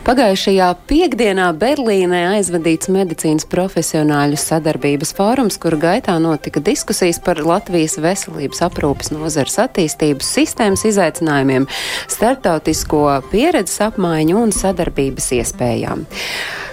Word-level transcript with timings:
Pagājušajā 0.00 0.66
piekdienā 0.88 1.50
Berlīnē 1.60 2.22
aizvadīts 2.30 2.88
medicīnas 2.88 3.44
profesionāļu 3.52 4.38
sadarbības 4.40 5.12
fórums, 5.18 5.58
kur 5.60 5.76
gaitā 5.76 6.14
notika 6.24 6.62
diskusijas 6.64 7.20
par 7.20 7.42
Latvijas 7.44 7.98
veselības 8.00 8.62
aprūpas 8.64 9.12
nozares 9.12 9.58
attīstības 9.60 10.30
sistēmas 10.38 10.86
izaicinājumiem, 10.88 11.68
starptautisko 12.08 13.02
pieredzes 13.28 13.76
apmaiņu 13.90 14.40
un 14.40 14.56
sadarbības 14.56 15.28
iespējām. 15.42 16.08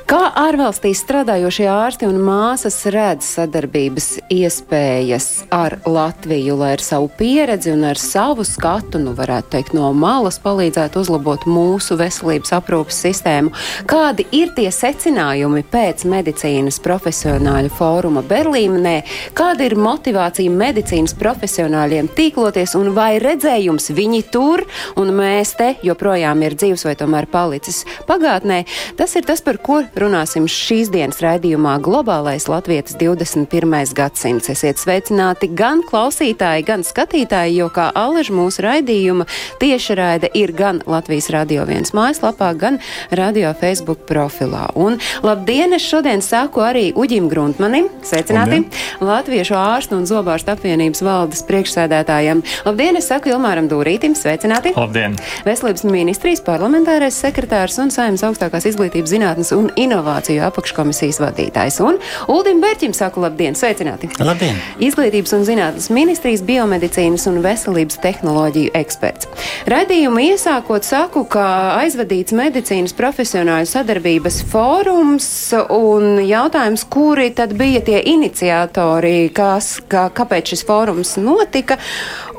Kā 0.07 0.29
ārvalstīs 0.39 1.01
strādājošie 1.03 1.65
ārsti 1.67 2.07
un 2.07 2.21
māsas 2.23 2.77
redz 2.95 3.27
sadarbības 3.27 4.05
iespējas 4.31 5.25
ar 5.51 5.73
Latviju, 5.83 6.53
lai 6.61 6.69
ar 6.77 6.83
savu 6.85 7.09
pieredzi 7.19 7.73
un 7.73 7.83
ar 7.89 7.99
savu 7.99 8.45
skatu, 8.47 9.01
nu 9.03 9.11
varētu 9.17 9.51
teikt, 9.57 9.73
no 9.75 9.89
malas 9.91 10.37
palīdzētu 10.39 11.01
uzlabot 11.03 11.43
mūsu 11.51 11.97
veselības 11.99 12.55
aprūpas 12.55 13.01
sistēmu? 13.03 13.51
Kādi 13.91 14.23
ir 14.31 14.53
tie 14.55 14.69
secinājumi 14.71 15.65
pēc 15.73 16.05
medicīnas 16.07 16.79
profesionāļu 16.87 17.73
fóruma 17.75 18.23
Berlīnē? 18.31 18.95
Kāda 19.35 19.67
ir 19.67 19.75
motivācija 19.75 20.55
medicīnas 20.55 21.17
profesionāļiem 21.19 22.07
tīkloties 22.15 22.77
un 22.79 22.93
vai 22.95 23.17
redzējums 23.19 23.91
viņi 23.99 24.23
tur 24.31 24.63
un 24.95 25.11
mēs 25.19 25.57
te 25.59 25.73
joprojām 25.83 26.47
ir 26.47 26.55
dzīves 26.55 26.87
vai 26.87 26.95
tomēr 26.95 27.27
palicis 27.27 27.83
pagātnē? 28.07 28.63
Tas 28.95 29.19
ir 29.19 29.27
tas, 29.27 29.43
par 29.43 29.59
ko 29.59 29.83
runāsim 30.01 30.45
šīs 30.49 30.89
dienas 30.93 31.19
raidījumā 31.23 31.77
Globālais 31.83 32.47
Latvijas 32.49 32.95
21. 32.99 33.93
gadsimts. 33.97 34.49
Esiet 34.53 34.79
sveicināti 34.81 35.49
gan 35.57 35.81
klausītāji, 35.85 36.65
gan 36.67 36.83
skatītāji, 36.85 37.57
jo 37.61 37.69
kā 37.73 37.89
alaž 37.97 38.29
mūsu 38.35 38.63
raidījuma 38.65 39.27
tiešraide 39.61 40.29
ir 40.37 40.53
gan 40.57 40.81
Latvijas 40.87 41.29
Radio 41.33 41.65
1 41.65 41.93
mājaslapā, 41.97 42.51
gan 42.59 42.79
Radio 43.11 43.53
Facebook 43.57 44.05
profilā. 44.09 44.67
Un 44.77 44.99
labdien, 45.25 45.73
es 45.77 45.85
šodien 45.87 46.21
saku 46.25 46.65
arī 46.65 46.89
Uģim 46.97 47.29
Gruntmanim, 47.31 47.89
sveicināti, 48.05 48.63
Latviešu 49.01 49.57
ārstu 49.57 49.97
un 49.97 50.05
zobārstu 50.09 50.53
apvienības 50.53 51.03
valdes 51.05 51.43
priekšsēdētājiem. 51.49 52.43
Labdien, 52.67 53.01
es 53.01 53.09
saku 53.09 53.33
Ilmāram 53.33 53.69
Dūrītim, 53.71 54.17
sveicināti. 54.17 54.75
Labdien! 54.77 55.17
Veselības 55.47 55.85
ministrijas 55.87 56.43
parlamentārais 56.45 57.17
sekretārs 57.17 57.77
un 57.81 57.93
saimnes 57.93 58.25
augstākās 58.27 58.67
izglītības 58.69 59.13
zinātnes 59.15 59.53
un 59.55 59.71
inovāciju 59.87 60.43
apakškomisijas 60.47 61.19
vadītājs. 61.23 61.79
Un 61.85 61.99
Uldim 62.31 62.61
Bērķim 62.63 62.93
saku 62.97 63.23
labdien, 63.23 63.57
sveicināti! 63.57 64.09
Labdien! 64.21 64.59
Izglītības 64.83 65.33
un 65.37 65.45
zinātnes 65.47 65.89
ministrijas 65.93 66.43
biomedicīnas 66.47 67.27
un 67.31 67.41
veselības 67.45 67.99
tehnoloģiju 68.03 68.73
eksperts. 68.77 69.29
Radījumu 69.69 70.23
iesākot 70.27 70.85
saku, 70.87 71.25
ka 71.31 71.47
aizvadīts 71.81 72.35
medicīnas 72.37 72.95
profesionāļu 72.97 73.69
sadarbības 73.71 74.41
fórums 74.51 75.29
un 75.73 76.21
jautājums, 76.27 76.85
kuri 76.91 77.31
tad 77.37 77.55
bija 77.57 77.83
tie 77.87 78.01
iniciatori, 78.13 79.31
kas, 79.35 79.77
kā, 79.89 80.07
kāpēc 80.13 80.53
šis 80.53 80.65
fórums 80.67 81.17
notika 81.21 81.79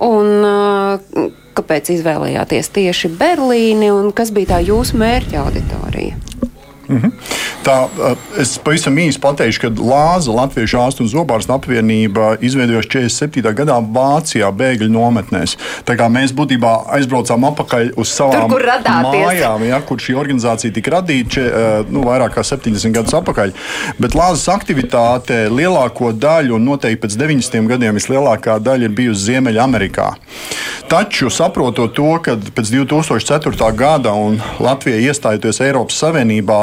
un 0.04 0.46
uh, 0.46 1.28
kāpēc 1.58 1.92
izvēlējāties 1.96 2.72
tieši 2.76 3.12
Berlīni 3.18 3.90
un 3.94 4.12
kas 4.16 4.32
bija 4.34 4.54
tā 4.56 4.62
jūsu 4.66 4.98
mērķa 5.00 5.42
auditorija? 5.42 6.37
Tā, 7.68 7.76
eh, 7.84 8.16
es 8.40 8.54
pavisam 8.64 8.96
īsi 8.96 9.20
pateikšu, 9.20 9.60
ka 9.66 9.70
Lāza 9.76 10.32
Latviešu 10.32 10.78
ārstu 10.80 11.04
un 11.04 11.10
zobārstu 11.12 11.52
apvienība 11.52 12.30
izveidojās 12.44 12.88
47. 12.88 13.52
gadā 13.52 13.76
Vācijā 13.82 14.48
bēgļu 14.56 14.88
nometnēs. 14.94 15.56
Tā 15.84 15.98
kā 15.98 16.08
mēs 16.12 16.32
būtībā 16.36 16.72
aizbraucām 16.96 17.44
atpakaļ 17.50 17.92
uz 18.00 18.12
savām 18.14 18.48
Tur, 18.48 18.64
mājām, 19.04 19.66
ja, 19.68 19.80
kur 19.84 20.00
šī 20.00 20.16
organizācija 20.16 20.72
tika 20.74 20.96
radīta 20.96 21.44
eh, 21.44 21.68
nu, 21.92 22.06
vairāk 22.08 22.38
kā 22.38 22.46
70 22.46 22.96
gadus 22.96 23.16
atpakaļ. 23.20 23.52
Bet 24.00 24.16
Lāzas 24.16 24.48
aktivitāte 24.54 25.44
lielāko 25.52 26.14
daļu, 26.16 26.56
un 26.56 26.68
noteikti 26.72 27.04
pēc 27.04 27.18
90 27.20 27.68
gadiem 27.74 28.00
vislielākā 28.00 28.56
daļa 28.64 28.88
ir 28.88 28.96
bijusi 28.96 29.28
Ziemeļamerikā. 29.28 30.08
Taču 30.88 31.28
saprotot 31.28 31.92
to, 31.92 32.14
ka 32.24 32.38
pēc 32.56 32.72
2004. 32.72 33.72
gada 33.76 34.14
un 34.16 34.38
Latvija 34.62 35.10
iestājoties 35.10 35.60
Eiropas 35.66 35.98
Savienībā, 36.00 36.62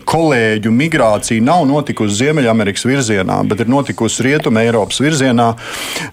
kolēģu 0.07 0.71
migrācija 0.73 1.43
nav 1.43 1.65
notikusi 1.69 2.17
Ziemeļamerikas 2.21 2.85
virzienā, 2.87 3.41
bet 3.47 3.63
ir 3.63 3.71
notikusi 3.71 4.25
Rietumē 4.25 4.65
Eiropas 4.67 5.01
virzienā. 5.03 5.47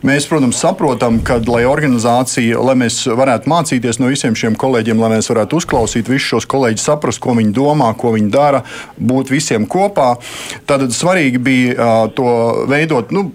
Mēs, 0.07 0.29
protams, 0.31 0.61
saprotam, 0.63 1.21
ka, 1.27 1.39
lai 1.49 1.65
organizācija, 1.69 2.61
lai 2.65 2.77
mēs 2.83 3.01
varētu 3.09 3.51
mācīties 3.51 4.01
no 4.03 4.11
visiem 4.13 4.37
šiem 4.39 4.57
kolēģiem, 4.59 5.01
lai 5.03 5.13
mēs 5.17 5.31
varētu 5.33 5.61
uzklausīt 5.63 6.11
visus 6.11 6.29
šos 6.35 6.49
kolēģus, 6.51 6.87
saprast, 6.91 7.23
ko 7.25 7.37
viņi 7.39 7.55
domā, 7.57 7.91
ko 7.99 8.13
viņi 8.17 8.31
dara, 8.35 8.63
būt 8.99 9.33
visiem 9.33 9.67
kopā, 9.71 10.15
tad 10.69 10.87
svarīgi 10.95 11.43
bija 11.43 11.91
to 12.17 12.29
veidot. 12.71 13.13
Nu, 13.15 13.29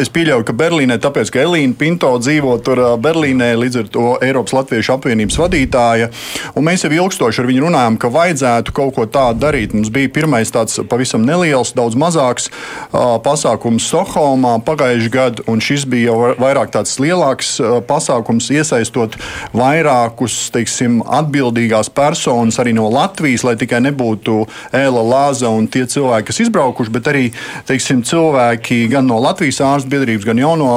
es, 0.00 0.10
pieļauju, 0.12 0.46
ka 0.48 0.56
Berlīnē, 0.56 0.98
tāpēc, 1.02 1.32
ka 1.32 1.44
Elīna 1.44 1.76
Pinto 1.78 2.12
dzīvo 2.20 2.56
tur 2.64 2.82
Berlīnē, 3.02 3.52
līdz 3.60 3.82
ar 3.82 3.90
to 3.92 4.06
Eiropas 4.24 4.56
Latviešu 4.56 4.96
apvienības 4.96 5.38
vadītāja, 5.40 6.10
un 6.56 6.66
mēs 6.66 6.84
jau 6.86 6.92
ilgstoši 6.94 7.42
ar 7.42 7.50
viņu 7.50 7.66
runājam, 7.68 7.98
ka 8.00 8.12
vajadzētu 8.12 8.74
kaut 8.76 8.96
ko 8.96 9.06
tādu 9.10 9.44
darīt. 9.46 9.59
Mums 9.74 9.90
bija 9.92 10.10
pirmais 10.12 10.50
tāds 10.52 10.78
pavisam 10.88 11.24
neliels, 11.26 11.74
daudz 11.76 11.96
mazāks 11.98 12.48
pasākums 13.24 13.86
Stokholmā 13.90 14.56
pagājušajā 14.66 15.12
gadā, 15.12 15.44
un 15.50 15.60
šis 15.64 15.84
bija 15.90 16.10
jau 16.10 16.32
vairāk 16.40 16.72
tāds 16.74 16.96
lielāks 17.02 17.56
pasākums, 17.88 18.50
iesaistot 18.54 19.16
vairākus 19.56 20.36
teiksim, 20.54 21.00
atbildīgās 21.04 21.90
personas 21.94 22.58
arī 22.62 22.74
no 22.76 22.88
Latvijas, 22.92 23.44
lai 23.46 23.56
tikai 23.60 23.82
nebūtu 23.84 24.38
Ēla 24.76 25.04
Lāza 25.04 25.50
un 25.52 25.68
tie 25.70 25.84
cilvēki, 25.90 26.28
kas 26.30 26.40
izbraukuši, 26.46 26.94
bet 26.94 27.10
arī 27.12 27.24
teiksim, 27.68 28.04
cilvēki 28.06 28.82
gan 28.92 29.08
no 29.10 29.20
Latvijas 29.22 29.60
ārstu 29.66 29.92
biedrības, 29.92 30.26
gan 30.28 30.40
jauno 30.40 30.70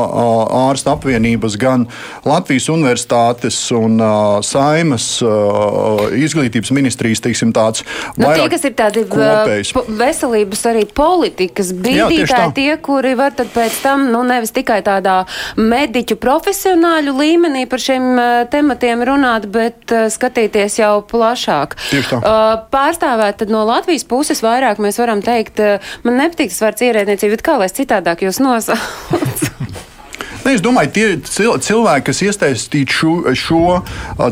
ārstu 0.67 0.93
apvienības, 0.93 1.57
gan 1.61 1.87
Latvijas 2.27 2.69
universitātes 2.73 3.59
un 3.77 3.99
uh, 4.01 4.39
saimas 4.45 5.07
uh, 5.25 6.09
izglītības 6.17 6.73
ministrijas 6.75 7.23
teiksim, 7.23 7.53
tāds 7.55 7.83
Nu, 8.17 8.25
tie, 8.25 8.27
vairāk 8.27 8.53
kas 8.53 8.65
ir 8.67 8.72
tādi 8.77 9.03
kopējs. 9.09 9.71
uh, 9.71 9.77
po- 9.77 9.95
veselības 9.99 10.63
arī 10.71 10.83
politikas 10.89 11.71
bīdītāji, 11.73 12.53
tie, 12.57 12.69
kuri 12.83 13.13
var 13.19 13.35
tad 13.37 13.51
pēc 13.53 13.79
tam, 13.83 14.07
nu, 14.13 14.23
nevis 14.27 14.53
tikai 14.55 14.81
tādā 14.85 15.23
mediķu 15.59 16.17
profesionāļu 16.21 17.15
līmenī 17.17 17.65
par 17.69 17.83
šiem 17.83 18.09
uh, 18.13 18.31
tematiem 18.51 19.05
runāt, 19.07 19.47
bet 19.53 19.93
uh, 19.95 20.09
skatīties 20.13 20.79
jau 20.81 20.93
plašāk. 21.09 21.77
Uh, 21.93 22.21
pārstāvēt 22.73 23.41
tad 23.43 23.53
no 23.53 23.63
Latvijas 23.67 24.05
puses 24.07 24.43
vairāk 24.45 24.81
mēs 24.83 24.99
varam 25.01 25.23
teikt, 25.25 25.61
uh, 25.63 25.93
man 26.03 26.19
nepatīk 26.21 26.53
tas 26.53 26.61
vārds 26.65 26.85
ierēdniecība, 26.89 27.37
bet 27.37 27.45
kā 27.45 27.57
lai 27.61 27.71
es 27.71 27.77
citādāk 27.79 28.25
jūs 28.25 28.41
nosaucu? 28.43 28.81
Ne, 30.43 30.53
es 30.57 30.61
domāju, 30.63 30.91
tie 30.91 31.05
cil- 31.23 31.59
cilvēki, 31.63 32.05
kas 32.09 32.21
iesaistīti 32.25 32.91
šo, 32.91 33.13
šo 33.37 33.61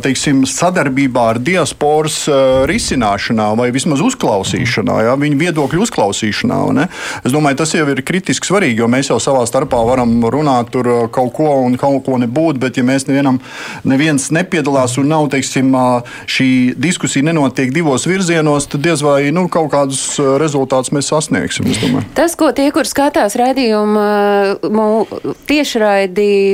teiksim, 0.04 0.44
sadarbībā 0.50 1.24
ar 1.34 1.40
diasporas 1.40 2.26
risināšanā 2.68 3.48
vai 3.56 3.70
vismaz 3.72 4.02
uzklausīšanā, 4.04 4.98
ja, 5.08 5.16
viņu 5.20 5.40
viedokļu 5.40 5.86
uzklausīšanā. 5.86 6.60
Ne? 6.76 6.88
Es 7.24 7.32
domāju, 7.32 7.62
tas 7.62 7.72
jau 7.76 7.86
ir 7.90 8.02
kritiski 8.04 8.50
svarīgi, 8.50 8.82
jo 8.84 8.90
mēs 8.92 9.12
jau 9.12 9.20
savā 9.24 9.46
starpā 9.48 9.80
varam 9.88 10.18
runāt 10.34 10.76
ā, 10.76 10.98
kaut 11.14 11.34
ko 11.38 11.48
un 11.66 11.78
kaut 11.80 12.04
ko 12.06 12.20
nebūt, 12.22 12.60
bet 12.60 12.78
ja 12.78 12.84
mēs 12.84 13.08
nevienam, 13.08 13.40
neviens 13.88 14.30
nepiedalās 14.36 14.98
un 15.00 15.08
nav, 15.12 15.30
teiksim, 15.32 15.72
šī 16.28 16.50
diskusija 16.76 17.24
nenotiek 17.30 17.72
divos 17.74 18.06
virzienos, 18.10 18.68
tad 18.72 18.84
diez 18.84 19.04
vai 19.06 19.31
nu, 19.31 19.48
kaut 19.52 19.72
kādus 19.72 20.19
rezultātus 20.42 20.92
mēs 20.92 21.12
sasniegsim. 21.14 21.72
Tas, 22.18 22.36
ko 22.36 22.52
tie, 22.56 22.68
kur 22.75 22.88
skatās 22.90 23.38
raidījumu 23.40 24.06
tiešraidi 25.48 26.02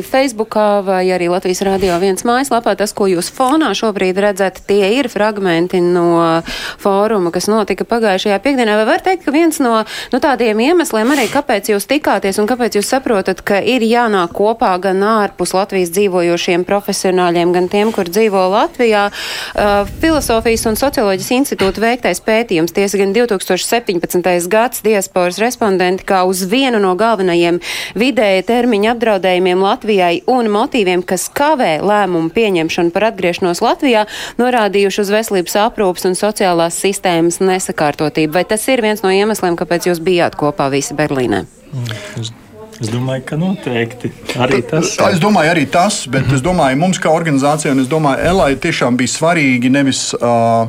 Facebookā 0.05 0.81
vai 0.85 1.07
arī 1.09 1.29
Latvijas 1.31 1.63
Rādio 1.65 1.95
viens 2.01 2.23
mājaslapā, 2.27 2.75
tas, 2.77 2.93
ko 2.93 3.07
jūs 3.09 3.31
fonā 3.33 3.71
šobrīd 3.77 4.19
redzat, 4.21 4.59
tie 4.67 4.91
ir 4.99 5.09
fragmenti 5.09 5.79
no 5.81 6.43
fóruma, 6.81 7.31
kas 7.33 7.49
notika 7.49 7.87
pagājušajā 7.87 8.37
piekdienā. 8.43 8.75
Vai 8.77 8.85
var 8.89 9.03
teikt, 9.05 9.25
ka 9.25 9.33
viens 9.33 9.57
no 9.63 9.79
nu, 10.13 10.19
tādiem 10.21 10.59
iemesliem 10.61 11.13
arī, 11.15 11.25
kāpēc 11.31 11.71
jūs 11.73 11.87
tikāties 11.89 12.37
un 12.41 12.49
kāpēc 12.49 12.77
jūs 12.77 12.91
saprotat, 12.93 13.41
ka 13.41 13.57
ir 13.63 13.85
jānāk 13.87 14.35
kopā 14.37 14.73
gan 14.83 15.01
ārpus 15.01 15.55
Latvijas 15.57 15.91
dzīvojošiem 15.95 16.67
profesionāļiem, 16.67 17.55
gan 17.55 17.71
tiem, 17.71 17.93
kur 17.95 18.11
dzīvo 18.11 18.45
Latvijā, 18.53 19.07
uh, 19.09 19.89
Filosofijas 20.03 20.67
un 20.69 20.77
socioloģijas 20.77 21.33
institūta 21.39 21.81
veiktais 21.83 22.21
pētījums, 22.21 22.75
tiesa 22.75 23.01
gan 23.01 23.15
2017. 23.17 24.51
gads 24.51 24.85
diasporas 24.85 25.41
respondenti, 25.41 26.05
kā 26.07 26.23
uz 26.29 26.45
vienu 26.49 26.81
no 26.83 26.93
galvenajiem 26.99 27.61
vidēja 27.97 28.45
termiņa 28.53 28.93
apdraudējumiem 28.93 29.36
apdraudējumiem 29.37 29.61
Latvijai 29.61 30.21
un 30.27 30.49
motīviem, 30.49 31.03
kas 31.05 31.29
kavē 31.29 31.79
lēmumu 31.81 32.31
pieņemšanu 32.33 32.91
par 32.91 33.11
atgriešanos 33.11 33.61
Latvijā, 33.61 34.07
norādījuši 34.37 35.01
uz 35.01 35.11
veselības 35.13 35.55
aprūpas 35.67 36.07
un 36.09 36.17
sociālās 36.17 36.79
sistēmas 36.81 37.39
nesakārtotību. 37.39 38.33
Vai 38.33 38.45
tas 38.45 38.67
ir 38.67 38.81
viens 38.81 39.03
no 39.03 39.09
iemesliem, 39.09 39.57
kāpēc 39.57 39.89
jūs 39.89 40.01
bijāt 40.01 40.35
kopā 40.35 40.69
visi 40.73 40.97
Berlīnē? 40.97 41.45
Mm. 41.73 42.45
Es 42.77 42.91
domāju, 42.93 43.23
ka 43.25 43.37
noteikti 43.41 44.11
arī 44.37 44.59
tas. 44.61 44.91
Es 45.09 45.17
domāju, 45.17 45.49
arī 45.49 45.65
tas, 45.65 46.05
bet 46.05 46.21
mm 46.21 46.29
-hmm. 46.29 46.35
es 46.35 46.41
domāju, 46.45 46.77
mums 46.77 46.99
kā 47.01 47.09
organizācijai, 47.09 47.71
un 47.71 47.79
es 47.81 47.87
domāju, 47.89 48.21
Elai 48.21 48.55
tiešām 48.55 48.97
bija 48.97 49.07
svarīgi 49.07 49.69
nevis. 49.69 50.13
Uh, 50.13 50.67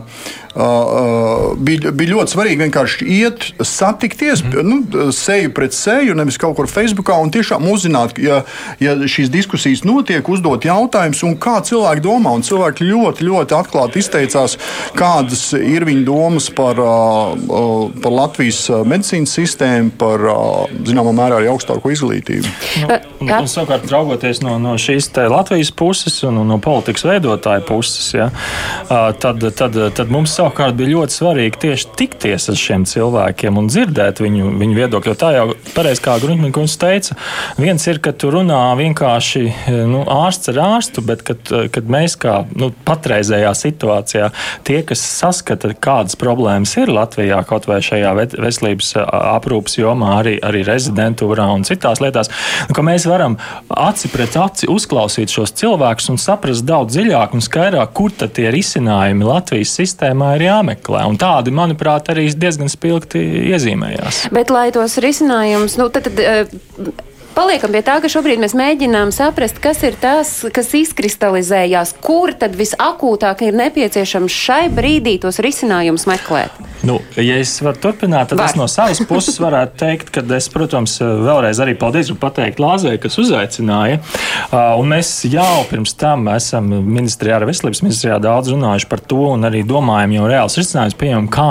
bija, 0.57 1.93
bija 1.93 2.15
ļoti 2.15 2.35
svarīgi 2.35 2.63
vienkārši 2.65 3.09
iet, 3.19 3.47
satikties, 3.63 4.43
mm. 4.45 4.65
nu, 4.67 5.11
seju 5.15 5.53
pret 5.55 5.77
seju, 5.77 6.17
nevis 6.19 6.39
kaut 6.41 6.57
kur 6.59 6.69
Facebookā 6.71 7.19
un 7.23 7.33
tiešām 7.35 7.67
uzzināt, 7.71 8.19
ja, 8.23 8.41
ja 8.83 8.97
šīs 8.99 9.31
diskusijas 9.33 9.85
notiek, 9.87 10.27
uzdot 10.29 10.67
jautājumus, 10.67 11.23
un 11.27 11.37
kā 11.41 11.59
cilvēki 11.65 12.05
domā. 12.05 12.35
Un 12.39 12.45
cilvēki 12.47 12.87
ļoti, 12.89 13.27
ļoti 13.29 13.57
atklāti 13.57 14.03
izteicās, 14.03 14.57
kādas 14.99 15.51
ir 15.57 15.87
viņu 15.89 16.05
domas 16.07 16.49
par, 16.55 16.81
par 18.03 18.15
Latvijas 18.15 18.65
medicīnas 18.89 19.35
sistēmu, 19.39 19.95
par 20.01 20.25
zināmā 20.89 21.15
mērā 21.17 21.41
arī 21.41 21.51
augstāko 21.53 21.93
izglītību. 21.95 22.53
Nu, 22.83 22.99
un, 23.23 23.33
un, 23.41 23.49
savukārt, 23.51 23.89
raugoties 23.93 24.43
no, 24.45 24.57
no 24.63 24.77
šīs 24.81 25.11
Latvijas 25.29 25.73
puses 25.75 26.21
un 26.27 26.41
no 26.49 26.59
politikas 26.63 27.07
veidotāja 27.09 27.65
puses, 27.67 28.11
ja, 28.17 28.29
tad, 28.89 29.45
tad, 29.59 29.79
tad 29.97 30.13
mums 30.13 30.35
savukārt 30.37 30.48
savukārt 30.49 30.77
bija 30.79 30.95
ļoti 30.97 31.13
svarīgi 31.13 31.61
tieši 31.61 31.89
tikties 31.99 32.49
ar 32.49 32.57
šiem 32.57 32.85
cilvēkiem 32.89 33.59
un 33.61 33.69
dzirdēt 33.69 34.21
viņu, 34.23 34.53
viņu 34.59 34.77
viedokli. 34.77 35.13
Jo 35.13 35.19
tā 35.19 35.33
jau 35.35 35.45
pareizi 35.75 36.03
kā 36.05 36.17
Grunčmīns 36.23 36.77
teica, 36.81 37.17
viens 37.59 37.85
ir, 37.89 38.01
ka 38.01 38.15
tu 38.17 38.31
runā 38.33 38.73
vienkārši 38.79 39.43
nu, 39.89 40.05
ārsts 40.09 40.53
ar 40.53 40.61
ārstu, 40.65 41.05
bet 41.05 41.23
kad, 41.27 41.53
kad 41.75 41.91
mēs 41.91 42.17
kā 42.21 42.41
nu, 42.57 42.71
patreizējā 42.89 43.53
situācijā 43.61 44.31
tie, 44.65 44.79
kas 44.89 45.03
saskata, 45.05 45.75
kādas 45.75 46.17
problēmas 46.19 46.73
ir 46.81 46.93
Latvijā, 46.93 47.43
kaut 47.49 47.69
vai 47.69 47.81
šajā 47.85 48.15
veselības 48.39 48.95
aprūpas 49.03 49.79
jomā, 49.81 50.15
arī, 50.23 50.39
arī 50.45 50.65
rezidentūrā 50.69 51.49
un 51.53 51.67
citās 51.69 52.01
lietās, 52.05 52.33
nu, 52.71 52.77
ka 52.77 52.87
mēs 52.87 53.09
varam 53.11 53.37
aci 53.69 54.11
pret 54.13 54.39
aci 54.41 54.71
uzklausīt 54.73 55.33
šos 55.33 55.53
cilvēkus 55.61 56.09
un 56.15 56.21
saprast 56.23 56.67
daudz 56.69 56.97
dziļāk 56.97 57.37
un 57.37 57.45
skaidrāk, 57.45 57.93
kur 57.97 58.15
tad 58.17 58.35
tie 58.39 58.49
risinājumi 58.55 59.29
Latvijas 59.29 59.77
sistēmā 59.79 60.28
ir 60.37 60.47
jāmeklē. 60.49 61.05
Un 61.09 61.19
tādi, 61.21 61.55
manuprāt, 61.55 62.11
arī 62.13 62.29
diezgan 62.35 62.71
spilgti 62.73 63.23
iezīmējās. 63.53 64.27
Bet, 64.35 64.53
lai 64.55 64.69
tos 64.75 64.99
risinājumus, 65.03 65.79
nu, 65.81 65.89
tad, 65.95 66.11
tad 66.11 66.23
uh, 66.25 66.93
Paliekam 67.39 67.71
pie 67.71 67.85
tā, 67.87 68.01
ka 68.03 68.09
šobrīd 68.11 68.41
mēs 68.43 68.51
mēģinām 68.59 69.13
saprast, 69.15 69.61
kas 69.63 69.79
ir 69.87 69.95
tas, 70.03 70.33
kas 70.51 70.73
izkristalizējās, 70.75 71.93
kur 72.03 72.33
tad 72.35 72.57
visakūtāk 72.59 73.45
ir 73.47 73.55
nepieciešams 73.61 74.35
šai 74.35 74.65
brīdī 74.75 75.21
tos 75.23 75.39
risinājumus 75.45 76.09
meklēt. 76.11 76.57
Nu, 76.83 76.97
ja 77.15 77.37
es 77.39 77.53
varu 77.63 77.79
turpināt, 77.83 78.33
tad 78.33 78.41
Var. 78.41 78.51
es 78.51 78.59
no 78.59 78.67
savas 78.71 79.01
puses 79.07 79.39
varētu 79.43 79.79
teikt, 79.79 80.11
ka 80.15 80.23
es, 80.35 80.49
protams, 80.51 80.97
vēlreiz 80.99 81.61
arī 81.63 81.77
paldies 81.79 82.11
gribu 82.11 82.25
pateikt 82.25 82.59
Lāzē, 82.63 82.97
kas 83.03 83.19
uzaicināja. 83.23 84.01
Un 84.51 84.91
mēs 84.91 85.13
jau 85.31 85.63
pirms 85.71 85.95
tam 85.99 86.27
esam 86.35 86.71
ministrijā, 86.71 87.39
ar 87.39 87.47
veselības 87.47 87.85
ministrijā 87.87 88.19
daudz 88.23 88.51
runājuši 88.55 88.91
par 88.91 89.03
to 89.15 89.21
un 89.37 89.47
arī 89.47 89.63
domājam 89.67 90.17
jau 90.17 90.27
reāls 90.31 90.59
risinājums 90.59 90.99
pieņemam, 90.99 91.31
kā 91.35 91.49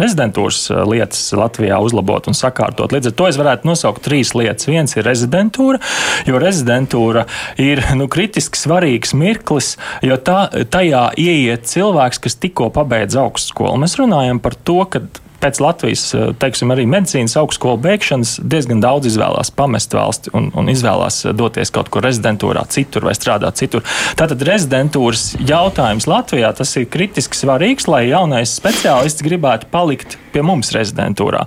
rezidentūras 0.00 0.62
lietas 0.88 1.26
Latvijā 1.36 1.80
uzlabot 1.84 2.28
un 2.28 2.36
sakārtot. 2.36 2.92
Līdz 2.92 3.12
ar 3.12 3.18
to 3.20 3.32
es 3.32 3.40
varētu 3.40 3.72
nosaukt 3.72 4.04
trīs 4.04 4.36
lietas. 4.36 4.68
Viens 4.68 4.96
ir 4.96 5.13
rezidentūra, 5.14 5.80
jo 6.28 6.40
rezidentūra 6.42 7.26
ir 7.62 7.82
nu, 7.98 8.08
kritiski 8.10 8.58
svarīgs 8.58 9.14
mirklis, 9.18 9.74
jo 10.04 10.18
tā, 10.18 10.46
tajā 10.70 11.06
ieiet 11.20 11.68
cilvēks, 11.70 12.22
kas 12.24 12.40
tikko 12.42 12.70
pabeidz 12.74 13.18
augstskolu. 13.20 13.78
Mēs 13.84 13.98
runājam 14.00 14.42
par 14.42 14.58
to, 14.66 14.82
ka 14.90 15.04
pēc 15.44 15.60
Latvijas, 15.60 16.04
eh, 16.14 16.32
teiksim, 16.40 16.72
arī 16.72 16.86
medicīnas 16.88 17.36
augstskolu 17.40 17.80
beigšanas 17.84 18.38
diezgan 18.40 18.80
daudz 18.80 19.10
izvēlās 19.12 19.52
pamest 19.54 19.94
valsti 19.94 20.32
un, 20.36 20.50
un 20.56 20.72
izvēlās 20.72 21.24
eh, 21.26 21.36
doties 21.36 21.72
kaut 21.74 21.90
kur 21.92 22.04
rezidentūrā, 22.06 22.64
citur 22.72 23.08
vai 23.08 23.14
strādāt 23.16 23.60
citur. 23.60 23.84
Tātad 24.18 24.42
rezidentūras 24.48 25.34
jautājums 25.44 26.08
Latvijā 26.08 26.52
tas 26.56 26.74
ir 26.80 26.88
kritiski 26.90 27.36
svarīgs, 27.36 27.88
lai 27.90 28.06
jaunais 28.08 28.56
speciālists 28.56 29.24
gribētu 29.24 29.68
palikt 29.72 30.18
pie 30.34 30.42
mums 30.42 30.72
rezidentūrā. 30.74 31.44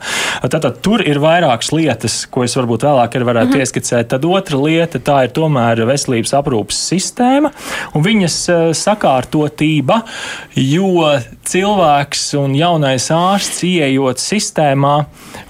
Tātad 0.48 0.80
tur 0.86 1.04
ir 1.04 1.20
vairākas 1.24 1.74
lietas, 1.76 2.20
ko 2.32 2.46
es 2.46 2.56
varbūt 2.58 2.86
vēlāk 2.88 3.18
arī 3.18 3.28
varētu 3.32 3.56
-hmm. 3.56 3.66
ieskicēt. 3.66 4.12
Tad 4.14 4.26
otra 4.26 4.62
lieta 4.62 5.00
tā 5.00 5.24
ir 5.26 5.34
tomēr 5.36 5.84
veselības 5.90 6.34
aprūpas 6.38 6.80
sistēma 6.94 7.52
un 7.94 8.06
viņas 8.06 8.38
eh, 8.50 8.64
sakārtotība, 8.78 10.02
jo 10.56 11.18
cilvēks 11.48 12.24
un 12.40 12.56
jaunais 12.56 13.10
ārsts 13.12 13.64
ieejot 13.88 14.22
sistēmā, 14.22 14.96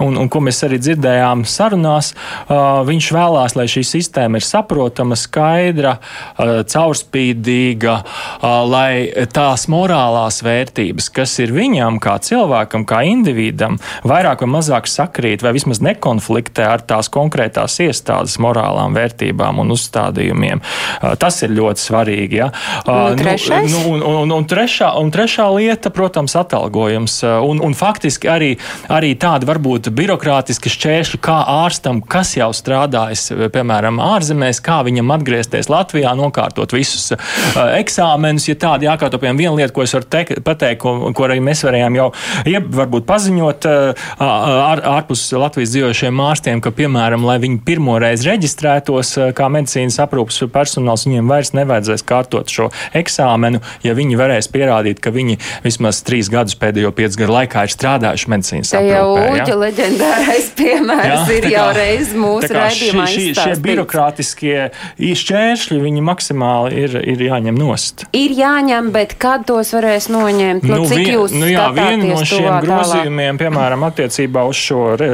un, 0.04 0.18
un 0.20 0.30
ko 0.32 0.42
mēs 0.46 0.62
arī 0.68 0.80
dzirdējām 0.82 1.44
sarunās, 1.48 2.14
uh, 2.14 2.82
viņš 2.88 3.10
vēlās, 3.16 3.56
lai 3.58 3.68
šī 3.72 3.84
sistēma 3.88 4.40
ir 4.40 4.46
saprotama, 4.46 5.18
skaidra, 5.20 5.98
uh, 5.98 6.62
caurspīdīga, 6.68 7.96
uh, 7.98 8.48
lai 8.70 9.26
tās 9.34 9.68
morālās 9.72 10.42
vērtības, 10.46 11.10
kas 11.14 11.38
ir 11.44 11.54
viņam 11.56 12.00
kā 12.04 12.18
cilvēkam, 12.24 12.86
kā 12.88 13.04
individam, 13.08 13.80
vairāk 14.08 14.46
vai 14.46 14.52
mazāk 14.58 14.90
sakrīt 14.92 15.46
vai 15.46 15.56
vismaz 15.58 15.82
nekonfliktē 15.84 16.68
ar 16.68 16.86
tās 16.88 17.12
konkrētās 17.14 17.80
iestādes 17.84 18.38
morālām 18.44 18.96
vērtībām 18.98 19.64
un 19.64 19.74
uzstādījumiem. 19.76 20.62
Uh, 20.62 21.16
tas 21.20 21.42
ir 21.46 21.56
ļoti 21.58 21.88
svarīgi. 21.88 22.42
Ja? 22.42 22.52
Uh, 22.86 23.14
un, 23.14 23.18
nu, 23.18 23.68
nu, 23.68 23.84
un, 23.96 24.08
un, 24.24 24.36
un, 24.40 24.48
trešā, 24.50 24.94
un 25.00 25.12
trešā 25.14 25.48
lieta, 25.56 25.92
protams, 25.94 26.36
atalgojums. 26.38 27.20
Un, 27.48 27.62
un 27.64 27.74
faktiski 27.78 28.17
faktiski 28.18 28.30
arī, 28.30 28.58
arī 28.90 29.16
tādi 29.18 29.48
varbūt 29.48 29.90
birokrātiski 29.94 30.70
šķēršļi, 30.70 31.20
kā 31.22 31.38
ārstam, 31.64 32.02
kas 32.02 32.36
jau 32.38 32.50
strādājis, 32.54 33.32
piemēram, 33.54 34.00
ārzemēs, 34.00 34.62
kā 34.62 34.84
viņam 34.84 35.12
atgriezties 35.12 35.70
Latvijā, 35.70 36.16
nokārtot 36.16 36.74
visus 36.74 37.12
uh, 37.14 37.78
eksāmenus. 37.78 38.48
Ja 38.48 38.56
tādi 38.56 38.88
jākārto, 38.88 39.20
piemēram, 39.20 39.38
viena 39.38 39.56
lieta, 39.58 39.74
ko 39.74 39.84
es 39.84 39.94
varu 39.94 40.08
te, 40.10 40.26
pateikt, 40.42 40.82
ko, 40.82 41.12
ko 41.14 41.28
arī 41.28 41.40
mēs 41.42 41.64
varējām 41.66 41.98
jau 41.98 42.10
ieb, 42.46 42.70
varbūt 42.74 43.08
paziņot 43.08 43.68
uh, 43.70 44.08
ār, 44.20 44.84
ārpus 44.98 45.28
Latvijas 45.38 45.74
dzīvojušiem 45.76 46.24
ārstiem, 46.28 46.62
ka, 46.64 46.74
piemēram, 46.76 47.26
lai 47.28 47.38
viņi 47.44 47.62
pirmoreiz 47.68 48.26
reģistrētos 48.28 49.14
uh, 49.18 49.32
kā 49.38 49.50
medicīnas 49.54 50.00
aprūpas 50.04 50.42
personāls, 50.54 51.06
viņiem 51.08 51.30
vairs 51.30 51.54
nevajadzēs 51.58 52.06
kārtot 52.08 52.52
šo 52.52 52.70
eksāmenu, 52.98 53.62
ja 53.86 53.96
viņi 53.98 54.20
varēs 54.20 54.52
pierādīt, 54.54 55.02
ka 55.04 55.14
viņi 55.14 55.40
vismaz 55.66 56.02
trīs 56.08 56.32
gadus 56.34 56.58
pēdējo 56.60 56.94
piecu 56.96 57.24
gadu 57.24 57.36
laikā 57.38 57.68
ir 57.68 57.74
strādājuši 57.74 58.07
strādājuši 58.08 58.32
medicīnas 58.32 58.72
aprūpē. 58.74 58.94
Jau 58.94 59.08
Uģa 59.18 59.48
ja? 59.48 59.58
leģendārais 59.62 60.48
piemērs 60.58 61.08
jā, 61.08 61.38
ir 61.38 61.48
jau 61.52 61.66
reiz 61.76 62.12
mūsu 62.16 62.50
raidījumā. 62.56 63.08
Šie, 63.12 63.34
šie 63.38 63.56
birokrātiskie 63.64 64.58
šķēršļi, 64.98 65.80
viņi 65.84 66.04
maksimāli 66.08 66.84
ir, 66.84 66.98
ir 67.14 67.24
jāņem 67.28 67.58
nost. 67.58 68.06
Ir 68.18 68.36
jāņem, 68.38 68.92
bet 68.96 69.18
kad 69.22 69.46
tos 69.50 69.74
varēs 69.76 70.10
noņemt? 70.14 70.68
Nu, 70.68 70.82
nu, 70.84 70.90
cik 70.90 71.02
vien, 71.02 71.12
jūs 71.16 71.36
nu, 71.36 71.50
jā, 71.52 71.68
viena 71.76 72.12
no 72.14 72.22
šiem 72.28 72.50
grozījumiem, 72.64 73.42
piemēram, 73.42 73.86
attiecībā 73.90 74.46
uz 74.48 74.62
šo 74.62 74.84
re, 75.00 75.10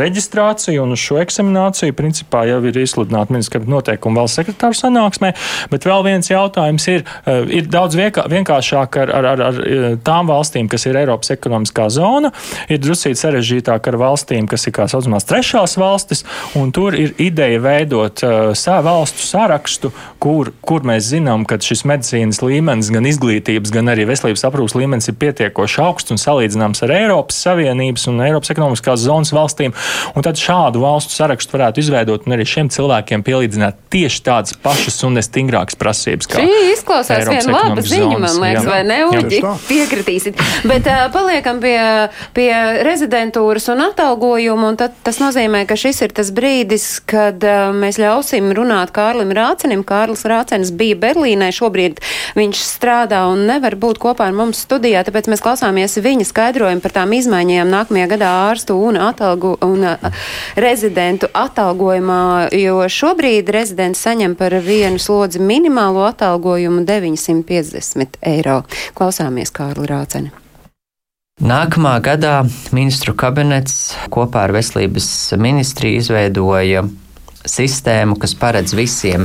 reģistrāciju 0.00 0.84
un 0.84 0.96
uz 0.96 1.04
šo 1.04 1.20
eksamināciju, 1.22 1.96
principā 1.98 2.46
jau 2.48 2.60
ir 2.68 2.80
izsludināta 2.80 3.34
ministra 3.34 3.62
noteikuma 3.70 4.22
valsts 4.22 4.40
sekretāra 4.40 4.76
sanāksmē, 4.76 5.32
bet 5.72 5.88
vēl 5.88 6.06
viens 6.06 6.30
jautājums 6.30 6.88
ir, 6.92 7.04
eh, 7.26 7.42
ir 7.60 7.70
daudz 7.70 7.98
vienkāršāk 7.98 9.00
ar, 9.02 9.14
ar, 9.20 9.30
ar, 9.34 9.44
ar 9.50 9.60
eh, 9.64 9.88
tām 10.06 10.30
valstīm, 10.30 10.70
kas 10.70 10.86
ir 10.88 10.98
Eiropas 11.00 11.32
ekonomiskā 11.34 11.88
zona, 11.92 12.29
ir 12.68 12.80
drusīt 12.82 13.18
sarežģītāk 13.20 13.90
ar 13.90 13.98
valstīm, 14.00 14.48
kas 14.50 14.66
ir 14.68 14.74
kā 14.76 14.86
saucamās 14.90 15.28
trešās 15.28 15.76
valstis, 15.80 16.24
un 16.58 16.72
tur 16.74 16.96
ir 16.98 17.14
ideja 17.22 17.60
veidot 17.62 18.24
uh, 18.26 18.38
savu 18.58 18.88
valstu 18.88 19.24
sarakstu, 19.24 19.92
kur, 20.22 20.52
kur 20.64 20.84
mēs 20.86 21.10
zinām, 21.12 21.44
ka 21.48 21.58
šis 21.62 21.84
medicīnas 21.88 22.42
līmenis, 22.44 22.90
gan 22.94 23.08
izglītības, 23.08 23.72
gan 23.74 23.92
arī 23.92 24.06
veselības 24.08 24.44
aprūpas 24.48 24.76
līmenis 24.78 25.10
ir 25.10 25.18
pietiekoši 25.20 25.82
augsts 25.84 26.14
un 26.14 26.20
salīdzināms 26.20 26.84
ar 26.86 26.94
Eiropas 26.96 27.40
Savienības 27.44 28.06
un 28.10 28.22
Eiropas 28.24 28.52
ekonomiskās 28.54 29.04
zonas 29.04 29.32
valstīm. 29.34 29.74
Un 30.14 30.26
tad 30.26 30.40
šādu 30.40 30.82
valstu 30.82 31.14
sarakstu 31.16 31.56
varētu 31.56 31.84
izveidot 31.84 32.26
un 32.26 32.36
arī 32.36 32.46
šiem 32.48 32.70
cilvēkiem 32.72 33.24
pielīdzināt 33.26 33.78
tieši 33.92 34.22
tādas 34.26 34.56
pašas 34.62 35.00
un 35.06 35.18
nestingrākas 35.18 35.78
prasības. 35.80 36.30
Šī 36.30 36.48
izklausās 36.74 37.26
viena 37.28 37.56
laba 37.56 37.84
ziņa, 37.84 38.18
man 38.22 38.38
liekas, 38.44 38.66
jā. 38.66 38.70
vai 38.70 38.80
ne, 38.86 39.00
Uģi? 39.10 39.40
Piekritīsit. 39.68 40.40
Bet 40.68 40.88
uh, 40.90 41.06
paliekam 41.14 41.60
pie 41.62 41.76
pie 42.36 42.50
rezidentūras 42.86 43.68
un 43.72 43.82
atalgojuma, 43.84 44.70
un 44.72 44.78
tad 44.80 44.94
tas 45.06 45.20
nozīmē, 45.22 45.64
ka 45.68 45.76
šis 45.78 46.02
ir 46.06 46.14
tas 46.16 46.32
brīdis, 46.34 46.86
kad 47.08 47.42
uh, 47.46 47.70
mēs 47.76 48.00
ļausim 48.00 48.50
runāt 48.56 48.92
Kārlim 48.96 49.32
Rācenim. 49.36 49.84
Kārlis 49.86 50.26
Rācenis 50.28 50.72
bija 50.76 50.98
Berlīnē, 51.00 51.50
šobrīd 51.54 52.00
viņš 52.38 52.62
strādā 52.64 53.22
un 53.30 53.46
nevar 53.50 53.76
būt 53.80 54.00
kopā 54.02 54.28
ar 54.30 54.36
mums 54.36 54.62
studijā, 54.66 55.04
tāpēc 55.06 55.30
mēs 55.32 55.44
klausāmies 55.44 55.98
viņa 56.00 56.28
skaidrojumu 56.28 56.84
par 56.84 56.96
tām 57.00 57.14
izmaiņām 57.16 57.70
nākamajā 57.72 58.10
gadā 58.14 58.32
ārstu 58.50 58.78
un, 58.88 59.00
atalgu, 59.00 59.56
un 59.66 59.86
uh, 59.94 60.26
rezidentu 60.60 61.30
atalgojumā, 61.34 62.50
jo 62.56 62.80
šobrīd 62.90 63.50
rezidents 63.54 64.02
saņem 64.06 64.36
par 64.38 64.56
vienu 64.64 65.00
slodzi 65.02 65.42
minimālo 65.42 66.06
atalgojumu 66.08 66.84
950 66.88 68.20
eiro. 68.34 68.62
Klausāmies 68.96 69.52
Kārli 69.54 69.88
Rāceni. 69.90 70.39
Nākamā 71.40 71.94
gadā 72.04 72.42
ministru 72.76 73.14
kabinets 73.16 73.94
kopā 74.12 74.42
ar 74.44 74.52
veselības 74.52 75.06
ministriju 75.40 76.02
izveidoja 76.02 76.82
sistēmu, 77.48 78.18
kas 78.20 78.34
paredz 78.36 78.74
visiem 78.76 79.24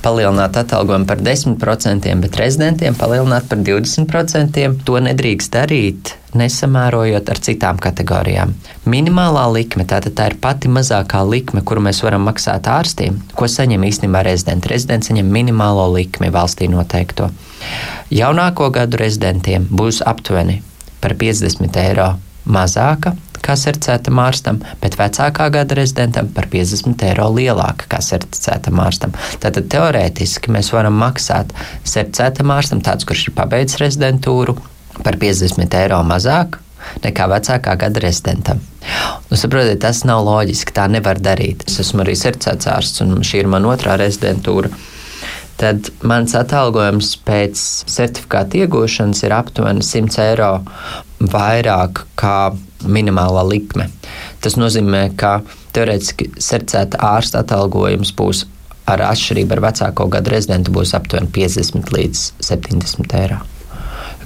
palielināt 0.00 0.56
atalgojumu 0.56 1.04
par 1.04 1.20
10%, 1.20 2.14
bet 2.22 2.38
rezidentiem 2.40 2.96
palielināt 2.96 3.50
par 3.50 3.60
20%. 3.60 4.64
To 4.88 5.02
nedrīkst 5.04 5.52
darīt, 5.52 6.14
nesamērojot 6.32 7.28
ar 7.28 7.42
citām 7.44 7.82
kategorijām. 7.84 8.56
Minimālā 8.88 9.44
likme, 9.52 9.84
tātad 9.84 10.16
tā 10.16 10.30
ir 10.32 10.38
pati 10.40 10.72
mazākā 10.72 11.20
likme, 11.28 11.60
kuru 11.60 11.84
mēs 11.90 12.00
varam 12.06 12.24
maksāt 12.30 12.72
ārstiem, 12.72 13.20
ko 13.36 13.50
saņem 13.52 13.84
īstenībā 13.90 14.24
rezidenti. 14.24 14.72
Rezidents 14.72 15.12
saņem 15.12 15.28
minimālo 15.28 15.90
likmi 15.92 16.32
valstī 16.32 16.72
noteikto. 16.72 17.28
Jaunāko 18.08 18.72
gadu 18.72 19.04
rezidentiem 19.04 19.68
būs 19.68 20.00
aptuveni 20.08 20.62
par 21.00 21.16
50 21.18 21.82
eiro 21.84 22.12
mazāka 22.46 23.14
kā 23.40 23.54
certificētam 23.56 24.18
ārstam, 24.20 24.58
bet 24.82 24.98
vecākā 25.00 25.46
gada 25.52 25.76
rezidentam 25.78 26.28
par 26.34 26.48
50 26.52 27.04
eiro 27.08 27.30
lielāka 27.32 27.88
kā 27.90 28.02
certificētam 28.04 28.80
ārstam. 28.84 29.14
Tātad 29.40 29.70
teorētiski 29.72 30.52
mēs 30.52 30.72
varam 30.74 30.98
maksāt 31.00 31.54
certificētam 31.84 32.52
ārstam, 32.52 32.82
tāds, 32.84 33.08
kurš 33.08 33.28
ir 33.30 33.36
pabeidzis 33.38 33.80
rezidentūru, 33.80 34.58
par 35.04 35.16
50 35.20 35.78
eiro 35.80 36.02
mazāk 36.06 36.60
nekā 37.04 37.26
vecākā 37.30 37.76
gada 37.80 38.02
rezidentam. 38.02 38.60
Nu, 39.30 39.36
saprotiet, 39.38 39.80
tas 39.82 40.02
nav 40.08 40.22
loģiski. 40.26 40.74
Tā 40.76 40.86
nevar 40.90 41.20
darīt. 41.20 41.66
Es 41.68 41.78
esmu 41.82 42.04
arī 42.04 42.16
certificēts 42.18 42.70
ārsts, 42.72 43.02
un 43.04 43.20
šī 43.26 43.44
ir 43.44 43.50
mana 43.52 43.72
otrā 43.74 43.98
rezidentūra 44.00 44.72
tad 45.60 45.90
mans 46.06 46.34
atalgojums 46.38 47.14
pēc 47.26 47.60
certifikāta 47.90 48.62
iegūšanas 48.62 49.24
ir 49.26 49.34
aptuveni 49.36 49.84
100 49.84 50.22
eiro 50.24 50.52
vairāk 51.20 52.04
kā 52.20 52.52
minimālā 52.88 53.44
likme. 53.48 53.90
Tas 54.40 54.56
nozīmē, 54.56 55.10
ka 55.20 55.40
teorētiski 55.76 56.30
certificēta 56.38 57.02
ārsta 57.12 57.44
atalgojums 57.44 58.14
būs 58.16 58.46
ar 58.90 59.04
atšķirību 59.10 59.56
ar 59.56 59.64
vecāko 59.68 60.08
gadu 60.10 60.32
rezidentu 60.34 60.72
būs 60.74 60.94
aptuveni 60.98 61.30
50 61.36 61.92
līdz 61.96 62.24
70 62.48 63.18
eiro, 63.20 63.42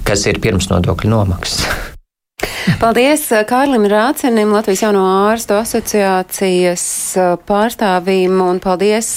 kas 0.07 0.25
ir 0.31 0.41
pirms 0.43 0.71
nodokļu 0.71 1.11
nomaksas. 1.11 1.67
Paldies 2.75 3.23
eh, 3.31 3.43
Kārlim 3.47 3.85
Rācenim, 3.87 4.49
Latvijas 4.51 4.81
jauno 4.83 5.03
ārstu 5.29 5.55
asociācijas 5.55 6.83
eh, 7.15 7.29
pārstāvīm, 7.47 8.35
un 8.43 8.59
paldies 8.61 9.07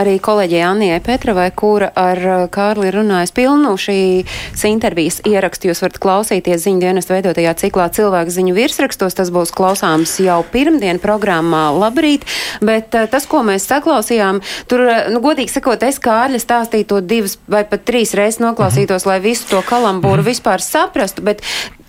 arī 0.00 0.16
kolēģijai 0.22 0.64
Annijai 0.66 0.98
Petravai, 1.04 1.46
kura 1.54 1.90
ar 1.96 2.20
eh, 2.20 2.42
Kārli 2.52 2.90
runājas 2.94 3.34
pilnu 3.36 3.76
šīs 3.78 4.64
intervijas 4.66 5.20
ierakstu. 5.28 5.70
Jūs 5.70 5.84
varat 5.84 6.00
klausīties 6.02 6.64
ziņu 6.64 6.82
dienas 6.82 7.08
veidotajā 7.12 7.54
ciklā 7.62 7.86
cilvēku 7.94 8.34
ziņu 8.34 8.56
virsrakstos. 8.58 9.16
Tas 9.20 9.30
būs 9.32 9.54
klausāms 9.54 10.16
jau 10.24 10.42
pirmdien 10.50 10.98
programmā 11.02 11.68
Labrīt, 11.76 12.26
bet 12.64 12.90
tas, 12.90 13.30
ko 13.30 13.44
mēs 13.46 13.68
saklausījām, 13.70 14.42
tur, 14.72 14.82
nu, 15.14 15.22
godīgi 15.24 15.54
sakot, 15.54 15.86
es 15.86 16.02
Kārļa 16.02 16.42
stāstīju 16.42 16.90
to 16.90 17.00
divas 17.04 17.38
vai 17.46 17.62
pat 17.68 17.86
trīs 17.86 18.16
reizes 18.18 18.42
noklausītos, 18.42 19.06
lai 19.06 19.20
visu 19.22 19.46
to 19.54 19.62
kalambūru 19.68 20.26
vispār 20.26 20.64
saprastu, 20.64 21.22
bet 21.26 21.44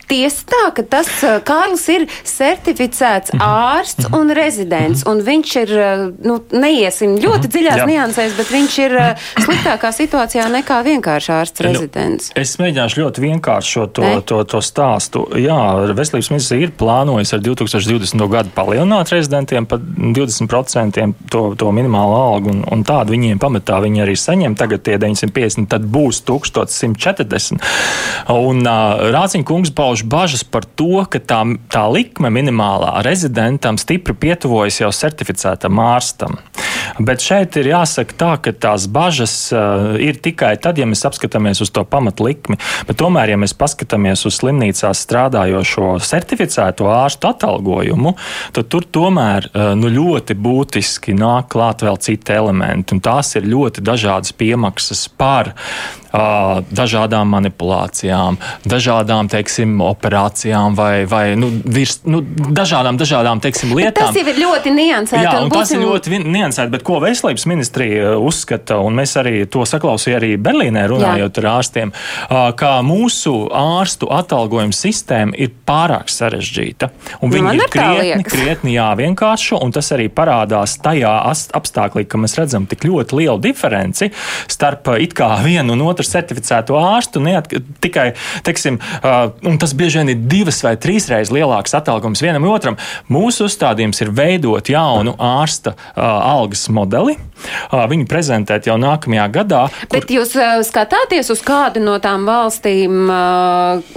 tiesa 0.07 0.47
tā, 0.47 0.63
ka 0.77 0.85
tas 0.87 1.09
Kārlis 1.47 1.85
ir 1.93 2.07
certificēts 2.27 3.33
mhm. 3.35 3.43
ārsts 3.43 4.09
un 4.15 4.31
rezidents, 4.35 5.03
un 5.09 5.21
viņš 5.25 5.55
ir, 5.63 5.73
nu, 6.25 6.39
neiesim 6.51 7.17
ļoti 7.21 7.51
dziļās 7.53 7.81
Jā. 7.81 7.87
niansēs, 7.89 8.35
bet 8.37 8.51
viņš 8.53 8.77
ir 8.85 8.97
sliktākā 9.43 9.91
situācijā 9.95 10.47
nekā 10.53 10.79
vienkārši 10.87 11.33
ārsts 11.37 11.63
nu, 11.63 11.71
rezidents. 11.71 12.31
Es 12.39 12.55
mēģināšu 12.61 13.03
ļoti 13.03 13.25
vienkāršot 13.27 13.95
to, 13.97 14.11
to, 14.27 14.41
to 14.49 14.61
stāstu. 14.63 15.25
Jā, 15.39 15.59
veselības 15.97 16.31
ministrija 16.33 16.67
ir 16.67 16.75
plānojusi 16.77 17.37
ar 17.37 17.43
2020. 17.45 18.25
gadu 18.31 18.53
palielināt 18.55 19.11
rezidentiem 19.13 19.67
par 19.69 19.81
20% 19.81 21.01
to, 21.31 21.43
to 21.59 21.71
minimālo 21.75 22.17
algu, 22.33 22.53
un, 22.53 22.63
un 22.71 22.83
tādu 22.87 23.15
viņiem 23.15 23.41
pamatā 23.41 23.79
viņi 23.83 24.03
arī 24.05 24.15
saņem. 24.19 24.57
Tagad 24.59 24.85
tie 24.87 24.97
950, 25.01 25.69
tad 25.71 25.85
būs 25.91 26.21
1140. 26.27 27.61
Un 28.33 28.63
uh, 28.63 29.07
Rāciņa 29.13 29.47
kungs 29.47 29.73
pauž 29.75 29.96
pauž 29.97 30.03
bažas 30.05 30.43
par 30.43 30.61
to, 30.63 31.05
ka 31.09 31.19
tā, 31.19 31.41
tā 31.69 31.85
likme 31.89 32.29
minimālā 32.29 33.01
rezidentam 33.01 33.77
stipri 33.77 34.13
pietuvojas 34.13 34.81
jau 34.81 34.91
certificētam 34.91 35.79
ārstam. 35.79 36.37
Bet 36.99 37.23
šeit 37.23 37.57
ir 37.59 37.71
jāsaka 37.71 38.17
tā, 38.17 38.31
ka 38.43 38.53
tās 38.53 38.87
bažas 38.91 39.35
uh, 39.55 39.95
ir 40.01 40.19
tikai 40.23 40.55
tad, 40.61 40.79
ja 40.79 40.87
mēs 40.89 41.05
apskatāmies 41.07 41.61
uz 41.63 41.71
to 41.73 41.83
pamatlikmi. 41.87 42.59
Bet 42.87 42.99
tomēr, 43.01 43.33
ja 43.33 43.39
mēs 43.39 43.55
paskatāmies 43.57 44.25
uz 44.29 44.39
slimnīcās 44.39 45.03
strādājošo 45.07 45.97
certificēto 46.03 46.89
ārstu 46.91 47.31
atalgojumu, 47.31 48.15
tad 48.55 48.71
tur 48.73 48.87
tomēr 48.87 49.49
uh, 49.51 49.71
nu, 49.79 49.91
ļoti 49.93 50.37
būtiski 50.37 51.15
nāk 51.17 51.51
klāt 51.53 51.85
vēl 51.85 51.99
citi 52.03 52.35
elementi. 52.35 52.97
Tās 53.07 53.35
ir 53.37 53.47
ļoti 53.47 53.83
dažādas 53.85 54.33
piemaksas 54.37 55.05
par 55.17 55.53
uh, 55.53 56.63
dažādām 56.71 57.29
manipulācijām, 57.35 58.37
dažādām 58.67 59.29
teiksim, 59.31 59.77
operācijām 59.83 60.75
vai, 60.77 61.05
vai 61.09 61.25
nu, 61.39 61.49
virs, 61.65 61.99
nu, 62.09 62.21
dažādām, 62.57 62.99
dažādām 62.99 63.41
teiksim, 63.43 63.73
lietām. 63.77 63.93
Bet 63.93 63.99
tas 64.01 64.19
jau 64.19 64.25
ir 64.31 64.41
ļoti 64.41 64.73
niansēti. 64.75 65.23
Jā, 65.23 65.35
un, 65.39 65.47
un 65.47 65.53
tas 65.53 65.67
būsim... 65.67 65.83
ir 65.83 65.91
ļoti 65.91 66.21
niansēti, 66.25 66.73
bet 66.77 66.85
ko 66.85 66.99
veselības 67.01 67.47
ministrija 67.49 68.13
uzskata, 68.21 68.77
un 68.85 68.97
mēs 69.01 69.15
arī 69.17 69.41
to 69.49 69.65
saklausījām 69.65 70.17
arī 70.17 70.29
Berlīnē 70.41 70.85
runājot 70.89 71.37
Jā. 71.37 71.41
ar 71.41 71.47
ārstiem, 71.57 71.93
ka 72.57 72.71
mūsu 72.85 73.33
ārstu 73.53 74.09
atalgojuma 74.13 74.75
sistēma 74.75 75.37
ir 75.37 75.51
pārāk 75.67 76.11
sarežģīta. 76.13 76.89
Un 77.25 77.33
viņi 77.33 77.53
ir 77.57 77.65
krietni, 77.73 78.25
krietni 78.27 78.75
jāvienkāršo, 78.77 79.59
un 79.63 79.73
tas 79.75 79.89
arī 79.95 80.07
parādās 80.13 80.77
tajā 80.83 81.13
apstāklī, 81.57 82.05
ka 82.09 82.21
mēs 82.21 82.37
redzam 82.39 82.67
tik 82.69 82.85
ļoti 82.87 83.19
lielu 83.21 83.41
diferenci 83.43 84.11
starp 84.47 84.91
it 85.01 85.15
kā 85.17 85.29
vienu 85.43 85.75
un 85.75 85.83
otru 85.87 86.05
certificēto 86.07 86.77
ārstu, 86.79 87.21
neat, 87.23 87.49
tikai, 87.83 88.09
teiksim, 88.47 88.79
un 89.47 89.59
tas 89.61 89.73
bieži 89.77 90.01
vien 90.01 90.13
ir 90.13 90.25
divas 90.29 90.61
vai 90.65 90.75
trīs 90.81 91.09
reizes 91.11 91.33
lielāks 91.33 91.75
atalgojums 91.77 92.23
vienam 92.23 92.47
otram. 92.49 92.77
Mūsu 93.11 93.47
uzstādījums 93.49 94.01
ir 94.05 94.13
veidot 94.15 94.71
jaunu 94.71 95.15
ārsta 95.17 95.75
algas 95.97 96.66
modeli, 96.73 97.15
viņu 97.71 98.07
prezentēt 98.09 98.67
jau 98.69 98.77
nākamajā 98.81 99.27
gadā. 99.33 99.61
Kur... 99.69 99.93
Bet 99.93 100.11
jūs 100.13 100.33
skatāties 100.67 101.31
uz 101.33 101.41
kādu 101.45 101.81
no 101.83 101.97
tām 102.03 102.25
valstīm 102.27 103.09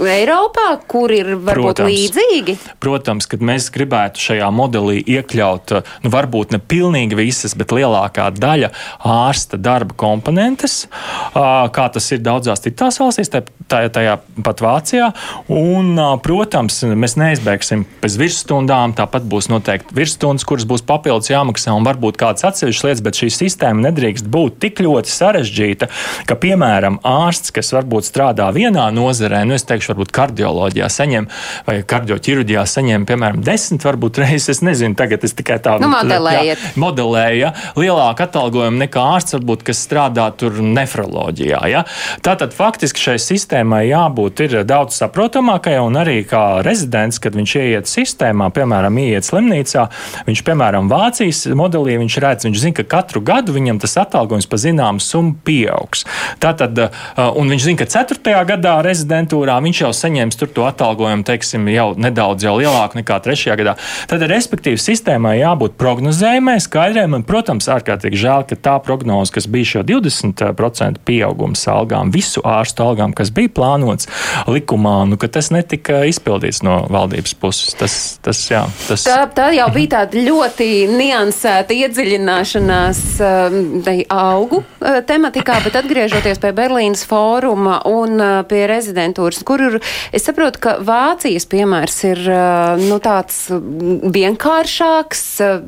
Eiropā, 0.01 0.67
kur 0.89 1.13
ir 1.15 1.33
varbūt 1.35 1.81
protams, 1.81 1.91
līdzīgi? 1.91 2.57
Protams, 2.83 3.27
ka 3.29 3.39
mēs 3.41 3.69
gribētu 3.73 4.21
šajā 4.21 4.49
modelī 4.55 5.01
iekļaut, 5.17 5.75
nu, 6.05 6.11
varbūt 6.13 6.55
ne 6.55 6.61
pilnīgi 6.61 7.17
visas, 7.19 7.55
bet 7.57 7.73
lielākā 7.75 8.29
daļa 8.37 8.71
ārsta 9.07 9.59
darba 9.61 9.97
komponentes, 9.99 10.85
kā 11.33 11.87
tas 11.93 12.11
ir 12.13 12.21
daudzās 12.23 12.63
citās 12.63 12.99
valstīs, 13.01 13.31
tajā, 13.31 13.89
tajā 13.93 14.17
pat 14.45 14.61
Vācijā. 14.63 15.11
Un, 15.51 15.95
protams, 16.23 16.81
mēs 16.85 17.17
neizbēgsim 17.19 17.85
bez 18.03 18.17
virsstundām, 18.21 18.95
tāpat 18.97 19.25
būs 19.29 19.49
noteikti 19.51 19.95
virsstundas, 19.97 20.45
kuras 20.47 20.67
būs 20.69 20.85
papildus 20.87 21.31
jāmaksā 21.31 21.73
un 21.75 21.87
varbūt 21.87 22.19
kādas 22.21 22.45
atsevišķas 22.61 22.85
lietas, 22.85 23.01
bet 23.05 23.17
šī 23.17 23.29
sistēma 23.33 23.87
nedrīkst 23.87 24.27
būt 24.31 24.59
tik 24.61 24.81
ļoti 24.85 25.11
sarežģīta, 25.11 25.89
ka, 26.29 26.37
piemēram, 26.39 26.99
ārsts, 27.07 27.53
kas 27.55 27.73
varbūt 27.73 28.07
strādā 28.07 28.49
vienā 28.53 28.87
nozarē, 28.93 29.43
nu, 29.47 29.57
es 29.57 29.65
teikšu, 29.67 29.93
varbūt 29.93 30.13
kardioloģijā 30.15 30.89
saņem 30.91 31.27
vai 31.67 31.79
kardioķirurģijā 31.87 32.65
saņem, 32.69 33.07
piemēram, 33.09 33.41
desmit 33.45 33.85
varbūt 33.87 34.21
reizes, 34.21 34.49
es 34.57 34.63
nezinu, 34.65 34.97
tagad 34.99 35.25
es 35.25 35.35
tikai 35.37 35.57
tādu 35.63 35.87
nu, 35.87 35.91
modelēju. 35.95 36.57
Modelēja 36.81 37.53
lielāku 37.79 38.25
atalgojumu 38.27 38.83
nekā 38.83 39.05
ārsts, 39.15 39.35
varbūt, 39.37 39.65
kas 39.71 39.81
strādā 39.87 40.27
tur 40.37 40.61
nefroloģijā. 40.61 41.61
Ja? 41.71 41.83
Tātad 42.25 42.53
faktiski 42.55 43.01
šai 43.07 43.17
sistēmai 43.21 43.83
jābūt 43.89 44.43
daudz 44.67 44.99
saprotamākai 45.01 45.77
un 45.81 45.97
arī 46.01 46.21
kā 46.27 46.61
rezidents, 46.65 47.19
kad 47.21 47.35
viņš 47.37 47.55
ieiet 47.61 47.89
sistēmā, 47.89 48.51
piemēram, 48.53 48.97
ieiet 49.01 49.27
slimnīcā, 49.27 49.87
viņš, 50.27 50.43
piemēram, 50.47 50.89
Vācijas 50.91 51.45
modelī, 51.57 51.97
viņš 52.01 52.17
redz, 52.23 52.47
viņš 52.51 52.63
zina, 52.65 52.77
ka 52.81 52.87
katru 52.97 53.23
gadu 53.25 53.55
viņam 53.55 53.79
tas 53.81 53.97
atalgojums 54.01 54.49
pa 54.51 54.59
zināmu 54.61 55.03
summu 55.03 55.37
pieaugs. 55.45 56.05
Tātad, 56.43 56.77
un 57.17 57.51
viņš 57.51 57.67
zina, 57.67 57.79
ka 57.81 57.89
4. 57.89 58.35
gadā 58.51 58.77
rezidentūrā 58.85 59.57
viņš 59.63 59.83
jau 59.85 59.91
saņems 59.95 60.39
to 60.41 60.65
atalgojumu, 60.67 61.25
teiksim, 61.27 61.67
jau 61.71 61.91
nedaudz 61.99 62.45
jau 62.45 62.55
lielāku 62.59 62.99
nekā 62.99 63.19
3. 63.23 63.55
gadā. 63.59 63.75
Tad, 64.11 64.25
respektīvi, 64.29 64.79
sistēmai 64.81 65.37
jābūt 65.39 65.77
prognozējumai, 65.79 66.57
skaidrai. 66.63 67.07
Man, 67.11 67.25
protams, 67.27 67.69
ārkārtīgi 67.71 68.19
žēl, 68.19 68.45
ka 68.49 68.57
tā 68.59 68.75
prognoze, 68.83 69.33
kas 69.35 69.47
bija 69.51 69.69
šo 69.75 69.83
20% 69.87 71.01
pieaugums 71.07 71.63
algām, 71.71 72.11
visu 72.13 72.43
ārstu 72.47 72.85
algām, 72.85 73.15
kas 73.17 73.31
bija 73.33 73.53
plānots 73.55 74.09
likumā, 74.49 74.97
nu, 75.09 75.19
tas 75.21 75.51
netika 75.53 76.01
izpildīts 76.09 76.61
no 76.65 76.81
valdības 76.91 77.35
puses. 77.39 77.75
Tas, 77.79 77.97
tas, 78.23 78.41
jā, 78.51 78.65
tas... 78.87 79.05
Tā, 79.07 79.23
tā 79.35 79.51
jau 79.55 79.69
bija 79.73 79.95
tāda 79.97 80.25
ļoti 80.27 80.69
niansēta 80.91 81.75
iedziļināšanās 82.41 83.01
um, 83.21 83.83
augu 84.09 84.61
uh, 84.61 84.99
tematikā, 85.05 85.61
bet 85.63 85.75
atgriežoties 85.79 86.39
pie 86.41 86.51
Berlīnas 86.55 87.03
fóruma 87.07 87.81
un 87.85 88.17
uh, 88.19 88.41
pie 88.47 88.65
rezidentūras, 88.69 89.43
kur 89.45 89.61
ir, 89.61 89.77
es 90.11 90.25
saprotu, 90.25 90.59
ka 90.61 90.77
Vācijas 90.81 91.45
piemērs 91.49 92.03
ir 92.09 92.21
uh, 92.27 92.81
nu, 92.81 92.99
tāds 93.03 93.49
vienkāršāks, 93.51 95.23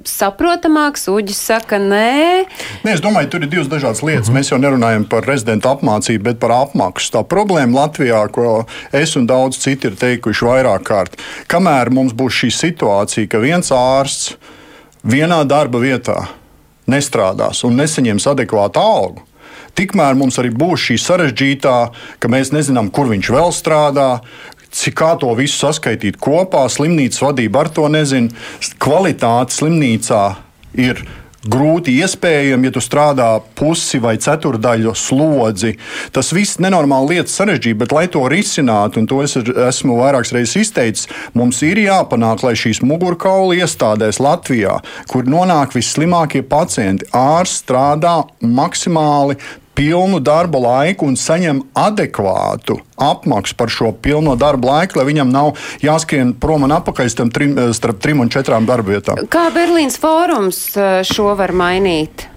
saprotamāks. 0.08 1.08
Uģis 1.14 1.42
saka, 1.52 1.78
nē. 1.78 2.46
nē. 2.84 2.94
Es 2.94 3.04
domāju, 3.04 3.34
tur 3.34 3.46
ir 3.46 3.52
divas 3.52 3.70
dažādas 3.70 4.04
lietas. 4.04 4.30
-hmm. 4.30 4.38
Mēs 4.38 4.52
jau 4.52 4.60
nerunājam 4.60 5.08
par 5.10 5.24
rezidentu 5.28 5.70
apmācību, 5.70 6.24
bet 6.24 6.40
par 6.40 6.52
apmaksu. 6.52 7.12
Tā 7.14 7.24
problēma 7.24 7.86
Latvijā, 7.86 8.28
ko 8.32 8.66
es 8.92 9.16
un 9.16 9.28
daudz 9.28 9.58
citi 9.58 9.88
ir 9.88 9.96
teikuši 9.96 10.46
vairāk 10.46 10.84
kārt, 10.84 11.18
kamēr 11.48 11.90
mums 11.90 12.14
būs 12.14 12.44
šī 12.44 12.50
situācija, 12.52 13.28
ka 13.28 13.38
viens 13.40 13.72
ārsts 13.72 14.36
vienā 15.04 15.44
darba 15.44 15.80
vietā 15.80 16.43
nestrādās 16.90 17.64
un 17.68 17.78
nesaņems 17.80 18.28
adekvātu 18.34 18.82
algu, 18.82 19.24
tikmēr 19.78 20.18
mums 20.20 20.40
arī 20.42 20.54
būs 20.56 20.90
šī 20.90 21.00
sarežģītā, 21.02 21.78
ka 22.20 22.32
mēs 22.32 22.54
nezinām, 22.56 22.92
kur 22.94 23.10
viņš 23.12 23.32
vēl 23.34 23.54
strādā, 23.56 24.10
cik 24.74 24.98
kā 24.98 25.14
to 25.22 25.32
visu 25.38 25.60
saskaitīt 25.62 26.18
kopā. 26.22 26.66
Slimnīcas 26.72 27.22
vadība 27.22 27.64
ar 27.64 27.70
to 27.74 27.86
nezina. 27.94 28.34
Kvalitāte 28.82 29.54
slimnīcā 29.54 30.24
ir 30.82 31.04
grūti 31.50 31.96
iespējami, 32.00 32.70
ja 32.70 32.74
tu 32.76 32.84
strādā 32.84 33.28
pusi 33.58 34.00
vai 34.04 34.16
ceturdaļu 34.22 34.94
slodzi. 34.98 35.76
Tas 36.16 36.32
viss 36.36 36.62
nenormāli 36.64 37.18
lietas 37.18 37.36
sarežģīti, 37.40 37.80
bet, 37.80 37.96
lai 37.96 38.06
to 38.12 38.24
risinātu, 38.32 39.02
un 39.02 39.10
to 39.10 39.22
es 39.26 39.36
esmu 39.38 39.98
vairākas 40.00 40.34
reizes 40.36 40.68
izteicis, 40.68 41.10
mums 41.38 41.62
ir 41.66 41.82
jāpanāk, 41.84 42.46
lai 42.46 42.56
šīs 42.60 42.84
mugurkaula 42.86 43.58
iestādēs 43.60 44.22
Latvijā, 44.24 44.80
kur 45.12 45.28
nonāk 45.30 45.76
visslimākie 45.76 46.44
pacienti, 46.48 47.10
ārsts 47.18 47.64
strādā 47.64 48.22
maksimāli 48.42 49.38
pilnu 49.76 50.20
darba 50.24 50.60
laiku 50.62 51.08
un 51.10 51.18
saņem 51.20 51.62
adekvātu 51.78 52.80
apmaksu 53.02 53.58
par 53.58 53.72
šo 53.74 53.92
pilno 53.92 54.36
darba 54.40 54.78
laiku, 54.78 55.00
lai 55.00 55.08
viņam 55.10 55.32
nav 55.34 55.54
jāskrien 55.84 56.36
prom 56.40 56.68
un 56.68 56.76
atpakaļ 56.76 57.16
trim, 57.34 57.56
starp 57.74 58.02
trim 58.04 58.22
un 58.24 58.32
četrām 58.34 58.68
darba 58.70 58.96
vietām. 58.96 59.24
Kā 59.34 59.50
Berlīnas 59.56 59.98
fórums 60.02 60.66
eh, 60.78 61.02
šo 61.08 61.34
var 61.40 61.56
mainīt? 61.58 62.28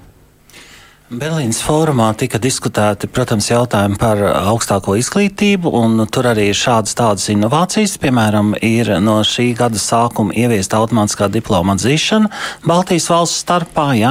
Berlīnas 1.06 1.60
fórumā 1.62 2.08
tika 2.18 2.40
diskutēti, 2.42 3.06
protams, 3.06 3.46
jautājumi 3.46 3.94
par 3.94 4.18
augstāko 4.50 4.96
izglītību, 4.98 5.70
un 5.78 6.00
tur 6.10 6.26
arī 6.32 6.48
ir 6.50 6.56
šādas 6.58 6.96
tādas 6.98 7.28
inovācijas. 7.30 7.92
Piemēram, 8.02 8.56
ir 8.58 8.90
no 8.98 9.20
šī 9.22 9.52
gada 9.54 9.78
sākuma 9.78 10.34
ieviesta 10.34 10.80
automātiskā 10.80 11.28
diploma 11.30 11.76
atzīšana 11.76 12.26
Baltijas 12.66 13.06
valsts 13.12 13.44
starpā, 13.44 13.84
jā, 14.00 14.10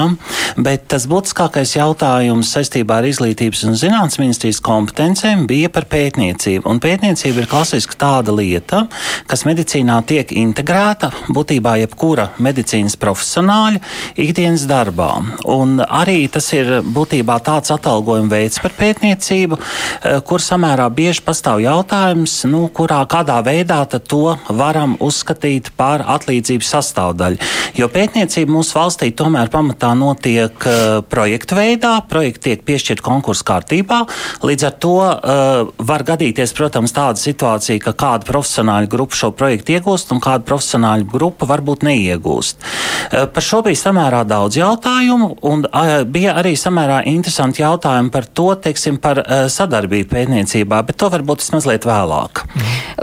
bet 0.55 0.85
tas 0.93 1.09
būtiskākais 1.11 1.73
jautājums 1.75 2.53
saistībā 2.55 3.01
ar 3.01 3.09
izglītības 3.09 3.65
un 3.67 3.75
zinātnes 3.75 4.15
ministrijas 4.23 4.63
kompetencēm 4.63 5.43
bija 5.51 5.73
par 5.75 5.89
pētniecību. 5.91 6.63
Un 6.71 6.79
pētniecība 6.79 7.43
ir 7.43 7.51
klasiski 7.51 7.99
tāda 7.99 8.31
lieta, 8.39 8.85
kas 9.27 9.43
medicīnā 9.43 9.99
tiek 10.07 10.31
integrēta 10.31 11.11
būtībā 11.27 11.75
jebkura 11.83 12.31
medicīnas 12.39 12.95
profesionāļa 13.03 13.83
ikdienas 14.29 14.63
darbā. 14.71 15.11
Un 15.59 15.81
arī 15.83 16.21
tas 16.31 16.53
ir 16.55 16.84
būtībā 16.93 17.37
tāds 17.45 17.73
atalgojuma 17.73 18.31
veids 18.31 18.59
par 18.61 18.73
pētniecību, 18.77 19.57
eh, 19.57 20.19
kur 20.25 20.43
samērā 20.43 20.87
bieži 20.93 21.23
pastāv 21.25 21.61
jautājums, 21.63 22.37
nu, 22.49 22.67
kurā 22.69 23.01
kādā 23.09 23.41
veidā 23.43 23.83
to 23.85 24.37
varam 24.49 24.97
uzskatīt 24.99 25.71
par 25.77 26.03
atlīdzības 26.15 26.71
sastāvdaļu. 26.75 27.37
Jo 27.75 27.87
pētniecība 27.91 28.51
mūsu 28.51 28.75
valstī 28.77 29.11
tomēr 29.15 29.49
pamatā 29.49 29.91
notiek 29.97 30.51
uh, 30.65 31.01
projektu 31.09 31.55
veidā, 31.55 31.93
projekti 32.09 32.49
tiek 32.49 32.63
piešķirt 32.67 33.01
konkursu 33.05 33.45
kārtībā. 33.47 34.01
Līdz 34.45 34.67
ar 34.67 34.75
to 34.83 34.93
uh, 35.01 35.71
var 35.77 36.03
gadīties, 36.07 36.53
protams, 36.57 36.93
tāda 36.95 37.19
situācija, 37.19 37.81
ka 37.83 37.93
kāda 37.93 38.27
profesionāļa 38.27 38.91
grupa 38.91 39.15
šo 39.15 39.31
projektu 39.35 39.75
iegūst 39.75 40.13
un 40.15 40.21
kāda 40.23 40.45
profesionāļa 40.47 41.07
grupa 41.11 41.47
varbūt 41.49 41.85
neiegūst. 41.87 42.63
Par 43.11 43.43
šo 43.43 43.61
bija 43.65 43.79
samērā 43.79 44.23
daudz 44.27 44.57
jautājumu 44.59 45.31
un 45.45 45.65
bija 46.11 46.35
arī 46.39 46.55
samērā 46.59 46.74
samērā 46.75 47.03
interesanti 47.07 47.63
jautājumi 47.63 48.11
par 48.11 48.25
to, 48.35 48.49
teiksim, 48.59 48.99
par 48.99 49.21
uh, 49.21 49.45
sadarbību 49.51 50.09
pētniecībā, 50.11 50.81
bet 50.87 50.97
to 50.99 51.09
varbūt 51.13 51.43
es 51.45 51.51
mazliet 51.53 51.87
vēlāk. 51.87 52.43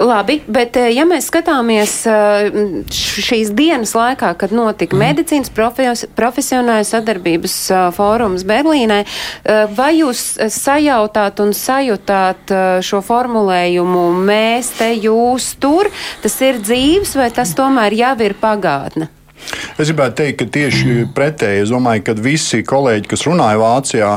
Labi, 0.03 0.41
bet 0.49 0.77
eh, 0.81 0.91
ja 0.93 1.07
mēs 1.09 1.29
skatāmies 1.31 1.95
uh, 2.11 2.49
šīs 2.93 3.53
dienas 3.57 3.95
laikā, 3.97 4.35
kad 4.41 4.53
notika 4.53 4.97
mm. 4.97 5.05
medicīnas 5.07 5.53
profes, 5.55 6.05
profesionāla 6.17 6.85
sadarbības 6.87 7.57
fórums 7.97 8.45
Berlīnē, 8.49 9.03
vai 9.77 9.91
jūs 9.99 10.23
sajautāt 10.53 11.41
un 11.45 11.53
sajūtāt 11.57 12.53
šo 12.85 13.03
formulējumu 13.05 14.05
mēs 14.27 14.73
te 14.81 14.93
jūs 14.97 15.53
tur, 15.63 15.91
tas 16.25 16.39
ir 16.45 16.61
dzīves 16.63 17.17
vai 17.21 17.31
tas 17.35 17.57
tomēr 17.59 17.97
jau 18.03 18.15
ir 18.27 18.37
pagātne? 18.41 19.11
Es 19.79 19.89
gribētu 19.89 20.19
teikt, 20.23 20.43
ka 20.43 20.49
tieši 20.59 21.07
pretēji. 21.17 21.67
Es 21.67 21.73
domāju, 21.73 22.07
ka 22.09 22.17
visi 22.19 22.63
kolēģi, 22.67 23.09
kas 23.11 23.25
runāja 23.29 23.63
Vācijā, 23.63 24.11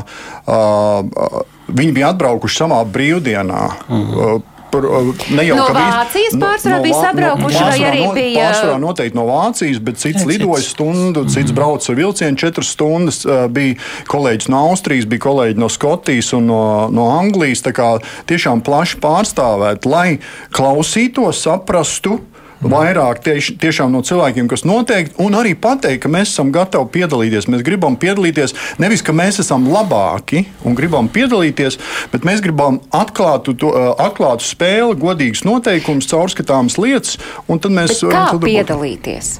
viņi 1.71 1.95
bija 1.95 2.11
atbraukuši 2.13 2.61
samā 2.63 2.81
brīvdienā. 2.91 3.63
Mm. 3.87 4.43
Par, 4.75 4.83
ne 5.31 5.43
jau 5.45 5.55
no 5.55 5.65
Vācijas 5.71 6.33
pārsvarā 6.35 6.79
no, 6.81 6.83
bija 6.83 6.97
sabraukuši, 6.99 7.59
no, 7.61 7.67
vai 7.69 7.83
arī 7.87 8.01
no, 8.01 8.11
bija? 8.17 8.47
Pārsvarā 8.49 8.79
noteikti 8.83 9.15
no 9.15 9.23
Vācijas, 9.29 9.79
bet 9.87 10.01
cits 10.01 10.25
lidoja 10.27 10.63
stundu, 10.65 11.23
cits 11.29 11.53
mm. 11.53 11.55
brauca 11.55 11.91
ar 11.93 11.99
vilcienu 12.01 12.41
četras 12.41 12.73
stundas. 12.75 13.21
Bija 13.55 13.77
kolēģis 14.11 14.51
no 14.51 14.65
Austrijas, 14.73 15.07
bija 15.07 15.23
kolēģi 15.29 15.61
no 15.63 15.71
Skotijas 15.71 16.33
un 16.35 16.49
no, 16.51 16.61
no 16.91 17.07
Anglijas. 17.15 17.63
Tā 17.63 17.71
kā 17.77 17.93
tiešām 18.27 18.65
plaši 18.67 18.99
pārstāvēt, 19.05 19.87
lai 19.87 20.17
klausītos, 20.55 21.45
saprastu 21.45 22.19
vairāk 22.63 23.21
tieši, 23.25 23.55
tiešām 23.61 23.91
no 23.93 24.01
cilvēkiem, 24.05 24.47
kas 24.51 24.65
noteikti, 24.67 25.15
un 25.23 25.35
arī 25.37 25.55
pateikt, 25.59 26.03
ka 26.05 26.11
mēs 26.11 26.33
esam 26.33 26.51
gatavi 26.55 26.89
piedalīties. 26.95 27.49
Mēs 27.51 27.65
gribam 27.65 27.97
piedalīties 27.99 28.55
nevis, 28.81 29.03
ka 29.05 29.15
mēs 29.15 29.41
esam 29.43 29.67
labāki 29.71 30.45
un 30.65 30.77
gribam 30.77 31.09
piedalīties, 31.11 31.79
bet 32.13 32.27
mēs 32.27 32.43
gribam 32.45 32.79
atklātu, 32.95 33.55
to, 33.59 33.73
atklātu 34.01 34.47
spēli, 34.47 34.97
godīgas 35.01 35.45
noteikumus, 35.47 36.09
caurskatāmas 36.11 36.79
lietas, 36.81 37.19
un 37.47 37.61
tad 37.61 37.75
mēs 37.75 38.01
varam 38.05 38.41
piedalīties. 38.43 39.35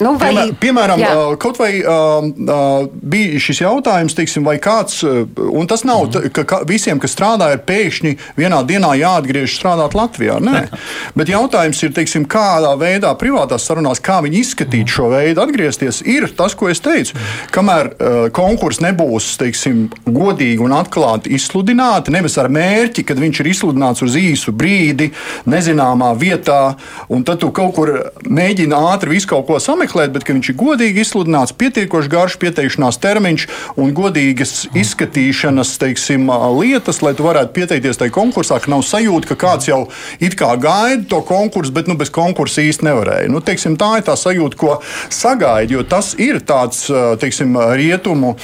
Nu, 0.00 0.14
vai, 0.16 0.30
Piemēr, 0.32 0.52
piemēram, 0.60 1.02
jā. 1.02 1.14
kaut 1.40 1.58
vai 1.60 1.74
uh, 1.82 2.24
uh, 2.24 2.86
bija 2.88 3.40
šis 3.42 3.60
jautājums, 3.60 4.16
teiksim, 4.16 4.46
vai 4.48 4.56
kāds, 4.62 5.02
un 5.04 5.68
tas 5.68 5.84
nav, 5.84 6.06
mm. 6.08 6.30
ka, 6.36 6.44
ka 6.48 6.60
visiem, 6.68 7.00
kas 7.02 7.12
strādā, 7.12 7.50
ir 7.52 7.60
pēkšņi 7.68 8.14
vienā 8.40 8.62
dienā 8.68 8.94
jāatgriežas 8.96 9.58
strādāt 9.60 9.96
Latvijā. 9.98 10.38
Nē. 10.40 10.64
Bet 11.18 11.30
jautājums 11.32 11.80
ir, 11.84 11.92
teiksim, 11.96 12.26
kādā 12.30 12.72
veidā 12.80 13.10
privātās 13.18 13.66
sarunās, 13.66 14.02
kā 14.02 14.20
viņi 14.24 14.42
izskatīt 14.44 14.90
šo 14.90 15.10
veidu 15.12 15.42
atgriezties, 15.42 16.02
ir 16.06 16.28
tas, 16.38 16.54
ko 16.58 16.70
es 16.70 16.82
teicu. 16.84 17.18
Kamēr 17.54 17.90
uh, 17.90 18.18
konkurss 18.34 18.82
nebūs, 18.84 19.32
teiksim, 19.40 19.88
godīgi 20.06 20.62
un 20.62 20.74
atklāti 20.76 21.34
izsludināti, 21.36 22.14
nevis 22.14 22.38
ar 22.40 22.50
mērķi, 22.52 23.04
kad 23.08 23.20
viņš 23.20 23.42
ir 23.42 23.50
izsludināts 23.52 24.04
uz 24.06 24.16
īsu 24.20 24.54
brīdi, 24.56 25.10
nezināmā 25.50 26.12
vietā, 26.20 26.76
un 27.10 27.24
tad 27.26 27.42
tu 27.42 27.50
kaut 27.54 27.74
kur 27.76 27.92
mēģini 28.26 28.76
ātri 28.76 29.16
visu 29.16 29.30
kaut 29.30 29.46
ko 29.48 29.58
sameklēt 29.62 30.12
bet 30.14 30.28
viņš 30.28 30.52
ir 30.52 30.58
godīgi 30.60 31.04
izsludināts, 31.04 31.54
pietiekoši 31.56 32.12
garš 32.12 32.36
pieteikšanās 32.42 33.00
termiņš 33.02 33.46
un 33.80 33.92
godīgas 33.96 34.54
izskatīšanas 34.76 35.74
teiksim, 35.80 36.30
lietas, 36.58 37.00
lai 37.04 37.14
tu 37.18 37.26
varētu 37.26 37.54
pieteikties 37.56 38.00
tajā 38.00 38.14
konkursā, 38.14 38.60
ka 38.62 38.72
nav 38.72 38.84
sajūta, 38.86 39.32
ka 39.32 39.38
kāds 39.44 39.70
jau 39.70 39.82
it 40.22 40.36
kā 40.38 40.52
gaida 40.60 40.99
to 41.08 41.22
konkursu, 41.26 41.72
bet 41.76 41.88
nu, 41.88 41.96
bez 42.00 42.12
konkursa 42.14 42.64
īsti 42.66 42.86
nevarēja. 42.90 43.30
Nu, 43.32 43.40
teiksim, 43.44 43.78
tā 43.80 43.94
ir 44.00 44.06
tā 44.08 44.16
sajūta, 44.18 44.58
ko 44.60 44.76
sagaida, 45.08 45.72
jo 45.74 45.84
tas 45.88 46.12
ir 46.20 46.42
tāds 46.44 46.84
teiksim, 47.22 47.56
rietumu 47.80 48.34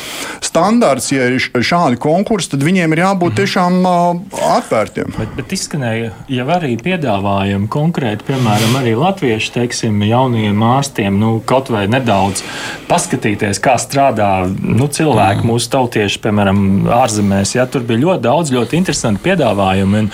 standarts. 0.45 1.13
Ja 1.13 1.29
ir 1.37 1.39
šādi 1.41 2.01
konkursi, 2.01 2.55
tad 2.55 2.65
viņiem 2.67 2.97
ir 2.97 3.05
jābūt 3.05 3.39
tiešām 3.43 3.79
atvērtiem. 3.87 5.13
Bet, 5.19 5.37
bet 5.37 5.55
izskanēja 5.57 6.13
jau 6.33 6.49
arī 6.57 6.75
piedāvājumi 6.81 7.69
konkrēti, 7.73 8.27
piemēram, 8.31 8.81
arī 8.81 8.97
latviešu 8.99 9.55
teiksim, 9.61 10.01
jaunajiem 10.07 10.67
ārstiem. 10.73 11.21
Nu, 11.21 11.27
nu, 11.27 11.41
kaut 11.47 11.71
vai 11.73 11.87
nedaudz 11.91 12.43
paskatīties, 12.87 13.61
kā 13.63 13.77
strādā 13.83 14.47
nu, 14.47 14.87
cilvēki, 14.87 15.43
mm. 15.43 15.51
mūsu 15.51 15.71
tautieši, 15.75 16.21
piemēram, 16.23 16.61
ārzemēs. 17.01 17.57
Ja, 17.57 17.67
tur 17.71 17.87
bija 17.87 18.03
ļoti 18.05 18.25
daudz 18.27 18.53
ļoti 18.55 18.79
interesantu 18.79 19.25
piedāvājumu. 19.27 20.03
Un, 20.03 20.11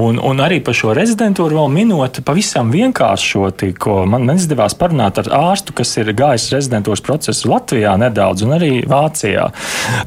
un, 0.00 0.20
un 0.30 0.44
arī 0.44 0.62
par 0.64 0.76
šo 0.78 0.94
rezidentūru 0.96 1.58
vēl 1.60 1.72
minot 1.76 2.20
pavisam 2.24 2.70
vienkāršoti, 2.72 3.72
ko 3.80 4.00
man 4.08 4.30
izdevās 4.34 4.76
parunāt 4.78 5.20
ar 5.22 5.30
ārstu, 5.36 5.74
kas 5.76 5.92
ir 6.00 6.12
gājis 6.16 6.48
rezidentūras 6.54 7.04
procesu 7.04 7.50
Latvijā 7.52 7.94
nedaudz 8.00 8.46
un 8.46 8.56
arī 8.56 8.72
Vācijā. 8.88 9.50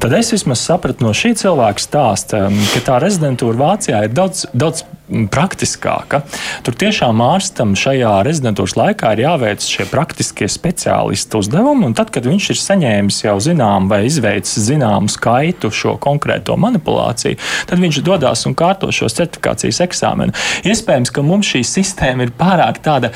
Tad 0.02 0.16
es 0.18 0.32
vismaz 0.34 0.64
sapratu 0.66 1.06
no 1.06 1.14
šī 1.16 1.34
cilvēka 1.40 1.84
stāsta, 1.84 2.46
ka 2.74 2.84
tā 2.86 2.98
rezidentūra 3.02 3.60
Vācijā 3.60 4.04
ir 4.08 4.16
daudz, 4.16 4.48
daudz 4.52 4.84
praktiskāka. 5.10 6.22
Tur 6.66 6.76
tiešām 6.78 7.20
ārstam 7.24 7.74
šajā 7.78 8.12
rezidentūras 8.26 8.76
laikā 8.78 9.12
ir 9.16 9.24
jāveic 9.24 9.64
šie 9.66 9.86
praktiskie 9.90 10.48
speciālistu 10.50 11.40
uzdevumi, 11.42 11.88
un 11.88 11.96
tad, 11.98 12.12
kad 12.14 12.26
viņš 12.28 12.50
ir 12.54 12.60
saņēmis 12.60 13.22
jau 13.24 13.36
zinām 13.42 13.88
vai 13.90 14.04
izveicis 14.08 14.62
zināmu 14.68 15.10
skaitu 15.10 15.72
šo 15.74 15.96
konkrēto 16.02 16.56
manipulāciju, 16.60 17.38
tad 17.70 17.82
viņš 17.82 18.02
dodas 18.06 18.46
un 18.48 18.56
kārto 18.58 18.90
šo 18.94 19.10
certifikācijas 19.10 19.82
eksāmenu. 19.86 20.36
Iespējams, 20.68 21.12
ka 21.14 21.24
mums 21.26 21.50
šī 21.50 21.64
sistēma 21.66 22.26
ir 22.26 22.34
pārāk 22.38 22.80
tāda 22.84 23.12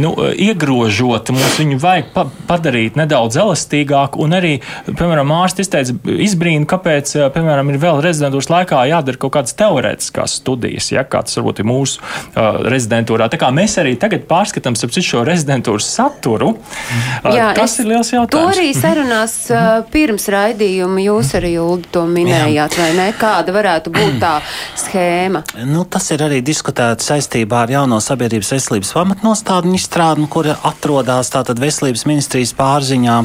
nu, 0.00 0.14
iegrožota, 0.32 1.34
mums 1.36 1.58
viņu 1.60 1.80
vajag 1.82 2.10
pa 2.14 2.26
padarīt 2.48 2.98
nedaudz 3.00 3.38
elastīgāku, 3.42 4.22
un 4.24 4.38
arī, 4.38 4.54
piemēram, 4.88 5.32
ārsts 5.42 5.66
izteica 5.66 5.96
izbrīnu, 6.24 6.68
kāpēc, 6.70 7.16
piemēram, 7.34 7.72
ir 7.72 7.80
vēl 7.82 8.02
rezidentūras 8.04 8.50
laikā 8.52 8.84
jādara 8.90 9.20
kaut 9.20 9.36
kādas 9.36 9.56
teorētiskās 9.58 10.38
studijas, 10.40 10.90
ja 10.94 11.04
kāds 11.08 11.33
tas 11.34 11.42
varbūt 11.42 11.62
ir 11.62 11.68
mūsu 11.68 12.00
uh, 12.00 12.62
rezidentūrā. 12.70 13.28
Tā 13.32 13.40
kā 13.40 13.50
mēs 13.54 13.76
arī 13.82 13.96
tagad 14.00 14.28
pārskatām 14.30 14.78
šo 14.78 15.24
rezidentūras 15.26 15.88
saturu, 15.96 16.54
uh, 16.54 17.34
Jā, 17.34 17.50
tas 17.56 17.74
ir 17.82 17.90
liels 17.90 18.12
jautājums. 18.12 18.34
To 18.34 18.60
arī 18.60 18.70
sarunās 18.76 19.34
uh, 19.50 19.82
pirms 19.90 20.28
raidījuma 20.32 21.02
jūs 21.02 21.34
arī 21.38 21.54
Juldi 21.54 21.90
to 21.94 22.04
minējāt, 22.10 22.78
vai 22.78 22.90
ne? 22.96 23.08
Kāda 23.18 23.54
varētu 23.54 23.92
būt 23.94 24.18
tā 24.22 24.34
schēma? 24.84 25.44
Nu, 25.68 25.84
tas 25.88 26.08
ir 26.14 26.24
arī 26.24 26.40
diskutēts 26.44 27.10
saistībā 27.10 27.64
ar 27.64 27.74
jauno 27.74 28.00
sabiedrības 28.02 28.54
veselības 28.56 28.92
pamatnostādņu 28.96 29.78
izstrādi, 29.78 30.28
kur 30.30 30.48
atrodas 30.54 31.32
tātad 31.34 31.60
veselības 31.62 32.06
ministrijas 32.08 32.54
pārziņā 32.58 33.18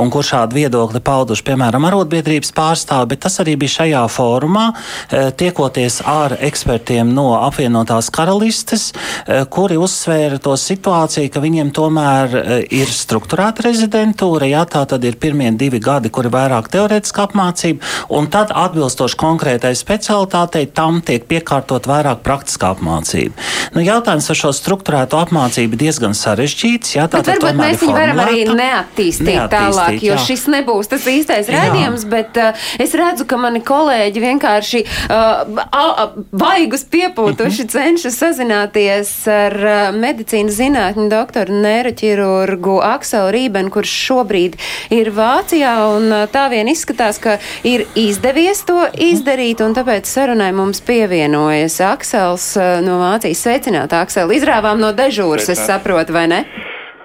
un 0.00 0.12
kur 0.12 0.26
šādu 0.26 0.58
viedokli 0.58 1.02
pauduši, 1.04 1.46
piemēram, 1.48 1.88
arotbiedrības 1.88 2.52
pārstāvi, 2.56 3.12
bet 3.14 3.24
tas 3.26 3.40
arī 3.44 3.56
bija 3.60 3.76
šajā 3.78 4.04
fórumā, 4.12 4.66
eh, 5.10 5.30
tiekoties 5.30 6.00
ar 6.08 6.36
ekspertiem 6.40 7.12
no 7.14 7.34
apvienotās 7.54 8.10
karalistes, 8.10 8.92
eh, 9.26 9.44
kuri 9.46 9.78
uzsvēra 9.78 10.40
to 10.42 10.56
situāciju, 10.58 11.30
ka 11.30 11.40
viņiem 11.40 11.70
tomēr 11.74 12.34
eh, 12.34 12.64
ir 12.74 12.90
strukturēta 12.90 13.68
rezidentūra, 13.68 14.48
jā, 14.50 14.64
tā 14.66 14.82
tad 14.90 15.04
ir 15.04 15.14
pirmie 15.16 15.52
divi 15.54 15.78
gadi, 15.78 16.10
kuri 16.10 16.32
vairāk 16.34 16.68
teorētiska 16.72 17.28
apmācība, 17.28 17.80
un 18.10 18.26
tad 18.26 18.50
atbilstoši 18.50 19.18
konkrētai 19.20 19.74
specialitātei 19.78 20.66
tam 20.74 21.00
tiek 21.00 21.26
piekārtot 21.30 21.86
vairāk 21.86 22.24
praktiskā 22.26 22.74
apmācība. 22.74 23.38
Nu, 23.74 23.84
jautājums 23.84 24.26
par 24.30 24.40
šo 24.40 24.50
strukturēto 24.54 25.20
apmācību 25.22 25.78
diezgan 25.78 26.16
sarežģīts. 26.18 26.96
Jā, 26.96 27.06
tā 27.10 27.22
bet 27.22 27.38
varbūt 27.38 27.60
mēs 27.60 27.80
viņu 27.82 27.94
varam 27.94 28.22
arī 28.24 28.44
neattīstīt, 28.48 29.28
neattīstīt 29.30 29.54
tālāk, 29.54 30.00
jo 30.02 30.16
jā. 30.16 30.20
šis 30.26 30.46
nebūs 30.50 30.90
tas 30.90 31.06
īstais 31.10 31.50
rādījums, 31.52 32.06
bet 32.10 32.38
uh, 32.40 32.66
es 32.82 32.94
redzu, 32.98 33.28
ka 33.28 33.38
mani 33.40 33.62
kolēģi 33.64 34.24
vienkārši 34.24 34.84
uh, 35.06 36.18
vaigus 36.34 36.86
piepūt 36.90 37.43
tūlītuši 37.44 37.64
cenšas 37.68 38.14
sazināties 38.16 39.10
ar 39.28 39.54
uh, 39.60 39.96
medicīnas 39.96 40.56
zinātņu 40.56 41.10
doktoru 41.12 41.58
neiroķirurgu 41.60 42.78
Akselu 42.80 43.32
Rībenu, 43.34 43.72
kurš 43.74 43.92
šobrīd 44.06 44.56
ir 44.94 45.10
Vācijā, 45.12 45.74
un 45.92 46.08
uh, 46.08 46.24
tā 46.32 46.46
vien 46.52 46.70
izskatās, 46.72 47.20
ka 47.20 47.36
ir 47.68 47.84
izdevies 47.94 48.64
to 48.64 48.86
izdarīt, 48.96 49.60
un 49.60 49.76
tāpēc 49.76 50.08
sarunai 50.08 50.52
mums 50.56 50.80
pievienojas 50.84 51.80
Aksels 51.84 52.54
uh, 52.56 52.78
no 52.84 52.96
Vācijas. 53.02 53.44
Sveicināt, 53.44 53.92
Aksel! 53.92 54.32
Izrāvām 54.32 54.80
no 54.80 54.94
dežūras, 54.96 55.52
es 55.52 55.66
saprotu, 55.68 56.16
vai 56.16 56.30
ne? 56.32 56.44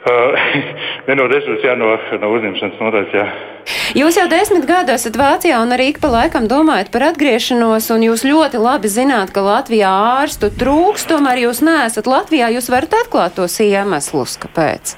Uh, 0.09 0.33
ne 1.07 1.15
no 1.19 1.27
dežūras, 1.29 1.61
jā, 1.65 1.75
no, 1.77 1.91
no 2.21 2.29
uzņemšanas 2.33 2.79
nodaļas, 2.81 3.11
jā. 3.13 3.25
Jūs 3.97 4.17
jau 4.17 4.25
desmit 4.31 4.65
gadu 4.69 4.93
esat 4.95 5.17
Vācijā 5.19 5.59
un 5.61 5.73
arī 5.75 5.89
ik 5.91 5.99
pa 6.01 6.09
laikam 6.09 6.47
domājat 6.49 6.89
par 6.93 7.05
atgriešanos, 7.11 7.89
un 7.93 8.05
jūs 8.07 8.23
ļoti 8.25 8.61
labi 8.61 8.89
zināt, 8.89 9.33
ka 9.35 9.43
Latvijā 9.45 9.91
ārstu 10.21 10.49
trūks, 10.55 11.05
tomēr 11.09 11.43
jūs 11.43 11.61
neesat 11.65 12.09
Latvijā, 12.09 12.49
jūs 12.55 12.71
varat 12.73 12.95
atklāt 13.03 13.37
tos 13.37 13.59
iemeslus, 13.61 14.37
kāpēc? 14.41 14.95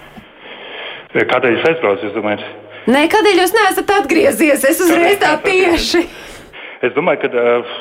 Kādēļ 1.12 1.58
es 1.58 1.68
aizbraucu, 1.74 2.08
jūs 2.08 2.16
domājat? 2.16 2.46
Nē, 2.92 3.04
kādēļ 3.12 3.42
jūs 3.44 3.56
neesat 3.58 3.92
atgriezies? 3.98 4.64
Es 4.70 4.80
uzreiz 4.86 5.20
tā 5.22 5.34
tieši. 5.44 6.06
Es 6.88 6.96
domāju, 6.96 7.26
ka 7.26 7.30
uh, 7.36 7.76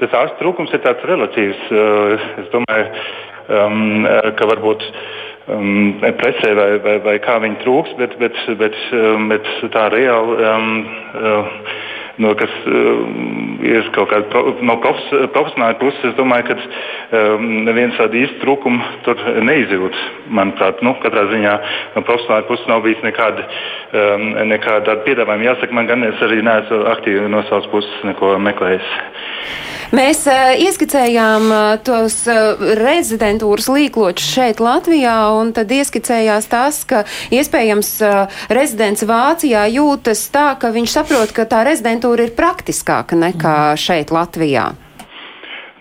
tas 0.00 0.16
ārstu 0.22 0.40
trūkums 0.40 0.72
ir 0.72 0.80
tāds 0.86 1.04
relatīvs. 1.06 1.68
Uh, 1.68 2.24
es 2.40 2.48
domāju, 2.54 3.04
um, 3.60 4.08
ka 4.38 4.48
varbūt 4.48 4.88
um, 5.52 5.96
presē 6.20 6.54
vai, 6.58 6.70
vai, 6.84 6.98
vai 7.04 7.16
kā 7.24 7.38
viņi 7.42 7.60
trūks, 7.64 7.96
bet, 8.00 8.16
bet, 8.20 8.38
bet, 8.60 8.78
um, 8.96 9.28
bet 9.32 9.50
tā 9.74 9.88
reāli. 9.94 10.38
Um, 10.52 10.70
uh, 11.18 11.58
no, 12.22 12.34
kas 12.38 12.52
uh, 12.68 13.00
ir 13.64 13.88
kaut 13.94 14.10
kāda 14.12 14.28
pro, 14.32 14.42
no 14.62 14.76
profes, 14.82 15.08
profesionāla 15.34 15.78
puses, 15.80 16.00
es 16.10 16.16
domāju, 16.18 16.50
ka 16.50 16.56
um, 16.58 17.46
neviens 17.66 17.96
tādu 17.98 18.20
īstu 18.22 18.40
trūkumu 18.44 18.90
tur 19.06 19.20
neizjūt. 19.48 19.98
Manuprāt, 20.34 20.82
nu, 20.86 20.94
katrā 21.02 21.26
ziņā 21.32 21.54
no 21.96 22.04
profesionāla 22.06 22.48
puses 22.50 22.70
nav 22.70 22.84
bijis 22.86 23.02
nekāda, 23.06 23.46
um, 23.92 24.26
nekāda 24.52 24.98
piedāvājuma. 25.06 25.50
Jāsaka, 25.50 25.76
man 25.76 25.90
gan 25.90 26.06
es 26.06 26.24
arī 26.24 26.42
neesmu 26.44 26.84
aktīvi 26.94 27.30
no 27.32 27.44
savas 27.50 27.70
puses 27.72 28.06
neko 28.06 28.36
meklējis. 28.42 28.96
Mēs 29.94 30.24
uh, 30.26 30.54
ieskicējām 30.58 31.44
uh, 31.52 31.58
tos 31.86 32.16
uh, 32.26 32.58
rezidentūras 32.80 33.68
līkločus 33.70 34.26
šeit 34.36 34.58
Latvijā, 34.64 35.14
un 35.38 35.52
tad 35.54 35.70
ieskicējās 35.70 36.48
tas, 36.50 36.80
ka 36.88 37.04
iespējams 37.30 37.90
uh, 38.02 38.40
rezidents 38.50 39.04
Vācijā 39.06 39.66
jūtas 39.70 40.24
tā, 40.34 40.48
ka 40.58 40.72
viņš 40.74 40.96
saprot, 40.96 41.34
ka 41.36 41.46
tā 41.46 41.62
rezidentūra 41.68 42.03
ir 42.12 42.34
praktiskāka 42.36 43.16
nekā 43.16 43.74
šeit 43.80 44.12
Latvijā. 44.14 44.72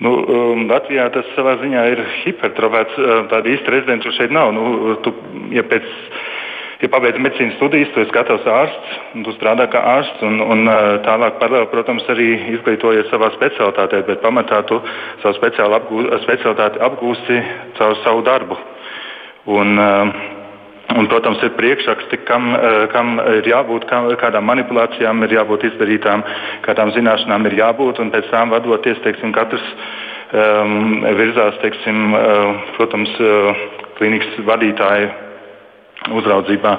Nu, 0.04 0.12
um, 0.20 0.64
Latvijā 0.68 1.06
tas 1.14 1.28
savā 1.36 1.58
ziņā 1.62 1.84
ir 1.94 2.02
hipertrofēts. 2.24 2.96
Tāda 3.32 3.52
īsta 3.52 3.72
rezidentūra 3.76 4.16
šeit 4.18 4.34
nav. 4.36 4.52
Nu, 4.56 4.96
tu, 5.06 5.14
ja 5.54 5.64
pēc 5.68 5.86
ja 6.84 6.90
pabeidz 6.92 7.22
medicīnas 7.24 7.56
studijas, 7.56 7.92
tu 7.96 8.02
esi 8.04 8.12
gatavs 8.12 8.48
ārsts, 8.50 8.98
un 9.16 9.24
tu 9.24 9.32
strādā 9.38 9.70
kā 9.72 9.80
ārsts, 9.94 10.24
un, 10.28 10.42
un 10.44 10.68
tālāk, 11.06 11.38
paralēli, 11.40 11.70
protams, 11.72 12.04
arī 12.12 12.28
izglītojies 12.58 13.08
savā 13.12 13.32
specialitātē, 13.38 14.02
bet 14.10 14.24
pamatā 14.26 14.60
tu 14.68 14.82
savu 15.24 15.52
apgū, 15.80 16.04
specialitāti 16.26 16.84
apgūsi 16.84 17.40
caur 17.80 17.96
savu 18.04 18.26
darbu. 18.28 18.60
Un, 19.54 19.80
Un, 20.94 21.08
protams, 21.08 21.40
ir 21.42 21.54
priekšraksti, 21.56 22.18
kam, 22.28 22.50
kam 22.92 23.16
ir 23.40 23.48
jābūt, 23.48 23.86
kam, 23.90 24.10
kādām 24.20 24.44
manipulācijām 24.50 25.24
ir 25.24 25.38
jābūt 25.40 25.64
izdarītām, 25.70 26.26
kādām 26.66 26.92
zināšanām 26.94 27.48
ir 27.48 27.56
jābūt, 27.62 28.02
pēc 28.14 28.28
tam 28.34 28.52
vadoties, 28.52 29.00
teiksim, 29.06 29.32
katrs 29.34 29.64
um, 30.36 31.00
virzās, 31.18 31.56
teiksim, 31.64 32.12
uh, 32.12 32.68
protams, 32.76 33.16
uh, 33.24 33.64
klīnikas 33.98 34.44
vadītāja 34.44 35.08
uzraudzībā 36.12 36.76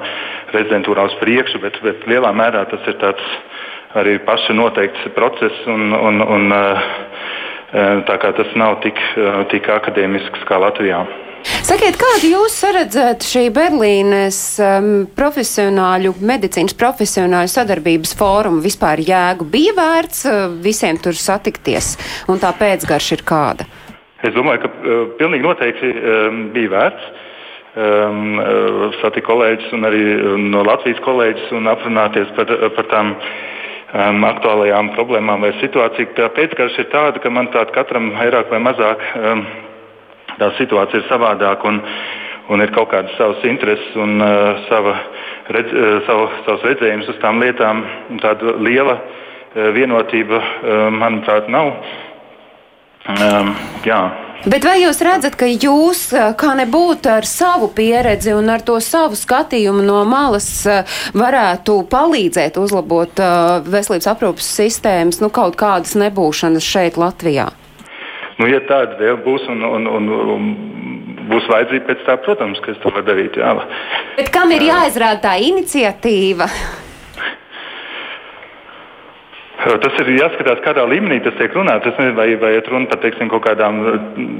rezidentūrā 0.54 1.08
uz 1.08 1.16
priekšu, 1.20 1.60
bet, 1.62 1.78
bet 1.84 2.04
lielā 2.10 2.32
mērā 2.36 2.64
tas 2.70 2.88
ir 2.90 3.00
arī 3.94 4.18
paša 4.26 4.54
noteikts 4.58 5.12
process. 5.14 5.66
Un, 5.70 5.92
un, 5.92 6.20
un, 6.20 6.52
eh, 6.52 6.82
eh, 7.72 8.02
tā 8.08 8.18
kā 8.18 8.32
tas 8.36 8.50
nav 8.58 8.80
tik, 8.82 8.98
eh, 8.98 9.44
tik 9.50 9.68
akadēmisks 9.70 10.44
kā 10.48 10.58
Latvijā. 10.60 11.04
Sakiet, 11.44 11.98
kādu 12.00 12.28
jūs 12.30 12.56
redzat 12.72 13.24
šī 13.28 13.48
Berlīnes 13.52 14.38
um, 14.64 14.88
profesionāļu, 15.16 16.14
medicīnas 16.24 16.76
profesionāļu 16.80 17.52
sadarbības 17.52 18.14
fóruma 18.16 18.64
vispār 18.64 19.02
jēgu? 19.04 19.46
Bija 19.52 19.74
vērts 19.76 20.24
uh, 20.28 20.44
visiem 20.64 20.96
tur 21.00 21.16
satikties, 21.18 21.94
un 22.32 22.40
tā 22.40 22.52
pēcgarša 22.56 23.18
ir 23.18 23.24
kāda? 23.28 23.68
Es 24.24 24.32
domāju, 24.36 24.64
ka 24.64 24.70
uh, 24.72 25.02
pilnīgi 25.18 25.44
noteikti 25.44 25.90
um, 25.92 26.38
bija 26.54 26.72
vērts 26.72 27.10
um, 27.76 28.22
uh, 28.40 28.86
satikt 29.02 29.28
kolēģis 29.28 29.74
un 29.76 29.88
arī 29.90 30.04
um, 30.14 30.46
no 30.54 30.64
Latvijas 30.64 31.02
kolēģis 31.04 31.52
un 31.60 31.68
aprunāties 31.72 32.32
par, 32.38 32.54
par 32.78 32.88
tām 32.92 33.12
um, 33.18 34.24
aktuālajām 34.30 34.94
problēmām 34.96 35.44
vai 35.44 35.52
situāciju. 35.60 36.14
Tā 36.16 36.32
pēckarš 36.40 36.80
ir 36.80 36.88
tāda, 36.94 37.20
ka 37.20 37.32
man 37.32 37.52
tāda 37.52 37.76
katram 37.76 38.14
vairāk 38.16 38.52
vai 38.52 38.64
mazāk 38.64 39.04
um, 39.20 39.44
tā 40.40 40.50
situācija 40.58 41.02
ir 41.02 41.08
savādāka 41.08 41.68
un, 41.70 41.80
un 42.52 42.64
ir 42.64 42.72
kaut 42.74 42.90
kādas 42.92 43.14
savas 43.18 43.44
intereses 43.48 43.96
un 43.98 44.18
uh, 44.22 44.64
sava 44.68 44.96
redz, 45.54 45.72
uh, 45.72 46.00
savu, 46.08 46.28
savs 46.48 46.66
redzējums 46.70 47.10
uz 47.12 47.20
tām 47.22 47.42
lietām. 47.42 47.84
Tāda 48.22 48.56
liela 48.62 48.98
uh, 48.98 49.70
vienotība, 49.76 50.40
uh, 50.40 50.84
manuprāt, 50.94 51.50
nav. 51.52 51.72
Um, 53.04 53.50
jā. 53.84 54.00
Bet 54.44 54.64
vai 54.64 54.74
jūs 54.82 54.98
redzat, 55.04 55.38
ka 55.40 55.46
jūs, 55.48 56.10
kā 56.40 56.50
nebūtu 56.58 57.08
ar 57.08 57.24
savu 57.28 57.70
pieredzi 57.72 58.34
un 58.36 58.50
ar 58.52 58.60
to 58.64 58.76
savu 58.84 59.16
skatījumu 59.16 59.80
no 59.84 60.02
malas, 60.08 60.48
varētu 61.16 61.78
palīdzēt 61.88 62.60
uzlabot 62.60 63.24
veselības 63.64 64.10
aprūpas 64.12 64.50
sistēmas, 64.60 65.22
nu, 65.24 65.32
kaut 65.32 65.56
kādas 65.60 65.96
nebūšanas 65.96 66.72
šeit 66.74 67.00
Latvijā? 67.00 67.48
Nu, 68.40 68.48
ja 68.50 68.60
tāda 68.68 68.98
vēl 68.98 69.20
būs 69.24 69.44
un, 69.52 69.62
un, 69.62 69.86
un, 69.86 70.08
un 70.34 70.48
būs 71.30 71.46
vajadzība 71.50 71.90
pēc 71.90 72.06
tā, 72.06 72.16
protams, 72.24 72.60
ka 72.64 72.72
es 72.74 72.80
to 72.82 72.92
varu 72.94 73.06
darīt. 73.06 73.38
Jā. 73.38 73.54
Bet 74.18 74.32
kam 74.34 74.52
ir 74.54 74.66
jāizrāda 74.66 75.22
tā 75.28 75.36
iniciatīva? 75.42 76.48
Tas 79.64 79.94
ir 80.02 80.10
jāskatās, 80.18 80.60
kādā 80.64 80.82
līmenī 80.88 81.22
tas 81.24 81.36
tiek 81.38 81.54
runāts. 81.56 81.86
Es 81.88 81.96
nezinu, 81.96 82.16
vai, 82.18 82.26
vai 82.40 82.50
iet 82.58 82.66
runa 82.68 82.88
par 82.90 83.00
teiksim, 83.00 83.30
kaut 83.32 83.46
kādām 83.46 83.78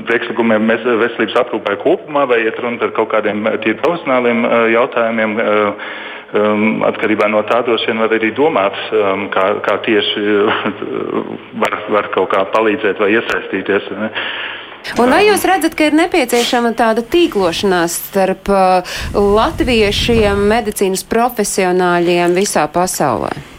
priekšlikumiem 0.09 0.67
veselības 0.69 1.39
aprūpē 1.41 1.79
kopumā, 1.81 2.27
vai 2.29 2.43
iet 2.45 2.59
runa 2.61 2.83
par 2.83 2.93
kaut 2.99 3.09
kādiem 3.15 3.47
tīri 3.65 3.79
profesionāliem 3.81 4.45
jautājumiem. 4.75 5.39
Um, 6.35 6.83
atkarībā 6.83 7.29
no 7.31 7.45
tā 7.47 7.61
droši 7.63 7.93
vien 7.93 8.01
var 8.03 8.11
arī 8.17 8.33
domāt, 8.35 8.75
um, 8.91 9.29
kā, 9.31 9.45
kā 9.63 9.77
tieši 9.87 10.25
var, 11.63 11.77
var 11.95 12.09
kaut 12.17 12.33
kā 12.33 12.43
palīdzēt 12.51 12.99
vai 12.99 13.13
iesaistīties. 13.15 13.87
Ne? 14.01 14.11
Un 14.99 15.15
vai 15.15 15.23
jūs 15.29 15.47
redzat, 15.47 15.79
ka 15.79 15.87
ir 15.87 15.95
nepieciešama 16.01 16.75
tāda 16.75 17.07
tīklošanās 17.07 18.01
starp 18.11 18.51
uh, 18.51 18.99
latviešiem, 19.15 20.43
medicīnas 20.51 21.07
profesionāļiem 21.07 22.35
visā 22.35 22.67
pasaulē? 22.67 23.54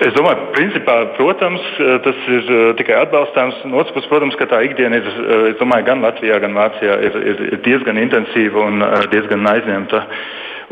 Es 0.00 0.14
domāju, 0.16 0.46
principā, 0.56 0.94
protams, 1.18 1.64
tas 2.06 2.20
ir 2.32 2.46
tikai 2.78 2.94
atbalstāms. 3.02 3.58
No 3.68 3.82
otras 3.82 3.92
puses, 3.92 4.08
protams, 4.08 4.36
ka 4.40 4.46
tā 4.48 4.62
ikdiena 4.64 4.96
ir, 4.96 5.10
domāju, 5.60 5.84
gan 5.90 6.00
Latvijā, 6.00 6.38
gan 6.40 6.56
Vācijā 6.56 6.94
ir, 7.04 7.18
ir 7.28 7.58
diezgan 7.66 8.00
intensīva 8.00 8.64
un 8.64 8.80
diezgan 9.12 9.44
aizņemta. 9.50 10.00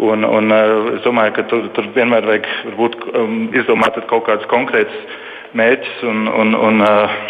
Un, 0.09 0.25
un 0.25 0.55
es 0.95 1.05
domāju, 1.05 1.35
ka 1.37 1.45
tur, 1.51 1.69
tur 1.77 1.91
vienmēr 1.93 2.25
vajag 2.25 2.49
varbūt, 2.71 2.97
um, 3.19 3.37
izdomāt 3.59 4.01
kaut 4.09 4.25
kādus 4.31 4.49
konkrētus 4.49 5.21
mērķus 5.59 6.03
un, 6.09 6.25
un, 6.33 6.57
un 6.71 6.85
uh, 6.87 7.21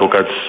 kaut 0.00 0.14
kādas 0.16 0.44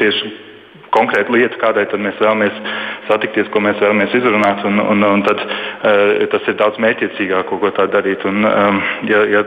tieši 0.00 0.47
konkrēta 0.94 1.32
lieta, 1.32 1.58
kādai 1.60 1.86
mēs 2.00 2.18
vēlamies 2.20 2.60
satikties, 3.08 3.50
ko 3.52 3.62
mēs 3.64 3.80
vēlamies 3.82 4.14
izrunāt. 4.18 4.64
Un, 4.68 4.80
un, 4.82 5.04
un 5.04 5.24
tad 5.26 5.42
uh, 5.44 6.24
tas 6.32 6.48
ir 6.50 6.58
daudz 6.60 6.80
mērķiecīgāk, 6.84 7.52
ko 7.52 7.72
tā 7.76 7.88
darīt. 7.92 8.24
Un, 8.28 8.44
um, 8.48 8.80
ja, 9.10 9.24
ja 9.36 9.44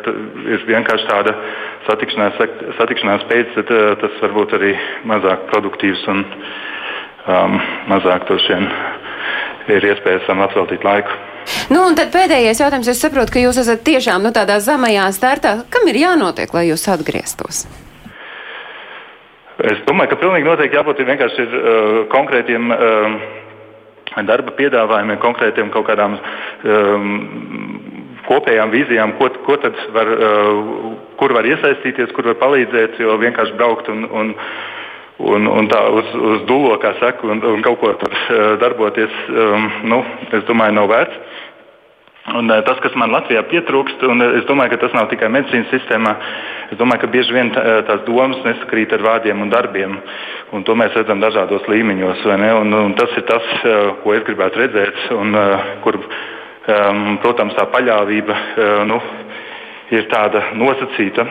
ir 0.56 0.68
vienkārši 0.70 1.10
tāda 1.10 1.36
satikšanās, 1.90 2.40
satikšanās 2.80 3.28
pēc, 3.32 3.56
tad 3.60 3.74
uh, 3.76 3.92
tas 4.02 4.22
var 4.24 4.38
būt 4.38 4.58
arī 4.60 4.76
mazāk 5.10 5.50
produktīvs 5.54 6.08
un 6.14 6.26
um, 6.26 7.60
mazāk 7.92 8.30
droši 8.30 8.56
vien 8.56 8.72
ir 9.72 9.92
iespējas 9.92 10.26
tam 10.28 10.42
atveltīt 10.46 10.86
laiku. 10.86 11.14
Nu, 11.74 11.84
un 11.88 11.96
tad 11.98 12.12
pēdējais 12.14 12.62
jautājums. 12.62 12.90
Es 12.92 13.02
saprotu, 13.02 13.36
ka 13.36 13.44
jūs 13.44 13.62
esat 13.62 13.86
tiešām 13.88 14.24
nu, 14.26 14.34
tādā 14.36 14.60
zemajā 14.62 15.08
startā. 15.16 15.56
Kam 15.74 15.88
ir 15.90 16.02
jānotiek, 16.04 16.54
lai 16.54 16.68
jūs 16.70 16.86
atgrieztos? 16.92 17.66
Es 19.70 19.82
domāju, 19.86 20.14
ka 20.14 20.20
pilnīgi 20.22 20.48
noteikti 20.48 20.78
jābūt 20.78 21.04
vienkārši 21.06 21.44
ir, 21.44 21.54
uh, 21.58 22.00
konkrētiem 22.12 22.72
uh, 22.74 23.16
darba 24.28 24.54
piedāvājumiem, 24.58 25.20
konkrētiem 25.22 25.70
kaut 25.74 25.86
kādām 25.90 26.18
um, 26.18 27.12
kopējām 28.26 28.74
vīzijām, 28.74 29.16
ko, 29.20 29.30
ko 29.46 29.58
tad 29.62 29.78
var, 29.96 30.12
uh, 30.16 30.96
kur 31.20 31.36
var 31.38 31.48
iesaistīties, 31.50 32.14
kur 32.16 32.32
var 32.32 32.40
palīdzēt, 32.42 33.00
jo 33.04 33.18
vienkārši 33.22 33.58
braukt 33.60 33.92
un, 33.94 34.08
un, 34.10 34.34
un, 35.34 35.52
un 35.52 35.70
tā 35.70 35.84
uz, 35.94 36.10
uz 36.34 36.44
dūlo, 36.50 36.80
kā 36.82 36.96
saka, 37.02 37.28
un, 37.30 37.44
un 37.54 37.62
kaut 37.66 37.82
ko 37.84 37.94
tur 38.02 38.18
darboties, 38.64 39.22
um, 39.30 39.70
nu, 39.94 40.04
es 40.32 40.48
domāju, 40.50 40.80
nav 40.80 40.90
vērts. 40.92 41.40
Un, 42.38 42.52
uh, 42.52 42.62
tas, 42.68 42.80
kas 42.84 42.96
man 43.00 43.12
Latvijā 43.14 43.44
pietrūkst, 43.52 44.04
un 44.08 44.24
es 44.28 44.46
domāju, 44.50 44.74
ka 44.74 44.82
tas 44.86 44.96
nav 44.98 45.10
tikai 45.12 45.30
medicīnas 45.34 45.72
sistēmā, 45.74 46.14
es 46.72 46.80
domāju, 46.80 47.04
ka 47.04 47.12
bieži 47.14 47.36
vien 47.36 47.52
tā, 47.56 47.64
tās 47.90 48.04
domas 48.08 48.40
nesakrīt 48.46 48.94
ar 48.96 49.06
vārdiem 49.06 49.44
un 49.44 49.52
darbiem. 49.52 49.98
Un 50.56 50.66
to 50.68 50.76
mēs 50.76 50.96
redzam 50.98 51.24
dažādos 51.24 51.68
līmeņos. 51.72 52.26
Un, 52.60 52.74
un 52.76 52.96
tas 53.00 53.14
ir 53.20 53.28
tas, 53.30 53.48
ko 54.04 54.16
es 54.16 54.26
gribētu 54.28 54.60
redzēt, 54.64 55.06
un 55.16 55.38
kur, 55.84 56.00
protams, 57.24 57.56
tā 57.56 57.68
paļāvība 57.72 58.36
nu, 58.90 59.00
ir 59.96 60.08
tāda 60.12 60.52
nosacīta. 60.60 61.28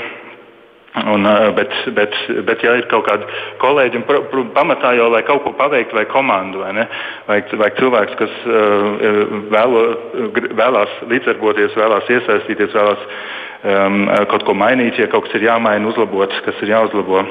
Un, 0.91 1.23
bet, 1.55 1.71
bet, 1.95 2.15
bet, 2.45 2.63
ja 2.67 2.73
ir 2.75 2.89
kaut 2.91 3.05
kādi 3.07 3.27
kolēģi, 3.63 4.01
un 4.01 4.49
pamatā 4.57 4.91
jau, 4.99 5.07
lai 5.13 5.21
kaut 5.23 5.45
ko 5.45 5.53
paveiktu, 5.55 5.95
vai 5.95 6.03
komandu, 6.11 6.65
vai, 6.65 6.73
ne, 6.75 6.87
vai, 7.29 7.37
vai 7.61 7.69
cilvēks, 7.77 8.17
kas 8.19 8.33
vēlo, 9.55 9.85
vēlās 10.59 10.97
līdzdarboties, 11.13 11.77
vēlās 11.79 12.11
iesaistīties, 12.11 12.75
vēlās 12.75 13.05
um, 13.71 14.01
kaut 14.33 14.49
ko 14.49 14.57
mainīt, 14.59 14.99
ja 14.99 15.07
kaut 15.13 15.29
kas 15.29 15.39
ir 15.39 15.47
jāmaina, 15.47 15.87
uzlabot, 15.93 16.35
kas 16.49 16.59
ir 16.67 16.75
jāuzlabo. 16.75 17.23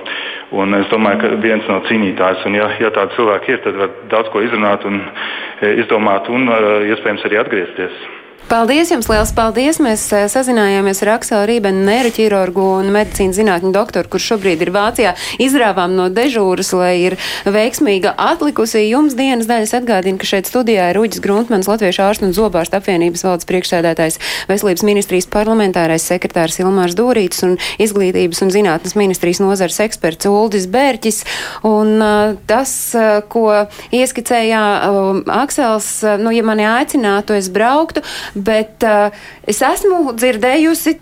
Un 0.56 0.80
es 0.80 0.88
domāju, 0.94 1.20
ka 1.26 1.34
viens 1.44 1.68
no 1.68 1.82
cīnītājiem, 1.90 2.46
un 2.48 2.58
ja, 2.62 2.72
ja 2.80 2.94
tādi 2.96 3.20
cilvēki 3.20 3.58
ir, 3.58 3.62
tad 3.68 3.82
var 3.84 3.92
daudz 4.16 4.32
ko 4.32 4.46
izrunāt 4.46 4.88
un 4.88 5.04
izdomāt, 5.76 6.32
un 6.32 6.48
iespējams 6.96 7.28
arī 7.28 7.44
atgriezties. 7.44 8.00
Paldies 8.48 8.90
jums, 8.90 9.06
liels 9.12 9.30
paldies! 9.36 9.78
Mēs 9.84 10.08
eh, 10.16 10.24
sazinājāmies 10.32 11.04
ar 11.04 11.10
Akselu 11.18 11.46
Rībenu, 11.50 11.84
neiroķirurgu 11.86 12.64
un 12.80 12.88
medicīnas 12.96 13.38
zinātņu 13.38 13.70
doktoru, 13.76 14.10
kurš 14.10 14.30
šobrīd 14.32 14.64
ir 14.64 14.72
Vācijā. 14.74 15.12
Izrāvām 15.44 15.94
no 15.98 16.08
dežūras, 16.14 16.72
lai 16.74 16.94
ir 17.04 17.16
veiksmīga 17.46 18.16
atlikusī 18.18 18.88
jums 18.88 19.14
dienas 19.20 19.46
daļas. 19.50 19.76
Atgādinu, 19.78 20.18
ka 20.18 20.30
šeit 20.30 20.50
studijā 20.50 20.88
ir 20.90 20.98
Uģis 21.02 21.22
Gruntmans, 21.22 21.70
Latviešu 21.70 22.02
ārstu 22.08 22.26
un 22.26 22.34
zobārstu 22.38 22.80
apvienības 22.80 23.26
valdes 23.28 23.50
priekšsēdētājs, 23.52 24.18
veselības 24.50 24.86
ministrijas 24.88 25.30
parlamentārais 25.30 26.08
sekretārs 26.10 26.58
Ilmārs 26.64 26.98
Dūrītis 26.98 27.46
un 27.46 27.58
izglītības 27.78 28.42
un 28.46 28.54
zinātnes 28.56 28.98
ministrijas 28.98 29.44
nozars 29.44 29.78
eksperts 29.86 30.30
Uldis 30.32 30.66
Bērķis. 30.74 31.22
Un 31.70 32.00
uh, 32.02 32.34
tas, 32.50 32.74
uh, 32.98 33.20
ko 33.30 33.46
ieskicējā 33.94 34.66
uh, 34.90 35.24
Aksels, 35.38 35.92
nu, 36.24 36.34
ja 36.34 36.48
mani 36.48 36.66
aicinātu, 36.66 37.38
es 37.38 37.54
brauktu 37.54 38.02
bet 38.36 38.86
uh, 38.88 39.10
es 39.50 39.62
esmu 39.66 40.14
dzirdējusi, 40.18 40.96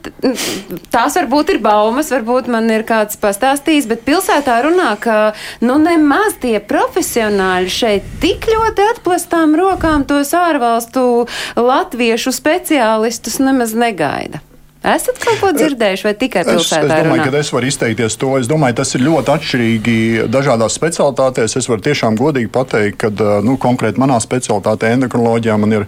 tās 0.94 1.18
varbūt 1.20 1.56
ir 1.56 1.62
baumas, 1.63 2.12
varbūt 2.13 2.50
man 2.54 2.70
ir 2.74 2.86
kāds 2.88 3.20
pastāstījis, 3.22 3.90
bet 3.92 4.06
pilsētā 4.08 4.60
runā, 4.66 4.94
ka 5.02 5.18
nu 5.66 5.78
nemaz 5.82 6.40
tie 6.44 6.58
profesionāļi 6.63 7.74
šeit 7.74 8.12
tik 8.24 8.50
ļoti 8.52 8.90
atplastām 8.94 9.56
rokām 9.60 10.08
tos 10.08 10.34
ārvalstu 10.38 11.28
latviešu 11.60 12.36
speciālistus 12.36 13.42
nemaz 13.44 13.76
negaida. 13.78 14.47
Esat 14.86 15.18
kaut 15.18 15.40
ko 15.42 15.50
dzirdējuši, 15.56 16.06
vai 16.06 16.13
tikai 16.13 16.44
pilsētā? 16.46 16.84
Es, 16.86 16.86
es 16.86 17.02
domāju, 17.02 17.22
runā? 17.24 17.32
ka 17.34 17.40
es 17.42 17.50
varu 17.54 17.68
izteikties 17.68 18.18
to. 18.22 18.30
Es 18.38 18.50
domāju, 18.50 18.76
tas 18.78 18.94
ir 18.94 19.04
ļoti 19.08 19.34
atšķirīgi 19.34 19.96
dažādās 20.32 20.78
specialitātēs. 20.78 21.56
Es 21.58 21.68
varu 21.70 21.84
tiešām 21.88 22.18
godīgi 22.20 22.52
pateikt, 22.54 23.00
ka 23.02 23.32
nu, 23.44 23.58
konkrēti 23.62 24.02
manā 24.02 24.20
specialitātē, 24.24 24.92
endokrinoloģijā, 24.96 25.56
man 25.60 25.74
ir 25.80 25.88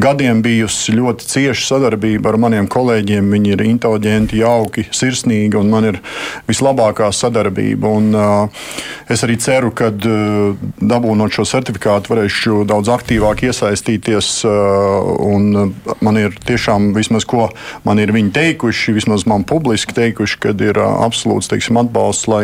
gadiem 0.00 0.40
bijusi 0.44 0.96
ļoti 0.96 1.28
cieša 1.34 1.66
sadarbība 1.66 2.32
ar 2.32 2.40
maniem 2.40 2.70
kolēģiem. 2.72 3.28
Viņi 3.36 3.54
ir 3.54 3.64
inteliģenti, 3.68 4.40
jauki, 4.40 4.86
sirsnīgi, 4.88 5.60
un 5.60 5.70
man 5.74 5.90
ir 5.92 6.00
vislabākā 6.48 7.12
sadarbība. 7.14 7.92
Un, 8.00 8.10
uh, 8.16 8.72
es 9.12 9.24
arī 9.26 9.36
ceru, 9.42 9.74
ka 9.76 9.92
uh, 9.92 10.56
dabūnot 10.80 11.36
šo 11.36 11.44
certifikātu, 11.52 12.16
varēšu 12.16 12.64
daudz 12.72 12.90
aktīvāk 12.96 13.44
iesaistīties. 13.50 14.32
Uh, 14.48 15.12
un 15.28 15.76
man 16.00 16.18
ir 16.24 16.34
tiešām 16.48 16.90
vismaz 16.96 17.28
ko 17.28 17.50
man 17.86 18.00
ir 18.02 18.12
viņi 18.14 18.32
teikuši, 18.40 18.94
vismaz 18.96 19.26
man 19.28 19.44
publiski 19.44 19.94
teikuši, 19.96 20.38
ka 20.40 20.54
ir 20.64 20.80
uh, 20.80 21.02
absolūts 21.04 21.50
teiksim, 21.50 21.78
atbalsts, 21.80 22.28
lai, 22.30 22.42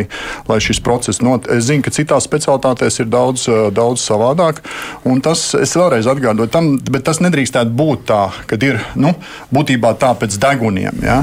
lai 0.49 0.59
šis 0.63 0.83
process 0.85 1.23
notiktu. 1.25 1.57
Es 1.57 1.69
zinu, 1.71 1.85
ka 1.87 1.95
citās 1.95 2.27
specialitātēs 2.29 3.01
ir 3.01 3.11
daudz, 3.13 3.47
uh, 3.49 3.69
daudz 3.75 4.05
savādāk, 4.05 4.61
un 5.09 5.23
tas 5.25 5.49
es 5.59 5.73
vēlreiz 5.79 6.09
atgādāju, 6.11 6.53
tam, 6.53 6.75
bet 6.93 7.07
tas 7.09 7.23
nedrīkstētu 7.25 7.73
būt 7.77 8.07
tā, 8.11 8.23
ka 8.51 8.61
ir 8.61 8.83
nu, 8.99 9.15
būtībā 9.55 9.95
tā 10.01 10.13
pēc 10.19 10.37
deguniem. 10.43 11.01
Ja? 11.07 11.23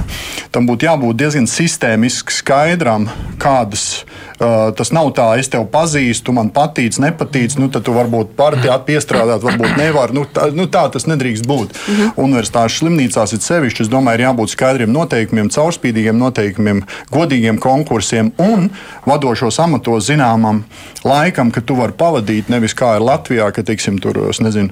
Tam 0.54 0.70
būtu 0.70 0.90
jābūt 0.90 1.22
diezgan 1.22 1.50
sistēmiski 1.50 2.34
skaidram, 2.42 3.10
kādas 3.42 3.88
uh, 4.02 4.33
tas 4.78 4.92
nav 4.96 5.12
tā, 5.18 5.28
es 5.40 5.50
tevi 5.52 5.66
pazīstu, 5.72 6.28
tu 6.30 6.36
man 6.38 6.50
patīc, 6.54 6.98
nepatīc, 7.02 7.58
nu 7.62 7.70
tad 7.74 7.86
tu 7.88 7.96
varbūt 7.96 8.36
partijā 8.40 8.78
piestrādāt, 8.88 9.44
varbūt 9.44 9.78
nevar. 9.80 10.14
Nu, 10.16 10.26
tā, 10.30 10.50
nu, 10.56 10.68
tā 10.72 10.86
tas 10.94 11.08
nedrīkst 11.10 11.48
būt. 11.50 11.74
Mm 11.74 11.96
-hmm. 11.96 12.12
Universitātes 12.26 12.80
slimnīcās 12.80 13.34
ir 13.34 13.42
sevišķi, 13.42 13.82
es 13.84 13.90
domāju, 13.90 14.20
ir 14.20 14.26
jābūt 14.28 14.54
skaidriem 14.56 14.92
noteikumiem, 14.92 15.50
caurspīdīgiem 15.50 16.18
noteikumiem, 16.18 16.84
godīgiem 17.12 17.60
konkursiem 17.60 18.32
un 18.38 18.70
vadošos 19.06 19.60
amatos 19.60 20.10
zināmam 20.10 20.64
laikam, 21.04 21.52
ka 21.52 21.62
tu 21.62 21.76
vari 21.76 21.94
pavadīt 21.98 22.50
nevis 22.50 22.74
kā 22.74 22.96
ir 22.96 23.02
Latvijā, 23.02 23.52
ka, 23.52 23.64
teiksim, 23.64 24.00
tur, 24.00 24.20
nezinu, 24.40 24.70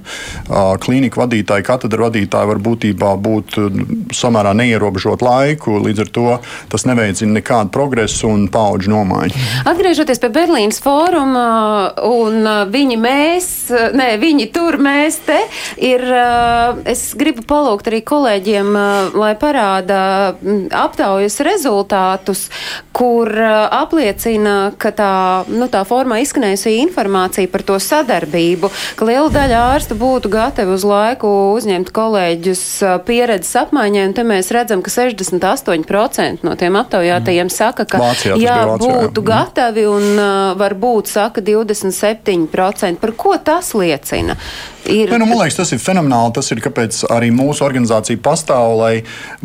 klīnika 0.80 1.22
vadītāji, 1.22 1.64
katedra 1.68 2.08
vadītāji 2.08 2.48
var 2.48 2.58
būtībā 2.58 3.12
būt 3.22 3.58
samērā 4.16 4.54
neierobežot 4.54 5.22
laiku, 5.22 5.80
līdz 5.86 6.06
ar 6.06 6.08
to 6.08 6.40
tas 6.72 6.86
neveicina 6.86 7.40
nekādu 7.40 7.74
progresu 7.76 8.30
un 8.32 8.48
paudžu 8.52 8.94
nomaiņu. 8.94 9.46
Atgriežoties 9.68 10.18
pie 10.22 10.30
Berlīnas 10.34 10.80
fóruma 10.82 11.92
un 12.08 12.46
viņi 12.72 12.98
mēs, 12.98 13.48
nē, 13.94 14.08
viņi 14.22 14.48
tur 14.54 14.78
mēs 14.82 15.20
te, 15.28 15.38
ir, 15.78 16.02
es 16.90 17.04
gribu 17.18 17.44
palūgt 17.48 17.92
arī 17.92 18.02
kolēģiem, 18.08 18.72
lai 19.18 19.32
parāda 19.40 20.00
aptaujas 20.82 21.38
rezultātus, 21.46 22.48
kur 22.96 23.30
apliecina, 23.38 24.74
ka 24.82 24.94
tā, 24.96 25.14
nu, 25.52 25.70
tā 25.72 25.84
formā 25.88 26.22
izskanējusi 26.24 26.80
informācija 26.82 27.52
par 27.52 27.66
to 27.68 27.78
sadarbību, 27.82 28.72
ka 28.98 29.10
liela 29.10 29.30
daļa 29.34 29.62
ārstu 29.76 29.98
būtu 30.00 30.32
gatavi 30.34 30.74
uz 30.74 30.88
laiku 30.88 31.30
uzņemt 31.58 31.94
kolēģus 31.94 32.66
pieredzes 33.06 33.54
apmaiņai, 33.66 34.08
un 34.10 34.18
te 34.18 34.26
mēs 34.26 34.52
redzam, 34.56 34.82
ka 34.82 34.94
68% 34.94 36.48
no 36.48 36.58
tiem 36.58 36.82
aptaujātajiem 36.82 37.54
saka, 37.54 37.86
ka 37.86 38.02
Vācijā, 38.02 38.42
jā, 38.42 38.60
būtu 38.82 39.22
gatavi 39.22 39.41
un 39.92 40.06
uh, 40.18 40.54
varbūt 40.60 41.12
saka 41.12 41.42
27%. 41.42 43.02
Par 43.02 43.16
ko 43.18 43.38
tas 43.38 43.74
liecina? 43.78 44.38
Ir... 44.86 45.12
Nu, 45.20 45.26
man 45.26 45.38
liekas, 45.38 45.60
tas 45.60 45.72
ir 45.76 45.80
fenomenāli. 45.82 46.34
Tas 46.36 46.50
ir 46.54 46.62
kāpēc 46.64 47.04
arī 47.14 47.30
mūsu 47.34 47.64
organizācija 47.66 48.20
pastāv, 48.24 48.74
lai 48.80 48.94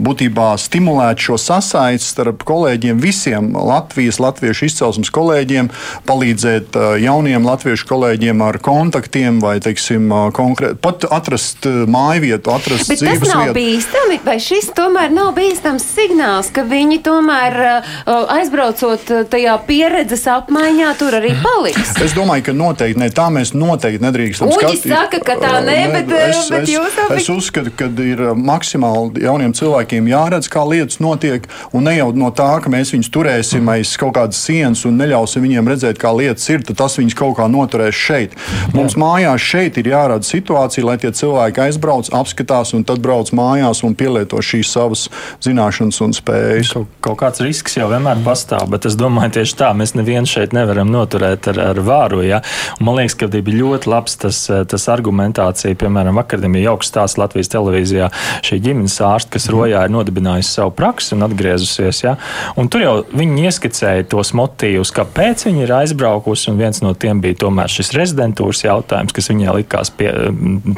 būtībā 0.00 0.54
stimulētu 0.60 1.28
šo 1.28 1.38
sasaisti 1.40 2.08
starp 2.08 2.44
kolēģiem, 2.48 3.00
visiem 3.02 3.52
Latvijas, 3.52 4.20
latviešu 4.22 4.68
izcelsmes 4.70 5.12
kolēģiem, 5.14 5.68
palīdzēt 6.08 6.78
uh, 6.78 6.94
jauniem 7.02 7.44
latviešu 7.46 7.88
kolēģiem 7.90 8.44
ar 8.46 8.60
kontaktiem 8.64 9.40
vai, 9.44 9.58
teiksim, 9.64 10.08
uh, 10.08 10.30
konkrēti 10.36 10.80
pat 10.82 11.04
atrast 11.12 11.68
uh, 11.68 11.84
māju 11.90 12.24
vietu, 12.24 12.54
atrast 12.56 12.88
Bet 12.92 13.02
dzīves 13.02 13.26
tas 13.26 13.34
nav 13.34 13.44
vietu. 13.50 13.58
bīstami, 13.60 14.20
vai 14.24 14.38
šis 14.42 14.70
tomēr 14.76 15.12
nav 15.12 15.34
bīstams 15.36 15.84
signāls, 15.96 16.50
ka 16.54 16.64
viņi 16.66 17.02
tomēr 17.04 17.58
aizbraucot 18.06 19.12
tajā 19.30 19.56
pieredzes 19.86 20.24
apmaiņā 20.30 20.88
tur 20.98 21.14
arī 21.14 21.32
paliks? 21.42 21.94
Es 22.02 22.14
domāju, 22.16 22.48
ka 22.48 22.54
noteikti 22.56 23.00
ne. 23.00 23.08
Tā 23.16 23.28
mēs 23.32 23.52
noteikti 23.56 24.02
nedrīkstam 24.02 24.50
Uģis 24.50 24.82
saka, 24.82 25.20
ka 25.24 25.36
tā 25.38 25.52
nē, 25.64 25.76
bet, 25.92 26.10
es, 26.26 26.48
bet 26.52 26.70
jūs 26.70 26.96
jau 26.98 27.06
es 27.14 27.28
uzskatu, 27.32 27.72
ka 27.76 27.88
ir 28.02 28.22
maksimāli 28.36 29.22
jauniem 29.24 29.54
cilvēkiem 29.56 30.08
jāredz, 30.10 30.50
kā 30.52 30.64
lietas 30.66 30.98
notiek, 31.02 31.46
un 31.76 31.86
ne 31.86 31.96
jau 31.96 32.10
no 32.18 32.32
tā, 32.34 32.48
ka 32.62 32.72
mēs 32.72 32.92
viņus 32.94 33.10
turēsim 33.14 33.70
aiz 33.72 33.94
kaut 34.00 34.16
kādas 34.18 34.40
sienas 34.42 34.82
un 34.88 34.98
neļausim 35.00 35.44
viņiem 35.46 35.70
redzēt, 35.72 36.00
kā 36.02 36.12
lietas 36.16 36.48
ir, 36.52 36.64
tad 36.66 36.80
tas 36.82 36.98
viņus 36.98 37.16
kaut 37.18 37.36
kā 37.38 37.46
noturēs 37.50 37.96
šeit. 37.96 38.36
Mums 38.74 38.98
mājās 39.00 39.46
šeit 39.46 39.78
ir 39.80 39.92
jārada 39.92 40.26
situācija, 40.26 40.86
lai 40.88 40.98
tie 41.02 41.12
cilvēki 41.14 41.66
aizbrauc, 41.68 42.10
apskatās 42.16 42.74
un 42.76 42.84
tad 42.88 43.02
brauc 43.04 43.30
mājās 43.36 43.84
un 43.86 43.94
pielieto 43.98 44.42
šīs 44.42 44.74
savas 44.76 45.06
zināšanas 45.46 46.02
un 46.04 46.16
spējas. 46.16 46.74
Kaut, 46.74 46.92
kaut 47.06 47.20
kāds 47.22 47.44
risks 47.44 47.78
jau 47.78 47.88
vienmēr 47.92 48.20
pastāv, 48.26 48.66
bet 48.72 48.88
es 48.90 48.98
domāju, 48.98 49.38
tieši 49.38 49.58
tā 49.62 49.72
mēs 49.78 49.94
nevienu 49.96 50.28
šeit 50.30 50.54
nevaram 50.56 50.90
noturēt 50.92 51.48
ar, 51.52 51.60
ar 51.72 51.80
vāru. 51.84 52.22
Ja? 52.26 52.42
Un 52.78 52.88
man 52.88 52.98
liekas, 53.00 53.16
ka 53.20 53.28
bija 53.32 53.60
ļoti 53.60 53.90
labs 53.90 54.18
tas, 54.22 54.42
tas 54.70 54.88
argumentācija. 54.92 55.76
Piemēram, 55.78 56.18
vakardien 56.20 56.54
bija 56.56 56.70
jauks 56.72 56.90
stāsts 56.90 57.20
Latvijas 57.20 57.50
televīzijā. 57.52 58.10
Šī 58.46 58.60
ģimenes 58.64 58.98
ārsta, 59.04 59.34
kas 59.36 59.48
rojā 59.52 59.84
ir 59.86 59.94
nodibinājusi 59.94 60.56
savu 60.58 60.74
praksi 60.76 61.14
un 61.16 61.26
atgriezusies. 61.28 62.02
Ja? 62.04 62.16
Un 62.58 62.70
tur 62.72 62.84
jau 62.84 62.94
viņi 63.12 63.48
ieskicēja 63.50 64.08
tos 64.12 64.32
motīvus, 64.36 64.94
kāpēc 64.96 65.46
viņi 65.48 65.66
ir 65.66 65.74
aizbraukusi. 65.80 66.54
Viens 66.56 66.82
no 66.84 66.94
tiem 66.96 67.20
bija 67.24 67.40
tomēr 67.46 67.72
šis 67.72 67.92
rezidentūras 67.96 68.64
jautājums, 68.66 69.14
kas 69.16 69.30
viņai 69.32 69.58
likās 69.60 69.92
pie, 69.94 70.10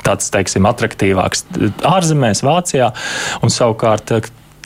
tāds, 0.07 0.31
teiksim, 0.35 0.69
attraktīvāks 0.69 1.47
ārzemēs, 1.87 2.45
Vācijā. 2.47 2.93
Un 3.45 3.53
savukārt 3.53 4.13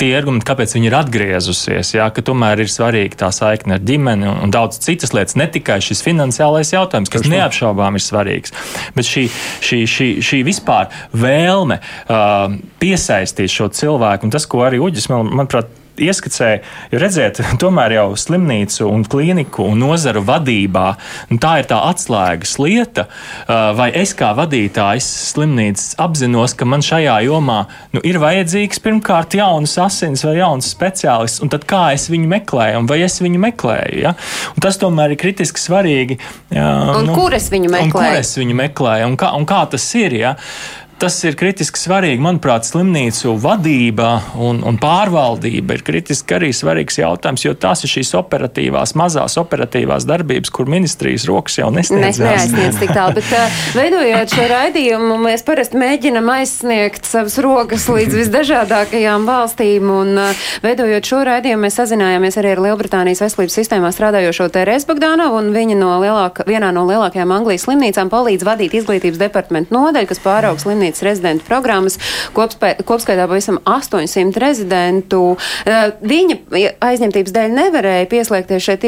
tie 0.03 0.11
argumenti, 0.19 0.47
kāpēc 0.49 0.75
viņi 0.77 0.88
ir 0.91 0.97
atgriezusies, 0.99 1.93
jā, 1.95 2.09
ka 2.15 2.25
tomēr 2.27 2.65
ir 2.65 2.71
svarīga 2.71 3.21
tā 3.25 3.31
saikne 3.35 3.79
ar 3.79 3.85
ģimeni 3.87 4.29
un, 4.29 4.41
un 4.47 4.55
daudz 4.55 4.81
citas 4.83 5.15
lietas, 5.15 5.37
ne 5.38 5.47
tikai 5.53 5.79
šis 5.85 6.03
finansiālais 6.05 6.75
jautājums, 6.75 7.12
kas 7.12 7.29
neapšaubām 7.31 7.99
ir 7.99 8.05
svarīgs, 8.05 8.55
bet 8.97 9.09
šī, 9.09 9.29
šī, 9.62 9.83
šī, 9.95 10.09
šī 10.27 10.43
vispār 10.49 10.91
vēlme 11.15 11.79
uh, 11.83 12.57
piesaistīt 12.83 13.53
šo 13.53 13.71
cilvēku 13.75 14.27
un 14.27 14.35
tas, 14.35 14.49
ko 14.51 14.65
arī 14.67 14.83
Uģis, 14.83 15.09
man, 15.12 15.31
manuprāt, 15.31 15.71
ieskicēja, 16.00 16.61
jo 16.92 17.00
redziet, 17.02 17.40
tomēr 17.62 17.96
jau 17.96 18.07
slimnīcu 18.18 18.87
un 18.88 19.05
klīniku 19.09 19.66
un 19.72 19.83
nozaru 19.83 20.22
vadībā 20.26 20.87
nu, 21.31 21.38
tā 21.42 21.59
ir 21.61 21.68
tā 21.70 21.81
atslēgas 21.90 22.57
lieta, 22.62 23.07
vai 23.48 23.90
es 23.98 24.14
kā 24.18 24.33
vadītājs 24.38 25.09
slimnīcas 25.33 25.96
apzinos, 26.02 26.57
ka 26.57 26.68
man 26.68 26.85
šajā 26.85 27.18
jomā 27.26 27.59
nu, 27.94 28.02
ir 28.07 28.20
vajadzīgs 28.22 28.83
pirmkārt 28.85 29.37
jaunas 29.38 29.76
asins 29.83 30.24
vai 30.26 30.37
jauns 30.38 30.70
speciālists, 30.72 31.42
un 31.44 31.52
tad 31.52 31.66
kā 31.68 31.85
es 31.96 32.09
viņu 32.12 32.31
meklēju, 32.33 32.83
un 32.83 32.90
vai 32.90 33.02
es 33.07 33.20
viņu 33.22 33.40
meklēju. 33.42 34.02
Ja? 34.02 34.14
Un 34.57 34.64
tas 34.64 34.81
tomēr 34.81 35.14
ir 35.14 35.20
kritiski 35.20 35.61
svarīgi. 35.61 36.18
Ja, 36.52 36.68
un 36.96 37.11
nu, 37.11 37.16
kur 37.16 37.35
es 37.37 37.50
viņu 37.52 37.70
meklēju? 37.72 37.96
Kur 37.96 38.22
es 38.22 38.33
viņu 38.40 38.57
meklēju 38.64 39.11
un 39.12 39.18
kā, 39.20 39.33
un 39.37 39.48
kā 39.48 39.64
tas 39.72 39.87
ir? 39.98 40.16
Ja? 40.22 40.35
Tas 41.03 41.17
ir 41.27 41.35
kritiski 41.38 41.81
svarīgi. 41.81 42.23
Manuprāt, 42.23 42.67
slimnīcu 42.69 43.35
vadība 43.43 44.12
un, 44.38 44.61
un 44.67 44.77
pārvaldība 44.79 45.75
ir 45.75 45.83
kritiski 45.87 46.37
arī 46.37 46.51
svarīgs 46.55 47.01
jautājums, 47.01 47.43
jo 47.43 47.55
tās 47.59 47.83
ir 47.83 47.91
šīs 47.91 48.12
operatīvās, 48.21 48.95
mazās 48.99 49.35
operatīvās 49.41 50.07
darbības, 50.07 50.53
kur 50.55 50.71
ministrijas 50.71 51.27
rokas 51.27 51.59
jau 51.59 51.73
nesniedz. 51.75 52.21
Neaizsniedz 52.23 52.79
tik 52.79 52.93
tālu, 52.95 53.17
bet 53.19 53.33
uh, 53.35 53.57
veidojot 53.75 54.37
šo 54.37 54.47
raidījumu, 54.53 55.17
mēs 55.25 55.43
parasti 55.47 55.81
mēģinam 55.83 56.31
aizsniegt 56.37 57.09
savas 57.09 57.38
rokas 57.43 57.88
līdz 57.91 58.21
visdažādākajām 58.21 59.27
valstīm, 59.27 59.91
un 59.91 60.15
uh, 60.23 60.47
veidojot 60.62 61.11
šo 61.11 61.25
raidījumu, 61.27 61.65
mēs 61.67 61.81
sazinājāmies 61.81 62.38
arī 62.38 62.55
ar 62.55 62.62
Lielbritānijas 62.69 63.25
veselības 63.25 63.59
sistēmā 63.59 63.91
strādājošo 63.97 64.47
Terēsu 64.55 64.93
Bogdanovu, 64.93 65.41
un 65.43 65.51
viņa 65.57 65.81
no 65.83 65.99
lielāka, 66.05 66.47
vienā 66.47 66.71
no 66.75 66.87
lielākajām 66.87 67.35
Anglijas 67.41 67.67
slimnīcām 67.67 68.12
palīdz 68.12 68.47
vadīt 68.47 68.79
izglītības 68.79 69.21
departamentu 69.27 69.75
nodeļu, 69.75 70.12
kas 70.12 70.23
pāraugs 70.23 70.62
slimnīcu 70.67 70.91
slimnīcas 70.92 71.02
rezidentu 71.02 71.44
programmas, 71.46 71.98
kopspē, 72.35 72.76
kopskaitā 72.85 73.26
pavisam 73.28 73.59
800 73.64 74.38
rezidentu. 74.40 75.37
Viņa 76.02 76.37
aizņemtības 76.83 77.33
dēļ 77.33 77.55
nevarēja 77.57 78.09
pieslēgties 78.11 78.62
šeit 78.62 78.85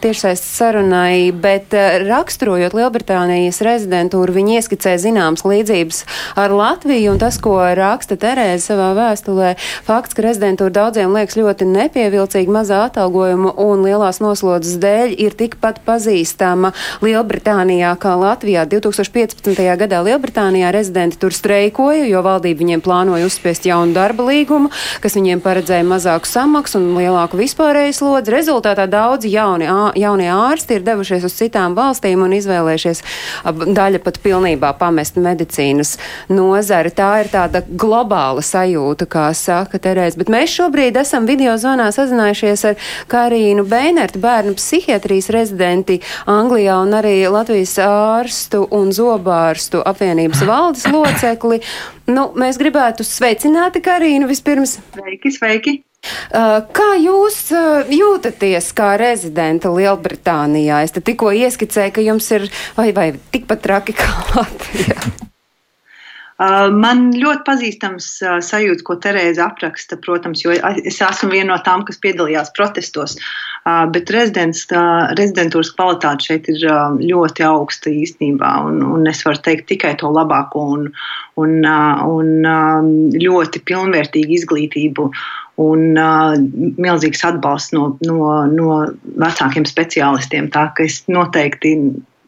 tiešsaistes 0.00 0.56
sarunai, 0.58 1.32
bet 1.32 1.74
raksturojot 1.74 2.74
Lielbritānijas 2.74 3.60
rezidentūru, 3.64 4.34
viņi 4.34 4.58
ieskicē 4.58 4.96
zināmas 4.98 5.44
līdzības 5.44 6.04
ar 6.36 6.54
Latviju, 6.54 7.14
un 7.14 7.20
tas, 7.22 7.38
ko 7.38 7.58
raksta 7.76 8.16
Terēze 8.16 8.72
savā 8.72 8.92
vēstulē, 8.96 9.54
fakts, 9.86 10.14
ka 10.14 10.24
rezidentūra 10.24 10.72
daudziem 10.74 11.14
liekas 11.14 11.36
ļoti 11.38 11.68
nepievilcīga 11.68 12.54
mazā 12.54 12.84
atalgojuma 12.88 13.54
un 13.60 13.84
lielās 13.84 14.20
noslodzes 14.24 14.78
dēļ 14.82 15.14
ir 15.26 15.36
tikpat 15.38 15.82
pazīstama 15.86 16.72
Lielbritānijā 17.04 17.94
kā 18.00 18.14
Latvijā. 18.18 18.64
2015. 18.70 19.60
gadā 19.84 20.00
Lielbritānijā 20.06 20.72
rezidenti 20.74 21.20
tur 21.20 21.33
streikoja, 21.34 22.06
jo 22.08 22.22
valdība 22.24 22.62
viņiem 22.62 22.82
plānoja 22.84 23.26
uzspiest 23.28 23.66
jaunu 23.68 23.94
darba 23.96 24.26
līgumu, 24.28 24.70
kas 25.02 25.16
viņiem 25.18 25.42
paredzēja 25.44 25.84
mazāku 25.88 26.28
samaksu 26.28 26.80
un 26.80 26.94
lielāku 26.98 27.38
vispārēju 27.40 27.96
slodzi. 27.96 28.32
Rezultātā 28.34 28.86
daudzi 28.90 29.32
jauni, 29.34 29.68
jaunie 30.00 30.30
ārsti 30.32 30.78
ir 30.78 30.86
devušies 30.86 31.26
uz 31.26 31.36
citām 31.38 31.76
valstīm 31.76 32.22
un 32.24 32.34
izvēlējušies 32.38 33.02
daļa 33.44 34.00
pat 34.04 34.20
pilnībā 34.24 34.72
pamest 34.78 35.18
medicīnas 35.20 35.96
nozari. 36.32 36.92
Tā 36.94 37.10
ir 37.24 37.30
tāda 37.32 37.64
globāla 37.68 38.44
sajūta, 38.44 39.08
kā 39.10 39.26
saka 39.36 39.80
Terēze. 39.82 40.18
Bet 40.20 40.30
mēs 40.32 40.54
šobrīd 40.54 40.98
esam 41.00 41.28
video 41.28 41.56
zonā 41.60 41.90
sazinājušies 41.94 42.64
ar 42.70 42.90
Karīnu 43.10 43.66
Beinertu, 43.68 44.20
bērnu 44.22 44.56
psihiatrijas 44.58 45.30
rezidenti 45.34 46.00
Anglijā 46.30 46.78
un 46.84 46.94
arī 47.00 47.16
Latvijas 47.30 47.76
ārstu 47.82 48.64
un 48.74 48.92
zobārstu 48.94 49.82
apvienības 49.84 50.44
valdes 50.48 50.86
locekli 50.90 51.23
locekli. 51.24 51.60
Nu, 52.10 52.30
mēs 52.36 52.60
gribētu 52.60 53.04
sveicināt 53.06 53.80
Karīnu 53.82 54.28
vispirms. 54.28 54.78
Sveiki, 54.94 55.32
sveiki! 55.32 55.82
Uh, 56.04 56.60
kā 56.76 56.98
jūs 57.00 57.48
uh, 57.56 57.88
jūtaties 57.88 58.74
kā 58.76 58.92
rezidenta 59.00 59.70
Lielbritānijā? 59.72 60.82
Es 60.84 60.92
tikko 60.92 61.32
ieskicēju, 61.32 61.94
ka 61.96 62.04
jums 62.04 62.28
ir 62.36 62.50
vai, 62.76 62.90
vai 62.92 63.12
tikpat 63.32 63.64
traki 63.64 63.96
kā 63.96 64.10
Latvijā. 64.34 64.98
Uh, 66.34 66.68
man 66.74 67.08
ļoti 67.14 67.44
pazīstams 67.46 68.10
sajūta, 68.44 68.84
ko 68.84 68.98
Terēza 69.00 69.46
apraksta, 69.46 69.96
protams, 69.96 70.44
jo 70.44 70.52
es 70.52 71.00
esmu 71.00 71.30
viena 71.32 71.54
no 71.54 71.58
tām, 71.64 71.86
kas 71.88 71.96
piedalījās 72.02 72.52
protestos. 72.52 73.16
Uh, 73.16 73.53
bet 73.64 74.10
rezidentūras 74.12 75.70
kvalitāte 75.72 76.28
šeit 76.28 76.48
ir 76.52 76.66
ļoti 77.00 77.46
augsta 77.48 77.92
īstenībā, 77.92 78.50
un, 78.68 78.82
un 78.84 79.08
es 79.08 79.22
varu 79.24 79.40
teikt 79.44 79.70
tikai 79.72 79.94
to 80.00 80.10
labāko 80.12 80.66
un, 80.74 80.90
un, 81.40 81.54
un 81.64 82.92
ļoti 83.16 83.64
pilnvērtīgu 83.64 84.36
izglītību 84.36 85.08
un 85.64 85.96
uh, 85.96 86.34
milzīgs 86.82 87.24
atbalsts 87.24 87.74
no, 87.76 87.94
no, 88.04 88.18
no 88.50 88.78
vecākiem 89.22 89.66
speciālistiem. 89.68 90.50
Tā 90.52 90.68
ka 90.76 90.84
es 90.84 91.04
noteikti 91.08 91.76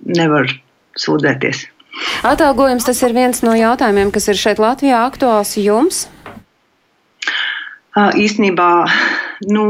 nevaru 0.07 0.55
sūdzēties. 0.97 1.67
Atalgojums 2.29 2.87
tas 2.87 3.01
ir 3.03 3.15
viens 3.17 3.43
no 3.45 3.55
jautājumiem, 3.57 4.13
kas 4.15 4.29
ir 4.31 4.39
šeit 4.39 4.61
Latvijā 4.63 5.01
aktuāls 5.09 5.57
jums? 5.61 6.07
Uh, 7.97 8.13
īstenībā 8.13 8.71
nu, 9.45 9.65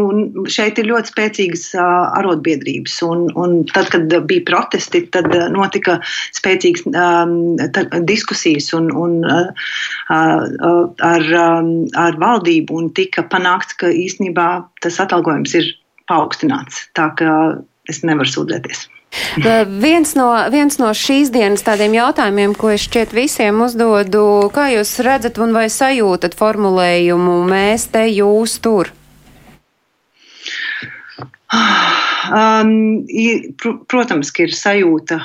šeit 0.52 0.80
ir 0.80 0.88
ļoti 0.90 1.12
spēcīgas 1.12 1.64
arotbiedrības. 1.80 2.96
Un, 3.06 3.26
un 3.38 3.58
tad, 3.72 3.90
kad 3.94 4.16
bija 4.28 4.44
protesti, 4.48 5.04
tad 5.14 5.30
notika 5.54 5.98
spēcīgas 6.36 6.86
um, 6.90 7.56
diskusijas 8.08 8.72
un, 8.76 8.90
un, 8.94 9.18
uh, 9.26 9.70
uh, 10.10 10.82
ar, 11.06 11.30
um, 11.42 11.72
ar 11.98 12.20
valdību 12.22 12.80
un 12.80 12.90
tika 12.96 13.26
panākts, 13.32 13.78
ka 13.80 13.90
īstenībā 13.92 14.50
tas 14.84 15.00
atalgojums 15.02 15.56
ir 15.58 15.72
paaugstināts. 16.10 16.86
Tā 16.96 17.10
ka 17.18 17.32
es 17.90 18.02
nevaru 18.06 18.30
sūdzēties. 18.30 18.86
Viens 19.80 20.12
no, 20.18 20.28
viens 20.52 20.76
no 20.80 20.90
šīs 20.92 21.30
dienas 21.32 21.64
tādiem 21.64 21.94
jautājumiem, 21.96 22.52
ko 22.58 22.72
es 22.74 22.84
šķiet 22.84 23.14
visiem 23.16 23.62
uzdodu, 23.64 24.50
kā 24.52 24.68
jūs 24.74 24.98
redzat 25.06 25.38
un 25.40 25.54
vai 25.56 25.68
sajūtat 25.72 26.36
formulējumu 26.36 27.38
mēs 27.48 27.88
te 27.94 28.04
jūs 28.10 28.58
tur? 28.64 28.92
Um, 32.26 33.04
pr 33.06 33.76
protams, 33.86 34.32
ka 34.34 34.42
ir 34.42 34.50
sajūta, 34.50 35.20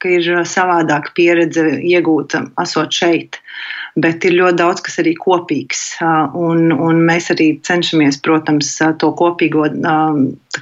ka 0.00 0.08
ir 0.08 0.38
savādāka 0.48 1.12
pieredze 1.12 1.66
iegūta 1.84 2.46
esot 2.62 2.96
šeit. 2.96 3.36
Uh, 3.36 3.76
bet 4.00 4.24
ir 4.28 4.36
ļoti 4.36 4.58
daudz, 4.60 4.82
kas 4.84 4.98
arī 5.02 5.14
kopīgs. 5.18 5.82
Un, 6.36 6.68
un 6.72 7.00
mēs 7.08 7.30
arī 7.34 7.48
cenšamies, 7.66 8.20
protams, 8.24 8.74
to 9.00 9.12
kopīgo, 9.18 9.66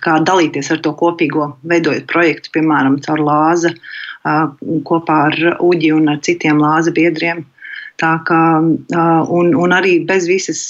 kā 0.05 0.19
dalīties 0.29 0.71
ar 0.75 0.83
to 0.85 0.95
kopīgo, 0.99 1.51
veidojot 1.71 2.07
projektu, 2.11 2.55
piemēram, 2.59 3.01
caur 3.05 3.25
lāza 3.27 3.75
kopā 4.89 5.19
ar 5.29 5.41
Uģi 5.61 5.91
un 5.99 6.15
ar 6.15 6.23
citiem 6.25 6.63
lāza 6.63 6.95
biedriem. 6.95 7.43
Tā 8.03 8.13
kā, 8.27 8.41
un, 9.39 9.51
un 9.55 9.73
arī 9.75 10.01
bez 10.07 10.27
visas 10.27 10.61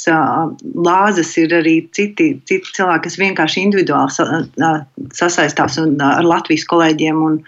lāzes 0.76 1.30
ir 1.40 1.54
arī 1.56 1.78
citi, 1.96 2.34
citi 2.44 2.74
cilvēki, 2.76 3.04
kas 3.06 3.20
vienkārši 3.20 3.62
individuāli 3.64 4.42
sasaistās 5.16 5.78
ar 5.80 6.26
Latvijas 6.28 6.66
kolēģiem 6.68 7.22
un, 7.24 7.38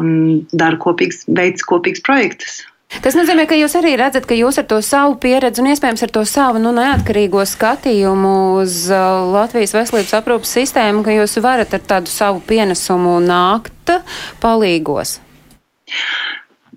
un 0.00 0.08
dara 0.50 0.80
kopīgs, 0.82 1.22
veids 1.38 1.62
kopīgs 1.70 2.02
projektus. 2.02 2.64
Tas 3.02 3.16
nozīmē, 3.18 3.44
ka 3.50 3.56
jūs 3.58 3.74
arī 3.78 3.96
redzat, 3.98 4.26
ka 4.30 4.34
jūs 4.38 4.58
ar 4.62 4.66
to 4.70 4.78
savu 4.82 5.16
pieredzi 5.22 5.62
un 5.62 5.70
iespējams 5.72 6.04
ar 6.06 6.12
to 6.14 6.22
savu 6.26 6.60
nu, 6.62 6.70
neatkarīgo 6.74 7.42
skatījumu 7.46 8.34
uz 8.62 8.86
Latvijas 8.90 9.74
veselības 9.74 10.14
aprūpas 10.20 10.54
sistēmu, 10.58 11.02
ka 11.06 11.14
jūs 11.14 11.38
varat 11.42 11.74
ar 11.76 11.82
tādu 11.94 12.10
savu 12.10 12.42
pienesumu 12.46 13.18
nākt 13.26 13.94
palīgos. 14.42 15.18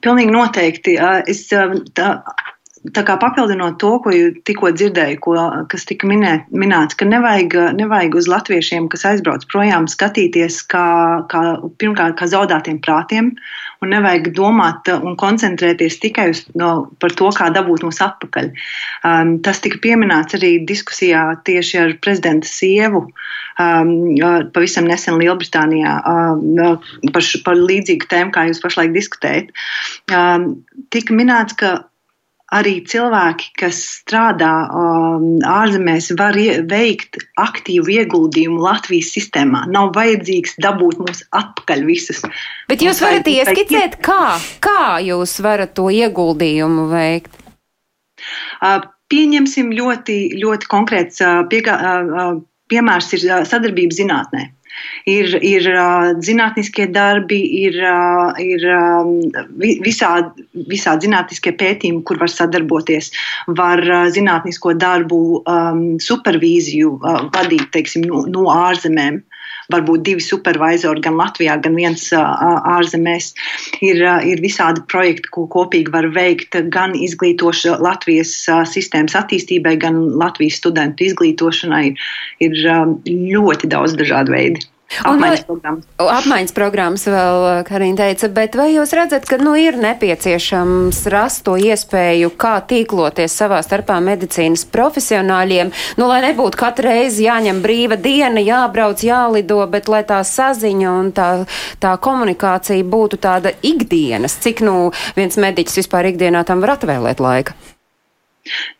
Pilnīgi 0.03 0.33
noteikti. 0.33 0.95
Es, 1.27 1.45
tā, 1.97 2.09
Tā 2.95 3.01
kā 3.03 3.17
papildinot 3.19 3.75
to, 3.81 3.89
ko 3.99 4.11
tikko 4.47 4.69
dzirdēju, 4.71 5.17
ko, 5.25 5.33
kas 5.71 5.83
tika 5.89 6.07
minēt, 6.07 6.45
minēts, 6.55 6.95
ka 6.95 7.03
nevajag, 7.09 7.55
nevajag 7.75 8.13
uz 8.15 8.29
latviešiem, 8.31 8.87
kas 8.91 9.03
aizbrauc 9.09 9.43
projām, 9.51 9.87
skatīties 9.91 10.61
kā, 10.71 10.85
kā, 11.31 11.41
pirmkārt, 11.81 12.15
kā 12.21 12.29
zaudētiem 12.31 12.77
prātiem, 12.85 13.33
un 13.83 13.91
nevajag 13.91 14.29
domāt 14.37 14.87
un 14.95 15.17
koncentrēties 15.19 15.99
tikai 15.99 16.29
uz, 16.31 16.45
no, 16.59 16.87
par 17.03 17.17
to, 17.19 17.27
kā 17.35 17.49
dabūt 17.51 17.83
mūs 17.83 17.99
atpakaļ. 18.05 18.47
Um, 19.03 19.35
tas 19.43 19.59
tika 19.65 19.81
pieminēts 19.83 20.39
arī 20.39 20.53
diskusijā 20.63 21.25
tieši 21.49 21.83
ar 21.83 21.93
prezidenta 21.99 22.47
sievu 22.47 23.09
um, 23.59 23.93
pavisam 24.55 24.87
nesen 24.87 25.19
Lielbritānijā 25.19 25.99
um, 25.99 26.79
par, 27.11 27.27
par 27.43 27.59
līdzīgu 27.59 28.07
tēmu, 28.07 28.35
kā 28.35 28.47
jūs 28.47 28.63
pašlaik 28.63 28.95
diskutējat. 28.95 29.51
Um, 30.15 30.51
tika 30.95 31.19
minēts, 31.19 31.59
ka 31.59 31.75
arī 32.55 32.79
cilvēki, 32.89 33.51
kas 33.59 33.79
strādā 33.99 34.51
um, 34.73 35.25
ārzemēs, 35.45 36.11
var 36.19 36.37
veikt 36.69 37.19
aktīvu 37.41 37.93
ieguldījumu 37.99 38.61
Latvijas 38.63 39.11
sistēmā. 39.15 39.65
Nav 39.71 39.93
vajadzīgs 39.97 40.57
dabūt 40.63 41.01
mums 41.03 41.23
atpakaļ 41.35 41.85
visus. 41.87 42.23
Bet 42.69 42.85
jūs 42.85 43.01
varat 43.03 43.29
ieskicēt, 43.29 43.99
kā, 44.05 44.37
kā 44.63 44.99
jūs 45.05 45.37
varat 45.45 45.75
to 45.77 45.89
ieguldījumu 45.93 46.89
veikt? 46.91 47.35
Uh, 48.59 48.81
pieņemsim 49.13 49.71
ļoti, 49.75 50.19
ļoti 50.41 50.71
konkrēts 50.71 51.21
uh, 51.23 51.43
piegā, 51.49 51.77
uh, 51.79 52.39
piemērs 52.69 53.13
ir 53.17 53.27
sadarbība 53.49 53.95
zinātnē. 53.95 54.49
Ir, 55.09 55.33
ir 55.43 55.65
uh, 55.73 56.11
zinātniskie 56.23 56.87
darbi, 56.93 57.39
ir, 57.65 57.77
uh, 57.83 58.37
ir 58.39 58.65
um, 58.73 59.15
visādi, 59.59 60.45
visādi 60.69 61.07
zinātniskie 61.07 61.55
pētījumi, 61.59 62.03
kur 62.07 62.19
var 62.21 62.31
sadarboties. 62.31 63.11
Var 63.59 63.83
uh, 63.87 64.05
zinātnisko 64.13 64.75
darbu 64.79 65.21
um, 65.41 65.83
supervīziju 66.03 66.95
uh, 66.99 67.25
vadīt 67.33 67.69
teiksim, 67.75 68.07
no, 68.09 68.25
no 68.29 68.47
ārzemēm 68.53 69.23
varbūt 69.73 70.05
divi 70.07 70.23
supervizori 70.23 71.03
gan 71.05 71.17
Latvijā, 71.19 71.57
gan 71.63 71.77
viens 71.77 72.07
ārzemēs. 72.15 73.31
Ir, 73.85 74.01
ir 74.31 74.41
visādi 74.43 74.83
projekti, 74.91 75.31
ko 75.35 75.45
kopīgi 75.51 75.93
var 75.93 76.09
veikt 76.15 76.57
gan 76.73 76.95
izglītoša 76.97 77.77
Latvijas 77.83 78.33
sistēmas 78.73 79.17
attīstībai, 79.19 79.77
gan 79.81 80.01
Latvijas 80.19 80.59
studentu 80.61 81.09
izglītošanai. 81.09 81.85
Ir 82.45 82.59
ļoti 83.05 83.71
daudz 83.71 83.97
dažādu 83.99 84.35
veidu. 84.35 84.67
Apmaiņas 84.89 85.43
programmas. 85.45 85.85
Apmaiņas 86.01 86.53
programmas 86.57 87.05
vēl 87.07 87.45
Karina 87.67 88.01
teica, 88.01 88.29
bet 88.33 88.57
vai 88.57 88.71
jūs 88.73 88.93
redzat, 88.97 89.27
ka 89.29 89.37
nu, 89.41 89.53
ir 89.59 89.77
nepieciešams 89.79 91.03
rast 91.13 91.43
to 91.45 91.55
iespēju, 91.61 92.31
kā 92.39 92.55
tīkloties 92.69 93.37
savā 93.41 93.61
starpā 93.65 93.99
medicīnas 94.03 94.65
profesionāļiem, 94.73 95.71
nu, 96.01 96.09
lai 96.09 96.19
nebūtu 96.25 96.59
katru 96.59 96.89
reizi 96.89 97.27
jāņem 97.27 97.61
brīva 97.63 97.99
diena, 98.01 98.41
jābrauc, 98.43 99.05
jālido, 99.05 99.61
bet 99.71 99.91
lai 99.91 100.03
tā 100.09 100.19
saziņa 100.25 100.93
un 100.99 101.11
tā, 101.15 101.31
tā 101.79 101.95
komunikācija 102.01 102.85
būtu 102.89 103.21
tāda 103.21 103.53
ikdienas, 103.61 104.39
cik 104.43 104.65
nu 104.65 104.77
viens 105.19 105.37
mediķis 105.39 105.83
vispār 105.83 106.11
ikdienā 106.13 106.43
tam 106.49 106.65
var 106.65 106.79
atvēlēt 106.79 107.21
laika? 107.23 107.57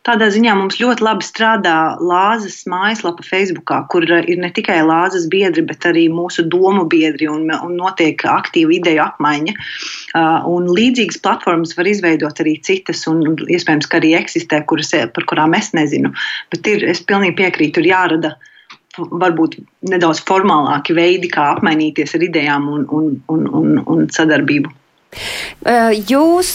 Tādā 0.06 0.30
ziņā 0.32 0.54
mums 0.56 0.78
ļoti 0.80 1.04
labi 1.04 1.26
strādā 1.26 1.74
Lāzes 2.00 2.62
mājaslapa 2.70 3.24
Facebook, 3.26 3.70
kur 3.92 4.06
ir 4.08 4.40
ne 4.40 4.50
tikai 4.56 4.80
Lāzes 4.86 5.28
biedri, 5.30 5.62
bet 5.68 5.84
arī 5.86 6.06
mūsu 6.12 6.46
domu 6.50 6.86
biedri 6.90 7.28
un, 7.30 7.44
un 7.52 7.76
notiek 7.78 8.24
aktīva 8.24 8.74
ideju 8.78 9.04
apmaiņa. 9.04 9.54
Uh, 9.54 10.48
un 10.50 10.70
līdzīgas 10.74 11.20
platformas 11.22 11.76
var 11.78 11.90
izveidot 11.90 12.40
arī 12.42 12.56
citas, 12.66 13.04
un 13.10 13.22
iespējams, 13.46 13.90
ka 13.90 14.00
arī 14.00 14.14
eksistē, 14.18 14.64
kuras, 14.66 14.94
par 15.14 15.28
kurām 15.30 15.54
es 15.58 15.70
nezinu. 15.76 16.14
Bet 16.50 16.66
ir, 16.70 16.88
es 16.90 17.04
pilnīgi 17.04 17.36
piekrītu, 17.44 17.84
ir 17.84 17.92
jārada 17.92 18.34
varbūt 18.98 19.60
nedaudz 19.86 20.24
formālāki 20.26 20.96
veidi, 20.96 21.30
kā 21.30 21.52
apmainīties 21.54 22.16
ar 22.16 22.26
idejām 22.26 22.68
un, 22.72 22.86
un, 22.90 23.10
un, 23.30 23.48
un, 23.60 23.80
un 23.86 24.08
sadarbību. 24.10 24.72
Jūs 26.10 26.50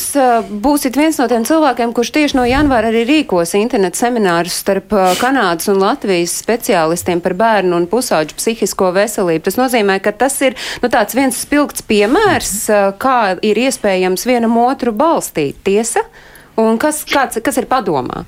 būsiet 0.63 0.95
viens 0.95 1.17
no 1.19 1.27
tiem 1.29 1.43
cilvēkiem, 1.45 1.91
kurš 1.95 2.11
tieši 2.15 2.37
no 2.37 2.45
janvāra 2.47 2.87
arī 2.89 3.03
rīkos 3.09 3.51
internetu 3.59 3.99
seminārus 3.99 4.55
starp 4.63 4.95
Kanādas 5.19 5.67
un 5.71 5.81
Latvijas 5.83 6.37
speciālistiem 6.39 7.21
par 7.21 7.35
bērnu 7.37 7.75
un 7.75 7.89
pusauģu 7.91 8.37
psihisko 8.39 8.93
veselību. 8.95 9.43
Tas 9.49 9.59
nozīmē, 9.59 9.99
ka 9.99 10.15
tas 10.15 10.39
ir 10.47 10.55
nu, 10.81 10.89
viens 10.89 11.43
spilgts 11.43 11.83
piemērs, 11.85 12.55
kā 13.01 13.19
ir 13.43 13.59
iespējams 13.67 14.25
vienam 14.25 14.55
otru 14.63 14.95
balstīt. 14.95 15.59
Tiesa? 15.67 16.07
Un 16.55 16.79
kas, 16.79 17.03
kāds, 17.09 17.41
kas 17.43 17.59
ir 17.59 17.67
padomā? 17.67 18.23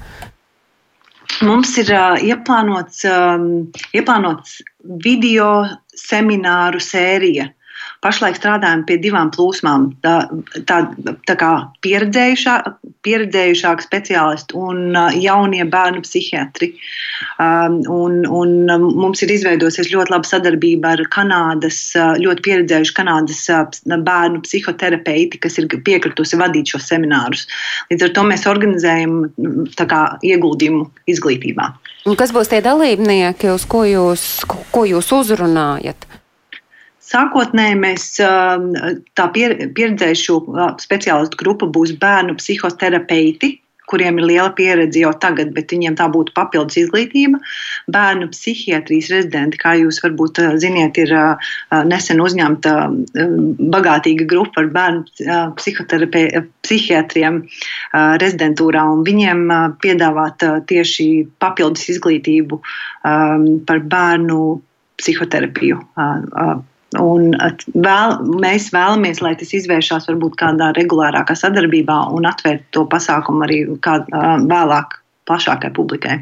Mums 1.46 1.76
ir 1.80 1.92
uh, 1.94 2.16
ieplānots, 2.24 3.04
um, 3.08 3.68
ieplānots 3.96 4.58
video 5.04 5.52
semināru 5.96 6.82
sērija 6.84 7.52
Pašlaik 8.08 8.38
strādājam 8.40 8.86
pie 8.88 8.96
divām 9.04 9.28
plūsmām. 9.36 9.90
Tā, 10.06 10.16
tā, 10.70 10.78
tā 11.28 11.34
kā 11.36 11.52
pieredzējušā, 11.84 12.54
pieredzējušāki 13.04 13.84
speciālisti 13.84 14.56
un 14.56 14.96
jaunie 15.20 15.66
bērnu 15.68 16.04
psihiatri. 16.06 16.70
Um, 17.42 17.82
un, 17.92 18.22
un 18.32 18.54
mums 18.96 19.26
ir 19.26 19.34
izveidojusies 19.36 19.92
ļoti 19.92 20.14
laba 20.14 20.30
sadarbība 20.30 20.94
ar 20.96 21.04
Kanādas, 21.12 21.82
ļoti 22.24 22.46
pieredzējušu 22.48 22.96
Kanādas 22.96 23.44
bērnu 23.84 24.44
psihoterapeiti, 24.46 25.42
kas 25.44 25.60
ir 25.60 25.68
piekritusi 25.76 26.40
vadīt 26.40 26.72
šos 26.72 26.88
seminārus. 26.88 27.44
Līdz 27.92 28.08
ar 28.08 28.16
to 28.16 28.26
mēs 28.32 28.48
organizējam 28.48 29.20
kā, 29.76 30.02
ieguldījumu 30.24 30.88
izglītībā. 31.12 31.74
Un 32.08 32.16
kas 32.16 32.32
būs 32.32 32.48
tie 32.48 32.64
dalībnieki, 32.64 33.52
uz 33.52 33.68
ko 33.68 33.84
jūs, 33.84 34.30
ko 34.48 34.88
jūs 34.88 35.12
uzrunājat? 35.12 36.07
Sākotnēji 37.08 37.78
mēs 37.80 38.10
tā 38.20 39.30
pieredzējušo 39.36 40.36
speciālistu 40.84 41.40
grupa 41.40 41.70
būs 41.72 41.96
bērnu 42.02 42.36
psihoterapeiti, 42.40 43.54
kuriem 43.88 44.18
ir 44.20 44.26
liela 44.28 44.52
pieredze 44.52 45.00
jau 45.00 45.14
tagad, 45.16 45.54
bet 45.56 45.72
viņiem 45.72 45.96
tā 45.96 46.10
būtu 46.12 46.34
papildus 46.36 46.76
izglītība. 46.82 47.40
Bērnu 47.96 48.28
psihiatrijas 48.34 49.08
rezidenti, 49.14 49.62
kā 49.62 49.78
jūs 49.80 50.02
varbūt 50.04 50.42
ziniet, 50.60 51.00
ir 51.00 51.14
nesen 51.88 52.20
uzņemta 52.20 52.76
bagātīga 53.78 54.28
grupa 54.28 54.66
ar 54.66 54.72
bērnu 54.76 55.02
psihiatriem 56.68 57.42
rezidentūrā, 57.96 58.84
un 58.92 59.08
viņiem 59.08 59.48
piedāvāt 59.80 60.44
tieši 60.68 61.08
papildus 61.40 61.88
izglītību 61.96 62.60
par 63.72 63.86
bērnu 63.96 64.42
psihoterapiju 65.00 65.80
Un 66.96 67.34
vēl, 67.76 68.14
mēs 68.40 68.70
vēlamies, 68.72 69.20
lai 69.20 69.34
tas 69.40 69.52
izvēršas 69.58 70.08
varbūt 70.08 70.38
kādā 70.40 70.70
regulārākā 70.78 71.36
sadarbībā 71.36 71.98
un 72.16 72.30
atvērt 72.30 72.64
to 72.72 72.86
pasākumu 72.88 73.44
arī 73.44 73.60
kā, 73.84 74.00
vēlāk 74.48 74.96
plašākai 75.28 75.74
publikai. 75.76 76.22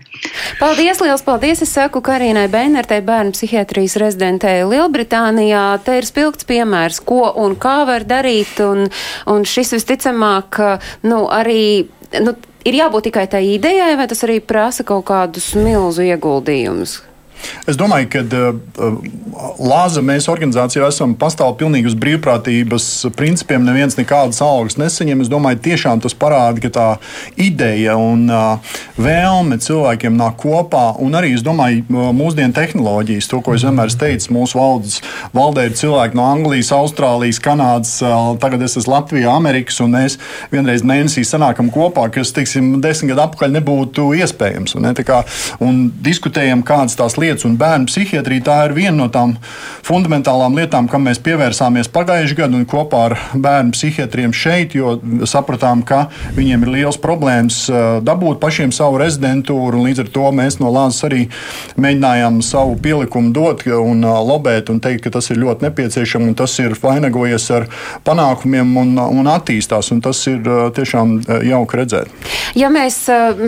Paldies, 0.58 1.02
liels 1.04 1.22
paldies! 1.26 1.62
Es 1.62 1.76
saku 1.78 2.02
Karīnai 2.02 2.48
Beinertei, 2.50 3.04
bērnu 3.06 3.36
psihiatrijas 3.36 4.00
rezidentē 4.02 4.56
Lielbritānijā. 4.66 5.68
Te 5.86 6.00
ir 6.00 6.10
spilgts 6.10 6.48
piemērs, 6.50 7.04
ko 7.06 7.30
un 7.46 7.54
kā 7.62 7.84
var 7.86 8.08
darīt, 8.10 8.58
un, 8.66 8.88
un 9.30 9.46
šis 9.46 9.78
visticamāk, 9.78 10.62
nu, 11.06 11.24
arī. 11.30 11.86
Nu, 12.26 12.38
Ir 12.66 12.74
jābūt 12.80 13.04
tikai 13.06 13.28
tai 13.30 13.44
idejai, 13.46 13.92
vai 13.94 14.08
tas 14.10 14.26
arī 14.26 14.40
prasa 14.42 14.82
kaut 14.82 15.04
kādus 15.06 15.52
milzu 15.54 16.02
ieguldījumus? 16.02 16.96
Es 17.70 17.78
domāju, 17.80 18.10
ka 18.14 18.22
uh, 18.22 18.98
Lāza 19.60 20.04
mēs 20.06 20.30
organizācijā 20.32 20.88
esam 20.88 21.16
pastāv 21.20 21.56
pilnīgi 21.60 21.90
uz 21.90 21.96
brīvprātības 22.00 22.88
principiem. 23.18 23.66
Neviens 23.66 23.98
nekādas 23.98 24.42
algas 24.46 24.78
nesaņem. 24.80 25.24
Es 25.26 25.32
domāju, 25.32 25.62
tiešām 25.66 26.04
tas 26.04 26.16
parāda, 26.18 26.62
ka 26.64 26.72
tā 26.76 26.88
ideja 27.42 27.98
un 28.00 28.28
uh, 28.30 28.78
vēlme 29.02 29.58
cilvēkiem 29.64 30.16
nāk 30.20 30.38
kopā. 30.44 30.86
Un 31.04 31.18
arī, 31.18 31.34
es 31.36 31.44
domāju, 31.46 31.84
mūsdienu 31.90 32.56
tehnoloģijas, 32.56 33.30
to, 33.32 33.42
ko 33.44 33.58
es 33.58 33.66
vienmēr 33.66 33.92
teicu, 33.96 34.32
mūsu 34.36 34.60
valdes, 34.60 35.00
valdē 35.36 35.68
ir 35.70 35.76
cilvēki 35.80 36.18
no 36.18 36.30
Anglijas, 36.30 36.72
Austrālijas, 36.76 37.42
Kanādas, 37.44 37.98
uh, 38.06 38.34
tagad 38.42 38.64
es 38.66 38.78
esmu 38.80 38.96
Latvijā, 38.96 39.34
Amerikas, 39.36 39.82
un 39.84 39.96
mēs 39.98 40.16
vienreiz 40.54 40.86
mēnesī 40.86 41.26
sanākam 41.28 41.74
kopā, 41.74 42.08
kas, 42.14 42.32
teiksim, 42.36 42.78
desmit 42.84 43.12
gadu 43.12 43.26
atpakaļ 43.26 43.58
nebūtu 43.58 44.08
iespējams. 44.22 44.78
Un, 44.78 44.88
ne, 44.88 45.06
kā, 45.06 45.22
un 45.64 45.86
diskutējam, 46.06 46.64
kādas 46.66 46.96
tās 47.00 47.18
lietas 47.20 47.35
lietas, 47.36 47.46
un 47.46 47.58
bērnu 47.60 47.90
psihiatrija 47.90 48.44
tā 48.46 48.58
ir 48.70 48.74
viena 48.76 48.96
no 48.98 49.08
tām 49.12 49.36
fundamentālām 49.86 50.56
lietām, 50.58 50.88
kam 50.90 51.06
mēs 51.06 51.20
pievērsāmies 51.24 51.92
pagājušajā 51.94 52.40
gadā 52.40 52.56
un 52.58 52.66
kopā 52.66 53.02
ar 53.10 53.18
bērnu 53.34 53.76
psihiatriem 53.76 54.34
šeit, 54.34 54.76
jo 54.76 54.98
sapratām, 55.28 55.84
ka 55.86 56.08
viņiem 56.36 56.66
ir 56.66 56.74
liels 56.80 56.98
problēmas 56.98 57.66
dabūt 58.06 58.40
pašiem 58.40 58.72
savu 58.76 59.00
rezidentūru, 59.02 59.84
līdz 59.86 60.06
ar 60.06 60.12
to 60.16 60.32
mēs 60.36 60.60
no 60.60 60.72
Lāzes 60.76 61.06
arī 61.08 61.28
mēģinājām 61.80 62.42
savu 62.44 62.78
pielikumu 62.82 63.34
dot 63.36 63.66
un 63.68 64.04
lobēt 64.04 64.70
un 64.70 64.82
teikt, 64.84 65.06
ka 65.06 65.16
tas 65.18 65.30
ir 65.32 65.40
ļoti 65.42 65.68
nepieciešams 65.68 66.32
un 66.32 66.38
tas 66.38 66.56
ir 66.64 66.76
vainagojies 66.82 67.50
ar 67.56 67.68
panākumiem 68.06 68.76
un, 68.82 68.96
un 69.00 69.32
attīstās, 69.32 69.92
un 69.94 70.02
tas 70.04 70.20
ir 70.32 70.44
tiešām 70.76 71.18
jauki 71.46 71.82
redzēt. 71.82 72.12
Ja 72.56 72.72
mēs 72.74 73.06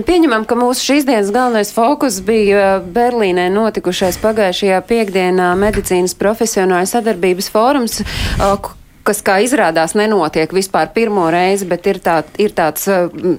pieņemam, 0.08 0.46
ka 0.48 0.58
mūsu 0.60 0.92
šīs 0.92 1.08
dienas 1.08 1.32
galvenais 1.34 1.74
fokus 1.76 2.20
bija 2.26 2.78
Berlīnē 2.82 3.48
notikušais 3.68 4.20
pagājušajā 4.24 4.82
piekdienā 4.88 5.52
medicīnas 5.60 6.16
profesionāļu 6.18 6.92
sadarbības 6.96 7.52
fórums, 7.54 8.02
kas, 9.08 9.22
kā 9.24 9.38
izrādās, 9.44 9.96
nenotiek 9.98 10.52
vispār 10.56 10.90
pirmo 10.96 11.28
reizi, 11.32 11.68
bet 11.70 11.88
ir, 11.88 12.00
tā, 12.04 12.20
ir 12.42 12.54
tāds 12.56 12.88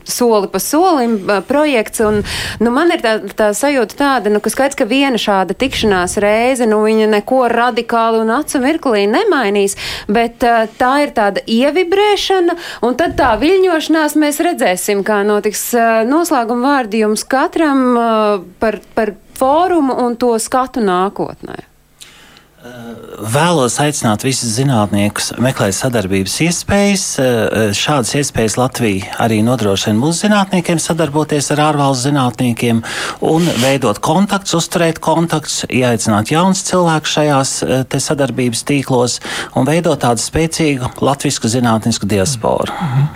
soli 0.08 0.48
pa 0.52 0.60
solim 0.62 1.18
projekts. 1.48 2.02
Un, 2.08 2.22
nu, 2.62 2.72
man 2.74 2.92
ir 2.94 3.02
tā, 3.04 3.14
tā 3.36 3.50
sajūta 3.56 3.98
tāda, 3.98 4.32
nu, 4.32 4.40
ka 4.44 4.52
skaidrs, 4.52 4.78
ka 4.78 4.88
viena 4.88 5.20
šāda 5.20 5.56
tikšanās 5.58 6.16
reize, 6.24 6.68
nu, 6.70 6.80
viņa 6.86 7.10
neko 7.18 7.42
radikāli 7.52 8.22
un 8.24 8.32
acu 8.38 8.62
mirklī 8.64 9.04
nemainīs, 9.10 9.76
bet 10.08 10.40
tā 10.80 10.92
ir 11.04 11.14
tāda 11.16 11.44
ievibrēšana, 11.44 12.56
un 12.88 12.98
tad 12.98 13.18
tā 13.20 13.34
viļņošanās 13.40 14.16
mēs 14.20 14.42
redzēsim, 14.48 15.04
kā 15.06 15.20
notiks 15.28 15.70
noslēguma 16.08 16.72
vārdi 16.72 17.04
jums 17.04 17.26
katram 17.28 17.84
par, 18.62 18.80
par 18.96 19.16
fórumu 19.38 19.94
un 20.04 20.16
to 20.18 20.34
skatu 20.42 20.82
nākotnē? 20.84 21.58
Vēlos 23.18 23.74
aicināt 23.82 24.22
visus 24.22 24.52
zinātniekus 24.54 25.32
meklēt 25.42 25.74
sadarbības 25.74 26.36
iespējas. 26.44 27.04
Šādas 27.74 28.12
iespējas 28.20 28.54
Latvija 28.60 29.16
arī 29.24 29.40
nodrošina 29.42 29.98
mūsu 29.98 30.28
zinātniekiem 30.28 30.78
sadarboties 30.78 31.50
ar 31.50 31.64
ārvalstu 31.66 32.12
zinātniekiem 32.12 32.82
un 33.26 33.48
veidot 33.58 33.98
kontaktus, 34.04 34.54
uzturēt 34.60 35.00
kontaktus, 35.02 35.64
ieaicināt 35.66 36.30
jaunus 36.30 36.62
cilvēkus 36.68 37.16
šajās 37.16 37.54
sadarbības 38.06 38.62
tīklos 38.70 39.18
un 39.58 39.66
veidot 39.66 39.98
tādu 40.04 40.22
spēcīgu 40.22 40.92
latviešu 41.02 41.50
zinātnisku 41.56 42.06
diasporu. 42.06 42.70
Mhm. 42.70 43.08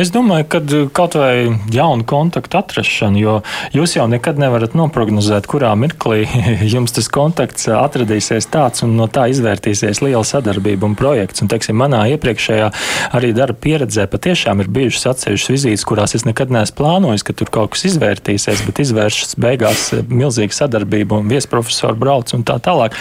Es 0.00 0.10
domāju, 0.10 0.48
ka 0.50 0.62
kaut 0.96 1.14
vai 1.20 1.54
jaunu 1.70 2.02
kontaktu 2.08 2.58
atrašana, 2.58 3.22
jo 3.22 3.38
jūs 3.76 3.96
jau 4.00 4.08
nekad 4.10 4.42
nevarat 4.42 4.74
noprognozēt, 4.74 5.46
kurā 5.46 5.76
mirklī 5.78 6.24
jums 6.74 6.96
tas 6.96 7.06
kontakts 7.12 7.70
atradīsies 7.70 8.50
tāds 8.50 8.82
un 8.82 8.93
no 8.96 9.08
tā 9.10 9.26
izvērtīsies 9.32 10.02
liela 10.04 10.24
sadarbība 10.26 10.88
un 10.88 10.96
projekts. 10.98 11.42
Un, 11.44 11.50
teiksim, 11.52 11.76
manā 11.78 12.04
iepriekšējā 12.14 12.70
arī 13.16 13.32
darba 13.36 13.58
pieredzē 13.64 14.06
patiešām 14.10 14.62
ir 14.62 14.70
bijušas 14.74 15.08
atsevišķas 15.12 15.52
vizītes, 15.52 15.86
kurās 15.88 16.16
es 16.16 16.26
nekad 16.28 16.52
neesmu 16.54 16.78
plānojis, 16.78 17.24
ka 17.26 17.36
tur 17.36 17.50
kaut 17.54 17.74
kas 17.74 17.86
izvērtīsies, 17.90 18.64
bet 18.66 18.82
izvēršas 18.84 19.36
beigās 19.40 19.86
eh, 19.94 20.04
milzīga 20.08 20.56
sadarbība 20.56 21.20
un 21.20 21.30
viesprofesori 21.32 21.98
brauc 22.00 22.32
un 22.36 22.44
tā 22.46 22.58
tālāk. 22.62 22.96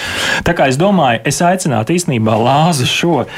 Tā 0.47 0.55
kā 0.57 0.67
es 0.71 0.79
domāju, 0.81 1.21
es 1.29 1.41
aicinātu 1.43 1.95
īstenībā 1.95 2.35
lāzi 2.39 2.87
šo 2.89 3.23
uh, 3.23 3.29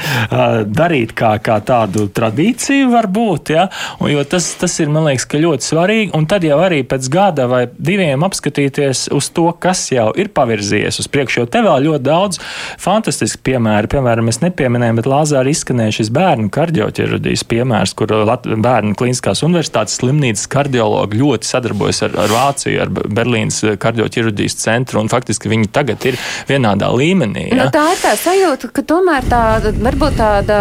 darīt 0.66 1.14
kā, 1.16 1.36
kā 1.42 1.58
tādu 1.66 2.06
tradīciju 2.16 2.90
varbūt, 2.92 3.52
ja? 3.56 3.68
un, 4.00 4.10
jo 4.12 4.24
tas, 4.28 4.48
tas 4.60 4.76
ir, 4.82 4.90
man 4.92 5.08
liekas, 5.08 5.28
ļoti 5.36 5.66
svarīgi. 5.66 6.12
Un 6.16 6.28
tad 6.30 6.44
jau 6.46 6.58
arī 6.64 6.82
pēc 6.88 7.08
gada 7.12 7.46
vai 7.50 7.64
diviem 7.76 8.24
apskatīties 8.26 9.06
uz 9.14 9.30
to, 9.34 9.48
kas 9.60 9.86
jau 9.92 10.08
ir 10.18 10.30
pavirzījies 10.36 11.00
uz 11.02 11.10
priekšu, 11.12 11.42
jo 11.42 11.50
te 11.50 11.62
vēl 11.66 11.88
ļoti 11.88 12.06
daudz 12.06 12.35
daudz 12.36 12.82
fantastiski 12.82 13.42
piemēri. 13.50 13.88
Piemēram, 13.90 14.26
mēs 14.28 14.40
nepieminējām, 14.42 15.00
bet 15.00 15.08
Lāzārā 15.10 15.50
izskanēja 15.50 15.96
šis 15.98 16.10
bērnu 16.14 16.50
kardioloģijas 16.54 17.44
piemērs, 17.48 17.94
kur 17.96 18.12
bērnu 18.46 18.94
klīniskās 18.98 19.42
universitātes 19.46 19.98
slimnīcas 20.00 20.46
kardiologi 20.52 21.20
ļoti 21.20 21.46
sadarbojas 21.48 22.02
ar, 22.06 22.16
ar 22.24 22.34
Vāciju, 22.36 22.80
ar 22.82 22.90
Berlīnas 22.90 23.62
kardioloģijas 23.80 24.58
centru, 24.60 25.00
un 25.00 25.10
faktiski 25.12 25.50
viņi 25.52 25.70
tagad 25.72 26.04
ir 26.08 26.18
vienādā 26.48 26.90
līmenī. 26.94 27.48
Ja? 27.50 27.64
Nu, 27.64 27.68
tā 27.74 27.86
ir 27.94 28.02
tā 28.02 28.14
sajūta, 28.20 28.70
ka 28.74 28.84
tomēr 28.86 29.26
tāda, 29.30 29.72
varbūt 29.86 30.18
tāda, 30.20 30.60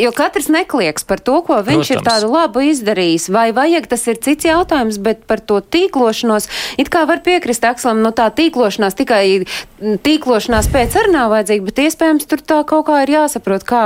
jo 0.00 0.12
katrs 0.16 0.50
neklieks 0.52 1.06
par 1.08 1.22
to, 1.22 1.40
ko 1.46 1.60
viņš 1.62 1.92
Protams. 1.92 1.94
ir 1.94 2.06
tādu 2.06 2.32
labu 2.32 2.64
izdarījis, 2.68 3.28
vai 3.32 3.50
vajag, 3.56 3.88
tas 3.90 4.06
ir 4.10 4.20
cits 4.22 4.48
jautājums, 4.48 5.00
bet 5.02 5.24
par 5.30 5.42
to 5.44 5.60
tīklošanos, 5.62 6.48
it 6.82 6.92
kā 6.92 7.04
var 7.08 7.22
piekrist 7.24 7.64
Akslam, 7.66 8.02
no 8.04 8.12
tā 8.16 8.28
tīklošanās 8.34 8.98
tikai 8.98 9.22
tīklošanās 10.02 10.68
pēc 10.72 10.96
arī 11.12 11.20
nav 11.20 11.32
vajadzīga, 11.32 11.64
bet 11.66 11.80
iespējams 11.82 12.26
tur 12.28 12.40
tā 12.40 12.62
kaut 12.66 12.86
kā 12.86 13.02
ir 13.04 13.12
jāsaprot, 13.12 13.64
kā 13.64 13.82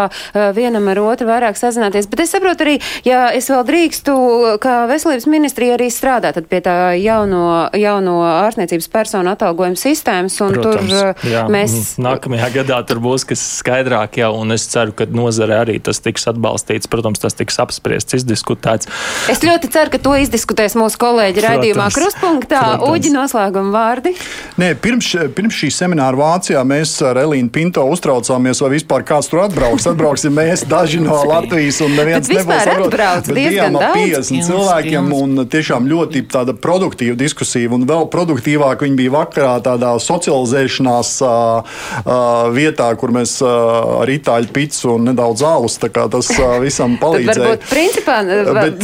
vienam 0.54 0.86
ar 0.88 0.98
otru 1.02 1.26
vairāk 1.28 1.56
sazināties. 1.58 2.06
Bet 2.10 2.22
es 2.22 2.32
saprotu 2.34 2.64
arī, 2.64 2.76
ja 3.04 3.30
es 3.34 3.48
vēl 3.50 3.64
drīkstu, 3.66 4.14
ka 4.62 4.86
veselības 4.90 5.26
ministrija 5.26 5.76
arī 5.76 5.88
strādā 5.90 6.32
pie 6.36 6.60
tā 6.62 6.94
jauno, 7.00 7.68
jauno 7.74 8.20
ārstniecības 8.46 8.88
personu 8.92 9.32
atalgojuma 9.32 9.76
sistēmas. 9.76 10.36
Protams, 10.36 10.92
tur 10.92 11.30
jā, 11.30 11.46
mēs. 11.50 11.96
Nākamajā 12.02 12.50
gadā 12.60 12.80
tur 12.86 13.00
būs 13.02 13.26
kas 13.26 13.42
skaidrāk 13.60 14.20
jau, 14.20 14.32
un 14.38 14.54
es 14.54 14.66
ceru, 14.70 14.94
ka 14.96 15.08
nozare 15.10 15.58
arī 15.58 15.78
tas 15.82 16.00
tiks 16.04 16.28
atbalstīts. 16.30 16.90
Protams, 16.90 17.20
tas 17.22 17.34
tiks 17.36 17.58
apspriests, 17.62 18.16
izdiskutēts. 18.20 18.90
Es 19.32 19.42
ļoti 19.44 19.72
ceru, 19.74 19.92
ka 19.94 20.02
to 20.02 20.14
izdiskutēs 20.22 20.76
mūsu 20.78 21.00
kolēģi 21.02 21.44
raidījumā 21.44 21.88
Krustpunktā. 21.94 22.62
Uģi 22.86 23.12
noslēguma 23.16 23.72
vārdi. 23.74 24.14
Nē, 24.60 24.72
pirms, 24.80 25.10
pirms 25.36 25.56
šī 25.56 25.72
semināra 25.74 26.18
Vācijā 26.20 26.62
mēs 26.66 26.94
ar 27.04 27.15
Elīnu 27.22 27.50
Pinto 27.52 27.84
uztraucāmies, 27.90 28.60
vai 28.64 28.70
vispār 28.76 29.04
kāds 29.06 29.30
tur 29.32 29.44
atbrauks. 29.46 29.88
Atbrauksim 29.90 30.34
mēs 30.36 30.64
daži 30.68 31.00
no 31.02 31.18
Latvijas, 31.28 31.80
un 31.84 31.96
neviens 31.98 32.30
nebūs 32.30 32.70
atbrauc. 32.72 33.30
Bijām 33.36 33.78
ap 33.80 33.96
50 33.96 34.46
cilvēkiem, 34.48 35.10
un 35.16 35.44
tiešām 35.52 35.88
ļoti 35.90 36.24
tāda 36.32 36.54
produktīva 36.56 37.18
diskusija, 37.18 37.70
un 37.74 37.86
vēl 37.88 38.08
produktīvāk 38.12 38.86
viņi 38.86 39.00
bija 39.00 39.14
vakarā 39.16 39.56
tādā 39.64 39.94
socializēšanās 40.02 41.12
uh, 41.24 41.76
uh, 42.04 42.48
vietā, 42.54 42.88
kur 43.00 43.14
mēs 43.16 43.38
uh, 43.44 44.02
ar 44.02 44.12
itāļu 44.12 44.52
picu 44.54 44.94
un 44.96 45.10
nedaudz 45.10 45.44
zālus, 45.44 45.78
tā 45.82 45.90
kā 45.92 46.06
tas 46.12 46.30
uh, 46.36 46.56
visam 46.62 46.96
palīdzēja. 47.00 47.56
varbūt 47.56 47.68
principā 47.70 48.18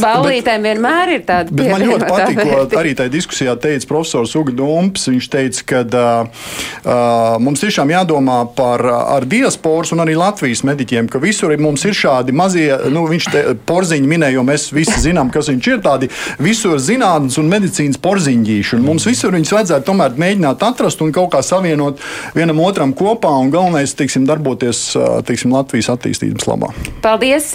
ballītēm 0.03 0.69
vienmēr 0.69 1.15
ir 1.17 1.25
tāda 1.27 1.53
bet 1.53 1.71
man 1.71 1.85
ļoti 1.87 2.09
patīk, 2.09 2.41
ko 2.43 2.79
arī 2.79 2.93
tajā 2.97 3.11
diskusijā 3.13 3.55
teica 3.61 3.89
profesors 3.89 4.35
Uga 4.39 4.55
Dumps. 4.57 5.07
Viņš 5.11 5.29
teica, 5.33 5.63
ka 5.69 5.83
uh, 5.83 7.37
mums 7.43 7.63
tiešām 7.63 7.91
jādomā 7.93 8.22
jādomā 8.23 8.47
par 8.55 8.81
ar 8.85 9.25
diasporas 9.25 9.91
un 9.91 9.99
arī 9.99 10.15
Latvijas 10.15 10.63
mediķiem, 10.63 11.09
ka 11.09 11.19
visur 11.19 11.53
mums 11.57 11.83
ir 11.85 11.93
šādi 11.93 12.33
mazie, 12.33 12.71
nu, 12.89 13.05
viņš 13.07 13.25
te 13.31 13.43
porziņi 13.67 14.07
minēja, 14.07 14.37
jo 14.37 14.43
mēs 14.43 14.71
visi 14.73 14.99
zinām, 14.99 15.29
kas 15.29 15.49
viņš 15.49 15.67
ir, 15.67 15.81
tādi 15.83 16.09
visur 16.39 16.79
zinātnes 16.79 17.37
un 17.37 17.49
medicīnas 17.49 17.99
porziņģīši. 18.01 18.77
Un 18.77 18.85
mums 18.87 19.05
visur 19.05 19.33
viņus 19.33 19.53
vajadzētu 19.53 19.85
tomēr 19.85 20.15
mēģināt 20.17 20.63
atrast 20.63 21.01
un 21.01 21.11
kaut 21.13 21.33
kā 21.33 21.41
savienot 21.43 21.99
vienam 22.35 22.59
otram 22.63 22.93
kopā 22.93 23.31
un 23.39 23.51
galvenais, 23.53 23.93
teiksim, 23.93 24.25
darboties, 24.25 24.95
teiksim, 25.27 25.53
Latvijas 25.53 25.91
attīstības 25.93 26.47
labā. 26.49 26.71
Paldies! 27.03 27.51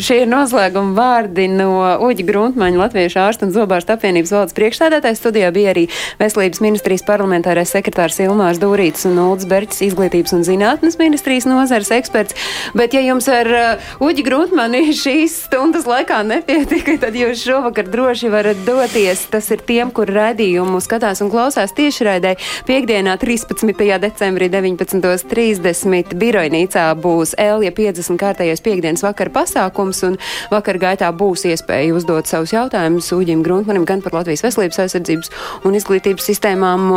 Šie 0.00 0.22
ir 0.22 0.30
noslēguma 0.30 0.94
vārdi 0.94 1.48
no 1.50 1.70
Uģa 2.06 2.26
Gruntmaņa, 2.28 2.78
Latviešu 2.84 3.20
ārstu 3.22 3.48
un 3.48 3.54
zobārstu 3.54 3.96
apvienības 3.96 4.34
valdes 4.36 4.56
priekšstādātājs. 4.58 5.18
Studijā 5.20 5.50
bija 5.54 5.72
arī 5.74 5.88
Veselības 6.20 6.62
ministrijas 6.62 7.04
parlamentārais 7.08 7.72
sekretārs 7.74 8.20
Ilmārs 8.22 8.60
Dūrītis 8.62 9.08
un 9.10 9.18
Ulds 9.24 9.48
Berķis, 9.50 9.82
izglītības 9.90 10.09
un 10.10 10.42
zinātnes 10.46 10.98
ministrijas 10.98 11.46
nozares 11.48 11.90
eksperts. 11.94 12.34
Bet, 12.74 12.94
ja 12.94 13.02
jums 13.04 13.28
ar 13.30 13.48
uh, 13.48 13.90
Uģi 14.02 14.24
Gruntmani 14.26 14.90
šīs 14.96 15.36
stundas 15.46 15.86
laikā 15.88 16.20
nepietika, 16.26 16.96
tad 17.04 17.16
jūs 17.18 17.44
šovakar 17.46 17.88
droši 17.90 18.30
varat 18.32 18.58
doties. 18.66 19.22
Tas 19.30 19.48
ir 19.54 19.62
tiem, 19.66 19.92
kur 19.94 20.10
raidījumu 20.10 20.80
skatās 20.82 21.22
un 21.24 21.30
klausās 21.32 21.74
tiešraidē. 21.76 22.34
Piektdienā, 22.68 23.16
13. 23.20 23.70
decembrī 24.02 24.50
19.30 24.52 26.14
birojnīcā 26.20 26.86
būs 27.00 27.36
Elja 27.40 27.72
50 27.76 28.20
kārtējais 28.20 28.64
piekdienas 28.66 29.04
vakara 29.06 29.32
pasākums, 29.40 30.02
un 30.08 30.18
vakar 30.52 30.80
gaitā 30.82 31.10
būs 31.14 31.46
iespēja 31.50 31.94
uzdot 31.96 32.30
savus 32.30 32.54
jautājumus 32.56 33.12
Uģim 33.14 33.44
Gruntmanim 33.46 33.86
gan 33.88 34.02
par 34.04 34.18
Latvijas 34.20 34.44
veselības 34.46 34.82
aizsardzības 34.84 35.32
un 35.68 35.78
izglītības 35.78 36.30
sistēmām, 36.32 36.90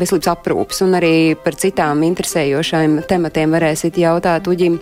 veselības 0.00 0.32
aprūpas 0.34 0.84
un 0.86 0.98
arī 0.98 1.14
par 1.44 1.58
citām 1.60 2.02
interesējošām 2.06 2.53
tematiem 3.08 3.50
varēsit 3.56 3.98
jautāt 3.98 4.46
Uģim. 4.46 4.78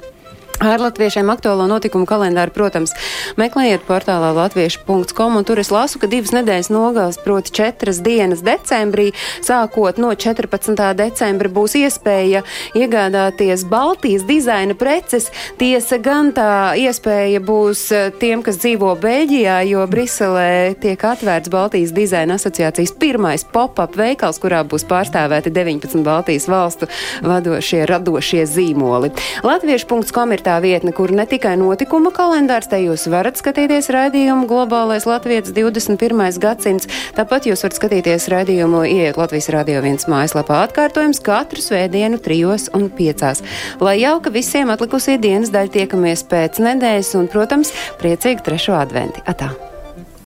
Ārlatviešiem 0.63 1.27
aktuālo 1.33 1.65
notikumu 1.67 2.07
kalendāru, 2.07 2.53
protams, 2.55 2.93
meklējiet 3.41 3.83
portālā 3.89 4.29
latviešu.com, 4.37 5.39
un 5.41 5.47
tur 5.47 5.59
es 5.59 5.73
lasu, 5.75 5.99
ka 5.99 6.07
divas 6.07 6.31
nedēļas 6.37 6.71
nogals, 6.71 7.19
proti 7.19 7.51
četras 7.59 7.99
dienas 8.05 8.45
decembrī, 8.47 9.09
sākot 9.43 9.99
no 9.99 10.13
14. 10.15 10.79
decembra, 10.99 11.51
būs 11.51 11.75
iespēja 11.81 12.45
iegādāties 12.79 13.65
Baltijas 13.67 14.23
dizaina 14.29 14.77
preces. 14.79 15.33
Tiesa 15.59 15.99
gan 16.03 16.31
tā 16.37 16.77
iespēja 16.79 17.43
būs 17.43 17.83
eh, 17.91 18.13
tiem, 18.23 18.47
kas 18.47 18.61
dzīvo 18.63 18.95
Beļģijā, 19.03 19.59
jo 19.67 19.83
Briselē 19.91 20.77
tiek 20.79 21.03
atvērts 21.11 21.51
Baltijas 21.51 21.95
dizaina 21.97 22.39
asociācijas 22.39 22.95
pirmais 23.03 23.43
pop-up 23.43 23.99
veikals, 23.99 24.39
kurā 24.39 24.63
būs 24.63 24.87
pārstāvēti 24.87 25.51
19 25.51 26.07
Baltijas 26.07 26.47
valstu 26.47 26.87
vadošie 27.27 27.83
radošie 27.91 28.47
zīmoli. 28.47 29.11
Latviešu.com 29.43 30.39
ir 30.39 30.47
tā 30.47 30.52
vietne, 30.61 30.93
kur 30.93 31.13
ne 31.15 31.25
tikai 31.29 31.55
notikuma 31.61 32.13
kalendārs, 32.15 32.69
te 32.69 32.81
jūs 32.83 33.07
varat 33.13 33.41
skatīties 33.41 33.89
raidījumu 33.95 34.49
Globālais 34.51 35.07
Latvijas 35.09 35.53
21. 35.55 36.23
gadsimts, 36.43 36.91
tāpat 37.17 37.49
jūs 37.49 37.65
varat 37.65 37.79
skatīties 37.79 38.29
raidījumu 38.33 38.85
Iet 38.91 39.21
Latvijas 39.21 39.49
Radio 39.55 39.81
1 39.81 40.09
mājaslapā 40.13 40.63
atkārtojums 40.69 41.23
katru 41.25 41.65
svētdienu 41.65 42.21
trijos 42.23 42.69
un 42.77 42.91
piecās. 42.93 43.41
Lai 43.81 43.99
jauka 44.03 44.35
visiem 44.35 44.73
atlikusī 44.75 45.17
dienas 45.23 45.55
daļa 45.55 45.77
tiekamies 45.81 46.29
pēc 46.29 46.61
nedēļas 46.63 47.17
un, 47.21 47.29
protams, 47.33 47.73
priecīgi 48.03 48.45
trešo 48.45 48.77
adventi. 48.77 49.25
Atā! 49.25 49.72